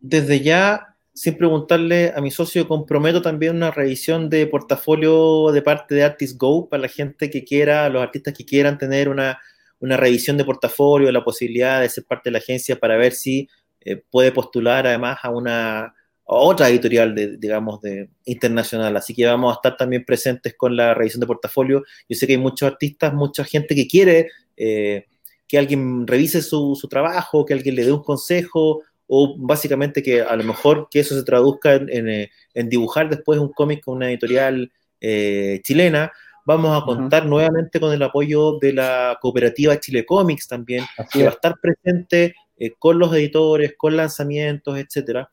Desde 0.00 0.40
ya, 0.40 0.96
sin 1.12 1.36
preguntarle 1.36 2.12
a 2.14 2.20
mi 2.20 2.30
socio, 2.30 2.68
comprometo 2.68 3.20
también 3.20 3.56
una 3.56 3.70
revisión 3.70 4.30
de 4.30 4.46
portafolio 4.46 5.50
de 5.52 5.62
parte 5.62 5.94
de 5.94 6.04
Artist 6.04 6.38
Go 6.38 6.68
para 6.68 6.82
la 6.82 6.88
gente 6.88 7.30
que 7.30 7.44
quiera, 7.44 7.88
los 7.88 8.02
artistas 8.02 8.34
que 8.34 8.44
quieran 8.44 8.78
tener 8.78 9.08
una, 9.08 9.38
revisión 9.80 10.36
de 10.36 10.44
portafolio, 10.44 11.12
la 11.12 11.24
posibilidad 11.24 11.80
de 11.80 11.88
ser 11.88 12.04
parte 12.04 12.30
de 12.30 12.32
la 12.32 12.38
agencia 12.38 12.76
para 12.76 12.96
ver 12.96 13.12
si 13.12 13.48
eh, 13.80 14.02
puede 14.10 14.32
postular 14.32 14.86
además 14.86 15.18
a 15.22 15.30
una 15.30 15.94
otra 16.30 16.68
editorial, 16.68 17.14
de, 17.14 17.38
digamos, 17.38 17.80
de 17.80 18.10
internacional. 18.26 18.94
Así 18.96 19.14
que 19.14 19.24
vamos 19.24 19.50
a 19.50 19.54
estar 19.56 19.76
también 19.78 20.04
presentes 20.04 20.54
con 20.54 20.76
la 20.76 20.92
revisión 20.92 21.20
de 21.20 21.26
portafolio. 21.26 21.84
Yo 22.06 22.16
sé 22.16 22.26
que 22.26 22.34
hay 22.34 22.38
muchos 22.38 22.70
artistas, 22.70 23.14
mucha 23.14 23.44
gente 23.44 23.74
que 23.74 23.88
quiere 23.88 24.28
eh, 24.56 25.06
que 25.46 25.56
alguien 25.56 26.06
revise 26.06 26.42
su, 26.42 26.76
su, 26.78 26.86
trabajo, 26.88 27.46
que 27.46 27.54
alguien 27.54 27.74
le 27.74 27.86
dé 27.86 27.92
un 27.92 28.02
consejo, 28.02 28.82
o 29.06 29.36
básicamente 29.38 30.02
que 30.02 30.20
a 30.20 30.36
lo 30.36 30.44
mejor 30.44 30.88
que 30.90 31.00
eso 31.00 31.14
se 31.14 31.24
traduzca 31.24 31.76
en, 31.76 32.08
eh, 32.10 32.30
dibujar 32.54 33.08
después 33.08 33.38
un 33.38 33.50
cómic 33.50 33.82
con 33.82 33.96
una 33.96 34.10
editorial 34.10 34.70
eh, 35.00 35.60
chilena. 35.64 36.12
Vamos 36.44 36.82
a 36.82 36.84
contar 36.84 37.24
nuevamente 37.24 37.80
con 37.80 37.94
el 37.94 38.02
apoyo 38.02 38.58
de 38.58 38.74
la 38.74 39.16
cooperativa 39.22 39.80
Chile 39.80 40.04
Comics 40.04 40.46
también, 40.46 40.84
que 41.10 41.22
va 41.22 41.30
a 41.30 41.32
estar 41.32 41.54
presente 41.60 42.34
con 42.78 42.98
los 42.98 43.14
editores, 43.14 43.74
con 43.78 43.96
lanzamientos, 43.96 44.78
etcétera. 44.78 45.30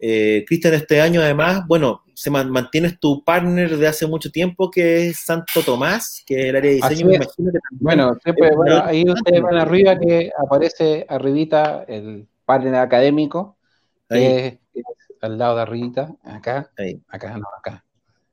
Eh, 0.00 0.44
Cristian, 0.46 0.74
este 0.74 1.00
año 1.00 1.20
además, 1.20 1.66
bueno, 1.66 2.02
se 2.14 2.30
mantienes 2.30 3.00
tu 3.00 3.24
partner 3.24 3.76
de 3.76 3.86
hace 3.88 4.06
mucho 4.06 4.30
tiempo 4.30 4.70
que 4.70 5.08
es 5.08 5.20
Santo 5.24 5.62
Tomás, 5.64 6.22
que 6.24 6.40
es 6.40 6.46
el 6.46 6.56
área 6.56 6.70
de 6.70 6.76
diseño. 6.76 7.20
bueno, 7.72 8.16
siempre, 8.22 8.50
ahí 8.84 9.04
ustedes 9.08 9.42
van 9.42 9.56
arriba 9.56 9.98
que 9.98 10.30
aparece 10.36 11.04
arribita 11.08 11.84
el 11.88 12.28
partner 12.44 12.76
académico, 12.76 13.56
que 14.08 14.60
es, 14.72 14.84
al 15.20 15.36
lado 15.36 15.56
de 15.56 15.62
arribita, 15.62 16.14
acá, 16.24 16.70
acá, 17.08 17.36
no, 17.36 17.46
acá. 17.58 17.84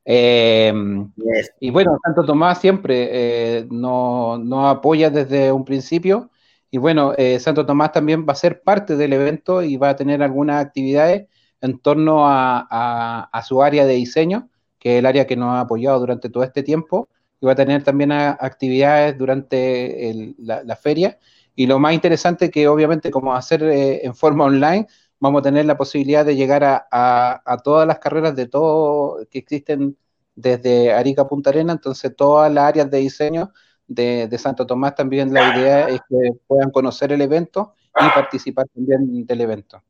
Em, 0.07 1.11
y 1.59 1.71
bueno, 1.71 1.97
Santo 2.03 2.23
Tomás 2.25 2.61
siempre 2.61 3.09
eh, 3.11 3.67
nos 3.71 4.39
no 4.39 4.69
apoya 4.69 5.09
desde 5.09 5.51
un 5.51 5.65
principio. 5.65 6.29
Y 6.69 6.77
bueno, 6.77 7.13
eh, 7.17 7.39
Santo 7.39 7.65
Tomás 7.65 7.91
también 7.91 8.25
va 8.27 8.33
a 8.33 8.35
ser 8.35 8.61
parte 8.61 8.95
del 8.95 9.13
evento 9.13 9.63
y 9.63 9.77
va 9.77 9.89
a 9.89 9.95
tener 9.95 10.21
algunas 10.21 10.63
actividades 10.63 11.27
en 11.65 11.79
torno 11.79 12.25
a, 12.27 13.41
su 13.47 13.61
área 13.61 13.85
de 13.85 13.93
diseño, 13.95 14.49
que 14.79 14.93
es 14.93 14.99
el 14.99 15.05
área 15.05 15.27
que 15.27 15.35
nos 15.35 15.49
ha 15.49 15.61
apoyado 15.61 15.99
durante 15.99 16.29
todo 16.29 16.43
este 16.43 16.63
tiempo, 16.63 17.09
y 17.41 17.45
va 17.45 17.53
a 17.53 17.55
tener 17.55 17.83
también 17.83 18.11
actividades 18.11 19.17
durante 19.17 20.33
la, 20.37 20.75
feria. 20.75 21.19
Y 21.55 21.67
lo 21.67 21.79
más 21.79 21.93
interesante 21.93 22.49
que 22.49 22.67
obviamente 22.67 23.11
como 23.11 23.33
hacer 23.35 23.63
eh, 23.63 24.05
en 24.05 24.15
forma 24.15 24.45
online, 24.45 24.87
vamos 25.19 25.39
a 25.39 25.43
tener 25.43 25.65
la 25.65 25.77
posibilidad 25.77 26.25
de 26.25 26.35
llegar 26.35 26.63
a, 26.63 27.61
todas 27.63 27.87
las 27.87 27.99
carreras 27.99 28.35
de 28.35 28.47
todo 28.47 29.25
que 29.29 29.39
existen 29.39 29.97
desde 30.35 30.93
Arica 30.93 31.23
a 31.23 31.27
Punta 31.27 31.49
Arena, 31.49 31.73
entonces 31.73 32.15
todas 32.15 32.51
las 32.51 32.65
áreas 32.65 32.91
de 32.91 32.97
diseño 32.99 33.51
de, 33.87 34.27
de, 34.27 34.37
Santo 34.37 34.65
Tomás 34.65 34.95
también 34.95 35.33
la 35.33 35.55
idea 35.55 35.87
es 35.87 36.01
que 36.09 36.31
puedan 36.47 36.71
conocer 36.71 37.11
el 37.13 37.21
evento 37.21 37.73
y 37.95 38.09
participar 38.13 38.67
también 38.73 39.25
del 39.25 39.41
evento. 39.41 39.81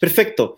Perfecto. 0.00 0.56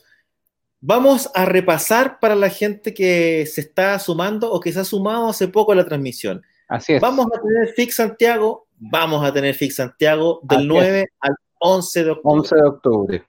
Vamos 0.81 1.31
a 1.35 1.45
repasar 1.45 2.19
para 2.19 2.35
la 2.35 2.49
gente 2.49 2.95
que 2.95 3.45
se 3.47 3.61
está 3.61 3.99
sumando 3.99 4.51
o 4.51 4.61
que 4.61 4.73
se 4.73 4.81
ha 4.81 4.85
sumado 4.85 5.29
hace 5.29 5.49
poco 5.49 5.73
a 5.73 5.75
la 5.75 5.85
transmisión. 5.85 6.43
Así 6.69 6.95
es. 6.95 7.03
Vamos 7.03 7.27
a 7.27 7.41
tener 7.41 7.69
FIC 7.75 7.91
Santiago, 7.91 8.69
vamos 8.79 9.23
a 9.25 9.33
tener 9.33 9.55
FIC 9.55 9.73
Santiago 9.73 10.41
del 10.45 10.67
9 10.67 11.09
al 11.21 11.35
11 11.59 12.05
de 12.05 12.11
octubre. 12.11 12.39
11 12.39 12.57
de 12.57 12.63
octubre. 12.63 13.25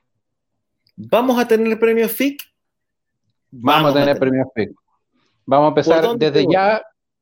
Vamos 0.95 1.39
a 1.39 1.47
tener 1.47 1.67
el 1.67 1.79
premio 1.79 2.07
FIC. 2.07 2.41
Vamos, 3.51 3.91
a 3.91 3.93
tener 3.93 4.09
el 4.09 4.17
premio 4.17 4.51
FIC. 4.55 4.71
Vamos 5.45 5.65
a 5.65 5.69
empezar 5.69 6.17
desde 6.17 6.45
ya. 6.49 6.81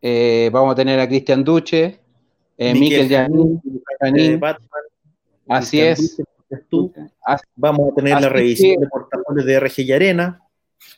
eh, 0.00 0.50
vamos 0.52 0.72
a 0.72 0.74
tener 0.76 0.98
a 1.00 1.08
Cristian 1.08 1.42
Duche, 1.42 1.98
eh, 2.56 2.74
Miquel 2.74 3.08
Janín, 3.08 4.40
así 5.48 5.80
es. 5.80 6.16
Vamos 7.56 7.92
a 7.92 7.94
tener 7.94 8.20
la 8.20 8.28
revisión 8.28 8.80
de 8.80 8.88
portafolios 8.88 9.46
de 9.46 9.60
RG 9.60 9.80
y 9.80 9.92
Arena. 9.92 10.42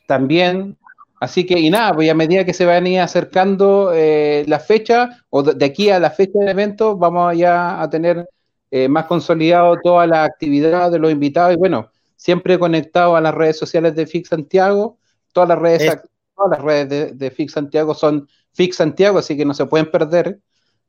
También. 0.06 0.76
Así 1.20 1.44
que, 1.44 1.58
y 1.58 1.68
nada, 1.68 1.94
pues 1.94 2.10
a 2.10 2.14
medida 2.14 2.44
que 2.44 2.54
se 2.54 2.64
van 2.64 2.84
a 2.84 2.88
ir 2.88 3.00
acercando 3.00 3.92
eh, 3.92 4.44
la 4.46 4.60
fecha, 4.60 5.24
o 5.30 5.42
de, 5.42 5.64
aquí 5.64 5.90
a 5.90 5.98
la 5.98 6.10
fecha 6.10 6.38
del 6.38 6.48
evento, 6.48 6.96
vamos 6.96 7.36
ya 7.36 7.82
a 7.82 7.90
tener 7.90 8.28
eh, 8.70 8.88
más 8.88 9.06
consolidado 9.06 9.76
toda 9.82 10.06
la 10.06 10.22
actividad 10.24 10.92
de 10.92 11.00
los 11.00 11.10
invitados. 11.10 11.54
Y 11.54 11.56
bueno, 11.56 11.90
siempre 12.14 12.58
conectado 12.58 13.16
a 13.16 13.20
las 13.20 13.34
redes 13.34 13.58
sociales 13.58 13.96
de 13.96 14.06
FIX 14.06 14.28
Santiago. 14.28 14.98
Todas 15.32 15.48
las 15.48 15.58
redes, 15.58 15.98
todas 16.36 16.50
las 16.58 16.62
redes 16.62 16.88
de, 16.88 17.12
de 17.14 17.30
FIX 17.32 17.52
Santiago 17.52 17.94
son 17.94 18.28
Fix 18.52 18.76
Santiago, 18.76 19.18
así 19.18 19.36
que 19.36 19.44
no 19.44 19.54
se 19.54 19.66
pueden 19.66 19.90
perder, 19.90 20.40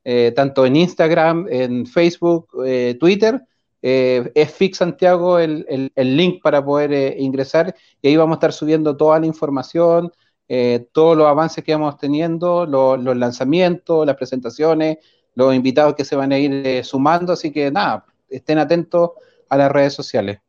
eh, 0.04 0.32
tanto 0.34 0.64
en 0.66 0.76
Instagram, 0.76 1.46
en 1.50 1.86
Facebook, 1.86 2.48
eh, 2.66 2.96
Twitter. 2.98 3.42
Eh, 3.82 4.30
es 4.34 4.52
Fix 4.52 4.78
Santiago 4.78 5.38
el, 5.38 5.92
link 5.96 6.42
para 6.42 6.62
poder 6.62 7.18
ingresar 7.18 7.74
y 8.02 8.08
ahí 8.08 8.16
vamos 8.16 8.34
a 8.34 8.36
estar 8.36 8.52
subiendo 8.52 8.94
toda 8.96 9.18
la 9.18 9.26
información, 9.26 10.12
todos 10.92 11.16
los 11.16 11.26
avances 11.26 11.62
que 11.64 11.72
vamos 11.72 11.96
teniendo, 11.96 12.66
los 12.66 13.16
lanzamientos, 13.16 14.04
las 14.04 14.16
presentaciones, 14.16 14.98
los 15.34 15.54
invitados 15.54 15.94
que 15.94 16.04
se 16.04 16.16
van 16.16 16.32
a 16.32 16.38
ir 16.38 16.84
sumando, 16.84 17.32
así 17.32 17.52
que 17.52 17.70
nada, 17.70 18.04
estén 18.28 18.58
atentos 18.58 19.12
a 19.48 19.56
las 19.56 19.70
redes 19.70 19.94
sociales. 19.94 20.40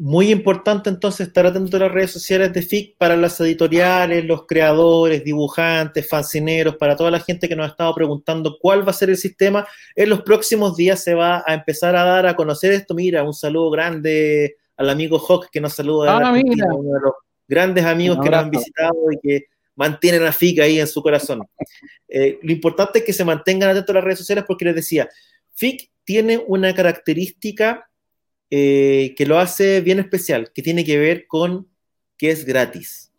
Muy 0.00 0.30
importante 0.30 0.88
entonces 0.88 1.26
estar 1.26 1.44
atento 1.44 1.76
a 1.76 1.80
las 1.80 1.90
redes 1.90 2.12
sociales 2.12 2.52
de 2.52 2.62
FIC 2.62 2.96
para 2.98 3.16
las 3.16 3.40
editoriales, 3.40 4.24
los 4.24 4.46
creadores, 4.46 5.24
dibujantes, 5.24 6.08
fancineros, 6.08 6.76
para 6.76 6.94
toda 6.94 7.10
la 7.10 7.18
gente 7.18 7.48
que 7.48 7.56
nos 7.56 7.66
ha 7.66 7.70
estado 7.70 7.92
preguntando 7.96 8.58
cuál 8.60 8.86
va 8.86 8.92
a 8.92 8.94
ser 8.94 9.10
el 9.10 9.16
sistema. 9.16 9.66
En 9.96 10.10
los 10.10 10.22
próximos 10.22 10.76
días 10.76 11.02
se 11.02 11.14
va 11.14 11.42
a 11.44 11.52
empezar 11.52 11.96
a 11.96 12.04
dar 12.04 12.26
a 12.26 12.36
conocer 12.36 12.70
esto. 12.70 12.94
Mira, 12.94 13.24
un 13.24 13.34
saludo 13.34 13.70
grande 13.70 14.54
al 14.76 14.88
amigo 14.88 15.18
Hawk 15.18 15.50
que 15.50 15.60
nos 15.60 15.72
saluda, 15.72 16.16
ah, 16.16 16.30
uno 16.30 16.94
de 16.94 17.00
los 17.02 17.14
grandes 17.48 17.84
amigos 17.84 18.20
que 18.22 18.30
nos 18.30 18.38
han 18.38 18.50
visitado 18.50 18.94
y 19.10 19.18
que 19.20 19.46
mantienen 19.74 20.22
a 20.22 20.32
FIC 20.32 20.60
ahí 20.60 20.78
en 20.78 20.86
su 20.86 21.02
corazón. 21.02 21.40
Eh, 22.06 22.38
lo 22.40 22.52
importante 22.52 23.00
es 23.00 23.04
que 23.04 23.12
se 23.12 23.24
mantengan 23.24 23.70
atentos 23.70 23.90
a 23.90 23.98
las 23.98 24.04
redes 24.04 24.20
sociales 24.20 24.44
porque 24.46 24.64
les 24.64 24.76
decía, 24.76 25.08
FIC 25.54 25.90
tiene 26.04 26.40
una 26.46 26.72
característica 26.72 27.88
eh, 28.50 29.14
que 29.16 29.26
lo 29.26 29.38
hace 29.38 29.80
bien 29.80 29.98
especial, 29.98 30.52
que 30.52 30.62
tiene 30.62 30.84
que 30.84 30.98
ver 30.98 31.26
con 31.26 31.68
que 32.16 32.30
es 32.30 32.44
gratis. 32.44 33.12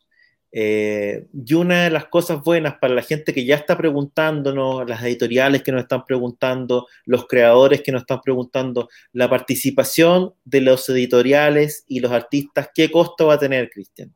Eh, 0.52 1.28
y 1.32 1.54
una 1.54 1.84
de 1.84 1.90
las 1.92 2.06
cosas 2.08 2.44
buenas 2.44 2.76
para 2.80 2.96
la 2.96 3.04
gente 3.04 3.34
que 3.34 3.46
ya 3.46 3.56
está 3.56 3.78
preguntándonos, 3.78 4.90
las 4.90 5.04
editoriales 5.04 5.62
que 5.62 5.72
nos 5.72 5.84
están 5.84 6.06
preguntando, 6.06 6.88
los 7.06 7.28
creadores 7.28 7.82
que 7.82 7.92
nos 7.92 8.02
están 8.02 8.22
preguntando, 8.22 8.90
la 9.14 9.30
participación 9.30 10.34
de 10.46 10.62
los 10.62 10.90
editoriales 10.90 11.84
y 11.88 12.00
los 12.00 12.12
artistas, 12.12 12.70
¿qué 12.74 12.90
costo 12.90 13.28
va 13.28 13.36
a 13.36 13.40
tener, 13.40 13.70
Cristian? 13.70 14.14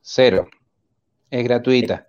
Cero. 0.00 0.48
Es 1.30 1.44
gratuita. 1.44 2.06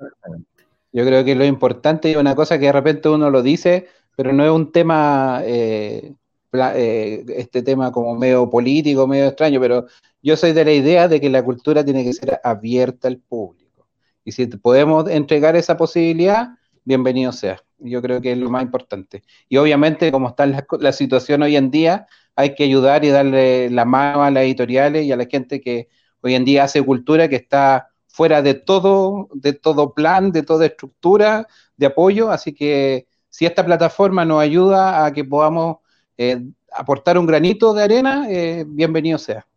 Yo 0.94 1.06
creo 1.06 1.24
que 1.24 1.36
lo 1.36 1.46
importante 1.46 2.10
y 2.10 2.16
una 2.16 2.36
cosa 2.36 2.58
que 2.58 2.66
de 2.66 2.72
repente 2.72 3.10
uno 3.10 3.30
lo 3.30 3.44
dice, 3.44 3.88
pero 4.16 4.34
no 4.34 4.44
es 4.44 4.52
un 4.52 4.72
tema 4.72 5.42
eh, 5.44 6.14
eh, 6.54 7.24
este 7.30 7.62
tema 7.62 7.92
como 7.92 8.16
medio 8.16 8.50
político, 8.50 9.08
medio 9.08 9.28
extraño, 9.28 9.60
pero 9.60 9.86
yo 10.22 10.36
soy 10.36 10.52
de 10.54 10.66
la 10.66 10.74
idea 10.74 11.08
de 11.08 11.22
que 11.22 11.30
la 11.30 11.44
cultura 11.44 11.84
tiene 11.84 12.04
que 12.04 12.14
ser 12.14 12.40
abierta 12.44 13.08
al 13.08 13.18
público. 13.18 13.88
Y 14.24 14.34
si 14.34 14.48
podemos 14.48 15.10
entregar 15.10 15.56
esa 15.56 15.78
posibilidad, 15.78 16.50
bienvenido 16.84 17.32
sea. 17.32 17.62
Yo 17.80 18.02
creo 18.02 18.22
que 18.22 18.34
es 18.34 18.38
lo 18.38 18.50
más 18.50 18.64
importante. 18.64 19.24
Y 19.50 19.58
obviamente, 19.58 20.12
como 20.12 20.28
está 20.30 20.46
la, 20.46 20.92
situación 20.92 21.42
hoy 21.42 21.56
en 21.56 21.72
día, 21.72 22.06
hay 22.36 22.54
que 22.54 22.66
ayudar 22.66 23.04
y 23.06 23.10
darle 23.10 23.70
la 23.70 23.86
mano 23.86 24.24
a 24.24 24.30
las 24.30 24.44
editoriales 24.44 25.06
y 25.06 25.12
a 25.12 25.18
la 25.18 25.26
gente 25.26 25.62
que 25.62 25.88
hoy 26.22 26.36
en 26.36 26.46
día 26.46 26.66
hace 26.66 26.84
cultura 26.84 27.28
que 27.30 27.38
está 27.38 27.90
fuera 28.08 28.42
de 28.42 28.56
todo, 28.56 29.30
de 29.34 29.54
todo 29.54 29.94
plan, 29.94 30.32
de 30.32 30.44
toda 30.44 30.66
estructura 30.66 31.48
de 31.78 31.86
apoyo, 31.88 32.30
así 32.30 32.54
que 32.54 33.08
si 33.30 33.46
esta 33.46 33.66
plataforma 33.66 34.26
nos 34.26 34.42
ayuda 34.42 35.06
a 35.06 35.14
que 35.14 35.24
podamos 35.24 35.78
eh, 36.24 36.40
aportar 36.72 37.18
un 37.18 37.26
granito 37.26 37.74
de 37.74 37.84
arena, 37.84 38.28
eh, 38.30 38.64
bienvenido 38.68 39.18
sea. 39.18 39.48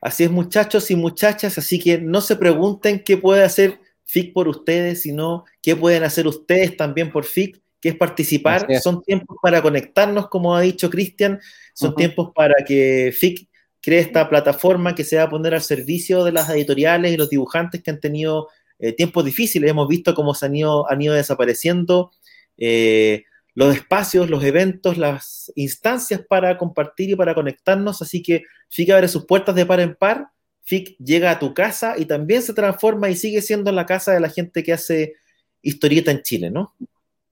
Así 0.00 0.22
es, 0.22 0.30
muchachos 0.30 0.88
y 0.92 0.94
muchachas, 0.94 1.58
así 1.58 1.80
que 1.80 1.98
no 1.98 2.20
se 2.20 2.36
pregunten 2.36 3.02
qué 3.02 3.16
puede 3.16 3.42
hacer 3.42 3.80
FIC 4.04 4.32
por 4.32 4.46
ustedes, 4.46 5.02
sino 5.02 5.44
qué 5.60 5.74
pueden 5.74 6.04
hacer 6.04 6.28
ustedes 6.28 6.76
también 6.76 7.10
por 7.10 7.24
FIC, 7.24 7.60
que 7.80 7.88
es 7.88 7.96
participar. 7.96 8.68
Son 8.80 9.02
tiempos 9.02 9.36
para 9.42 9.60
conectarnos, 9.60 10.28
como 10.28 10.54
ha 10.54 10.60
dicho 10.60 10.88
Cristian, 10.90 11.40
son 11.74 11.96
tiempos 11.96 12.30
para 12.32 12.54
que 12.64 13.12
FIC 13.12 13.48
cree 13.82 13.98
esta 13.98 14.28
plataforma 14.28 14.94
que 14.94 15.02
se 15.02 15.16
va 15.16 15.24
a 15.24 15.30
poner 15.30 15.54
al 15.54 15.62
servicio 15.62 16.22
de 16.22 16.30
las 16.30 16.48
editoriales 16.50 17.12
y 17.12 17.16
los 17.16 17.30
dibujantes 17.30 17.82
que 17.82 17.90
han 17.90 17.98
tenido 17.98 18.46
eh, 18.78 18.92
tiempos 18.92 19.24
difíciles. 19.24 19.68
Hemos 19.68 19.88
visto 19.88 20.14
cómo 20.14 20.34
se 20.34 20.46
han 20.46 20.54
ido, 20.54 20.88
han 20.88 21.02
ido 21.02 21.14
desapareciendo 21.14 22.12
eh, 22.56 23.24
los 23.56 23.74
espacios, 23.74 24.28
los 24.28 24.44
eventos, 24.44 24.98
las 24.98 25.50
instancias 25.56 26.20
para 26.20 26.58
compartir 26.58 27.08
y 27.08 27.16
para 27.16 27.34
conectarnos. 27.34 28.02
Así 28.02 28.22
que 28.22 28.42
FIC 28.68 28.90
abre 28.90 29.08
sus 29.08 29.24
puertas 29.24 29.54
de 29.54 29.64
par 29.64 29.80
en 29.80 29.94
par. 29.94 30.28
FIC 30.64 30.94
llega 30.98 31.30
a 31.30 31.38
tu 31.38 31.54
casa 31.54 31.94
y 31.96 32.04
también 32.04 32.42
se 32.42 32.52
transforma 32.52 33.08
y 33.08 33.16
sigue 33.16 33.40
siendo 33.40 33.72
la 33.72 33.86
casa 33.86 34.12
de 34.12 34.20
la 34.20 34.28
gente 34.28 34.62
que 34.62 34.74
hace 34.74 35.14
historieta 35.62 36.10
en 36.10 36.20
Chile, 36.22 36.50
¿no? 36.50 36.74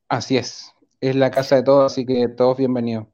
Así 0.09 0.39
es. 0.39 0.73
Es 0.99 1.15
la 1.15 1.31
casa 1.31 1.57
de 1.57 1.63
todos, 1.63 1.93
así 1.93 2.07
que 2.07 2.27
todos 2.29 2.57
bienvenidos. 2.57 3.07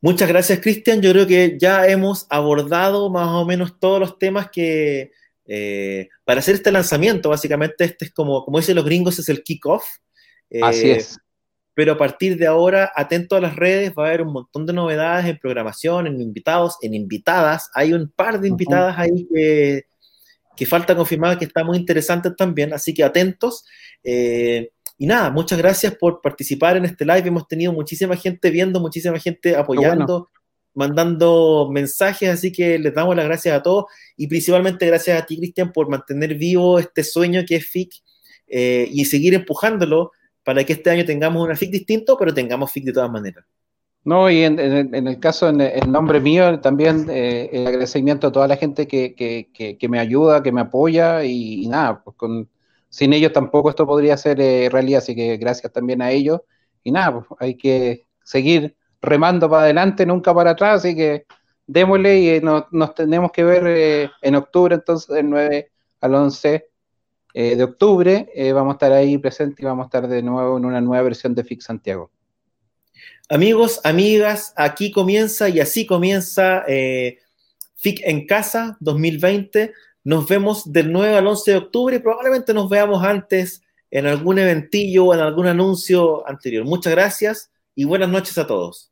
Muchas 0.00 0.28
gracias, 0.28 0.60
Cristian. 0.60 1.02
Yo 1.02 1.10
creo 1.10 1.26
que 1.26 1.58
ya 1.58 1.88
hemos 1.88 2.24
abordado 2.30 3.10
más 3.10 3.30
o 3.30 3.44
menos 3.44 3.80
todos 3.80 3.98
los 3.98 4.16
temas 4.16 4.48
que, 4.48 5.10
eh, 5.44 6.08
para 6.24 6.38
hacer 6.38 6.54
este 6.54 6.70
lanzamiento, 6.70 7.30
básicamente, 7.30 7.82
este 7.82 8.04
es 8.04 8.12
como, 8.12 8.44
como 8.44 8.58
dicen 8.58 8.76
los 8.76 8.84
gringos, 8.84 9.18
es 9.18 9.28
el 9.28 9.42
kickoff. 9.42 9.84
Así 10.62 10.90
eh, 10.90 10.96
es. 10.98 11.18
Pero 11.74 11.92
a 11.92 11.98
partir 11.98 12.36
de 12.36 12.46
ahora, 12.46 12.92
atento 12.94 13.36
a 13.36 13.40
las 13.40 13.56
redes, 13.56 13.92
va 13.96 14.04
a 14.04 14.08
haber 14.08 14.22
un 14.22 14.32
montón 14.32 14.66
de 14.66 14.72
novedades 14.72 15.26
en 15.26 15.38
programación, 15.38 16.06
en 16.06 16.20
invitados, 16.20 16.76
en 16.82 16.94
invitadas. 16.94 17.70
Hay 17.74 17.92
un 17.92 18.08
par 18.08 18.40
de 18.40 18.48
invitadas 18.48 18.98
ahí 18.98 19.26
que, 19.32 19.84
que 20.56 20.66
falta 20.66 20.96
confirmar 20.96 21.38
que 21.38 21.44
está 21.44 21.64
muy 21.64 21.78
interesante 21.78 22.30
también, 22.32 22.72
así 22.72 22.92
que 22.92 23.04
atentos. 23.04 23.64
Eh, 24.02 24.70
y 24.98 25.06
nada, 25.06 25.30
muchas 25.30 25.58
gracias 25.58 25.94
por 25.94 26.20
participar 26.20 26.76
en 26.76 26.84
este 26.84 27.06
live. 27.06 27.26
Hemos 27.26 27.48
tenido 27.48 27.72
muchísima 27.72 28.16
gente 28.16 28.50
viendo, 28.50 28.80
muchísima 28.80 29.18
gente 29.18 29.56
apoyando, 29.56 30.28
mandando 30.74 31.70
mensajes, 31.72 32.28
así 32.28 32.52
que 32.52 32.78
les 32.78 32.92
damos 32.92 33.16
las 33.16 33.24
gracias 33.24 33.56
a 33.56 33.62
todos 33.62 33.86
y 34.16 34.26
principalmente 34.26 34.86
gracias 34.86 35.18
a 35.18 35.24
ti, 35.24 35.38
Cristian, 35.38 35.72
por 35.72 35.88
mantener 35.88 36.34
vivo 36.34 36.78
este 36.78 37.02
sueño 37.02 37.42
que 37.46 37.56
es 37.56 37.66
FIC 37.66 37.94
eh, 38.48 38.88
y 38.92 39.06
seguir 39.06 39.32
empujándolo 39.32 40.12
para 40.44 40.64
que 40.64 40.72
este 40.72 40.90
año 40.90 41.04
tengamos 41.04 41.44
una 41.44 41.56
FIC 41.56 41.70
distinto, 41.70 42.16
pero 42.18 42.32
tengamos 42.32 42.72
FIC 42.72 42.84
de 42.84 42.92
todas 42.92 43.10
maneras. 43.10 43.44
No, 44.02 44.30
y 44.30 44.44
en, 44.44 44.58
el 44.58 45.20
caso, 45.20 45.50
en 45.50 45.60
el 45.60 45.92
nombre 45.92 46.20
mío, 46.20 46.58
también 46.60 47.06
eh, 47.10 47.50
el 47.52 47.66
agradecimiento 47.66 48.28
a 48.28 48.32
toda 48.32 48.48
la 48.48 48.56
gente 48.56 48.88
que, 48.88 49.86
me 49.90 49.98
ayuda, 49.98 50.42
que 50.42 50.52
me 50.52 50.62
apoya 50.62 51.22
y, 51.22 51.66
nada, 51.68 52.02
pues 52.02 52.16
con, 52.16 52.48
sin 52.88 53.12
ellos 53.12 53.32
tampoco 53.32 53.68
esto 53.68 53.86
podría 53.86 54.16
ser 54.16 54.40
eh, 54.40 54.70
realidad, 54.70 54.98
así 55.02 55.14
que 55.14 55.36
gracias 55.36 55.70
también 55.72 56.00
a 56.00 56.10
ellos. 56.10 56.40
Y 56.82 56.92
nada, 56.92 57.12
pues 57.20 57.26
hay 57.40 57.56
que 57.56 58.06
seguir 58.24 58.74
remando 59.02 59.50
para 59.50 59.64
adelante, 59.64 60.06
nunca 60.06 60.32
para 60.34 60.52
atrás, 60.52 60.78
así 60.78 60.96
que 60.96 61.26
démosle 61.66 62.20
y 62.36 62.40
nos, 62.40 62.94
tenemos 62.94 63.30
que 63.32 63.44
ver 63.44 64.10
en 64.22 64.34
octubre, 64.34 64.76
entonces, 64.76 65.14
del 65.14 65.28
9 65.28 65.70
al 66.00 66.14
11 66.14 66.69
eh, 67.34 67.56
de 67.56 67.62
octubre, 67.62 68.30
eh, 68.34 68.52
vamos 68.52 68.72
a 68.72 68.74
estar 68.74 68.92
ahí 68.92 69.18
presentes 69.18 69.60
y 69.60 69.64
vamos 69.64 69.84
a 69.84 69.86
estar 69.86 70.08
de 70.08 70.22
nuevo 70.22 70.58
en 70.58 70.64
una 70.64 70.80
nueva 70.80 71.02
versión 71.04 71.34
de 71.34 71.44
FIC 71.44 71.60
Santiago. 71.60 72.10
Amigos, 73.28 73.80
amigas, 73.84 74.52
aquí 74.56 74.90
comienza 74.90 75.48
y 75.48 75.60
así 75.60 75.86
comienza 75.86 76.64
eh, 76.66 77.18
FIC 77.76 78.00
en 78.04 78.26
Casa 78.26 78.76
2020. 78.80 79.72
Nos 80.02 80.28
vemos 80.28 80.72
del 80.72 80.90
9 80.90 81.16
al 81.16 81.26
11 81.26 81.50
de 81.52 81.56
octubre 81.56 81.96
y 81.96 82.00
probablemente 82.00 82.52
nos 82.52 82.68
veamos 82.68 83.04
antes 83.04 83.62
en 83.90 84.06
algún 84.06 84.38
eventillo 84.38 85.06
o 85.06 85.14
en 85.14 85.20
algún 85.20 85.46
anuncio 85.46 86.26
anterior. 86.28 86.64
Muchas 86.64 86.92
gracias 86.92 87.50
y 87.74 87.84
buenas 87.84 88.08
noches 88.08 88.36
a 88.38 88.46
todos. 88.46 88.89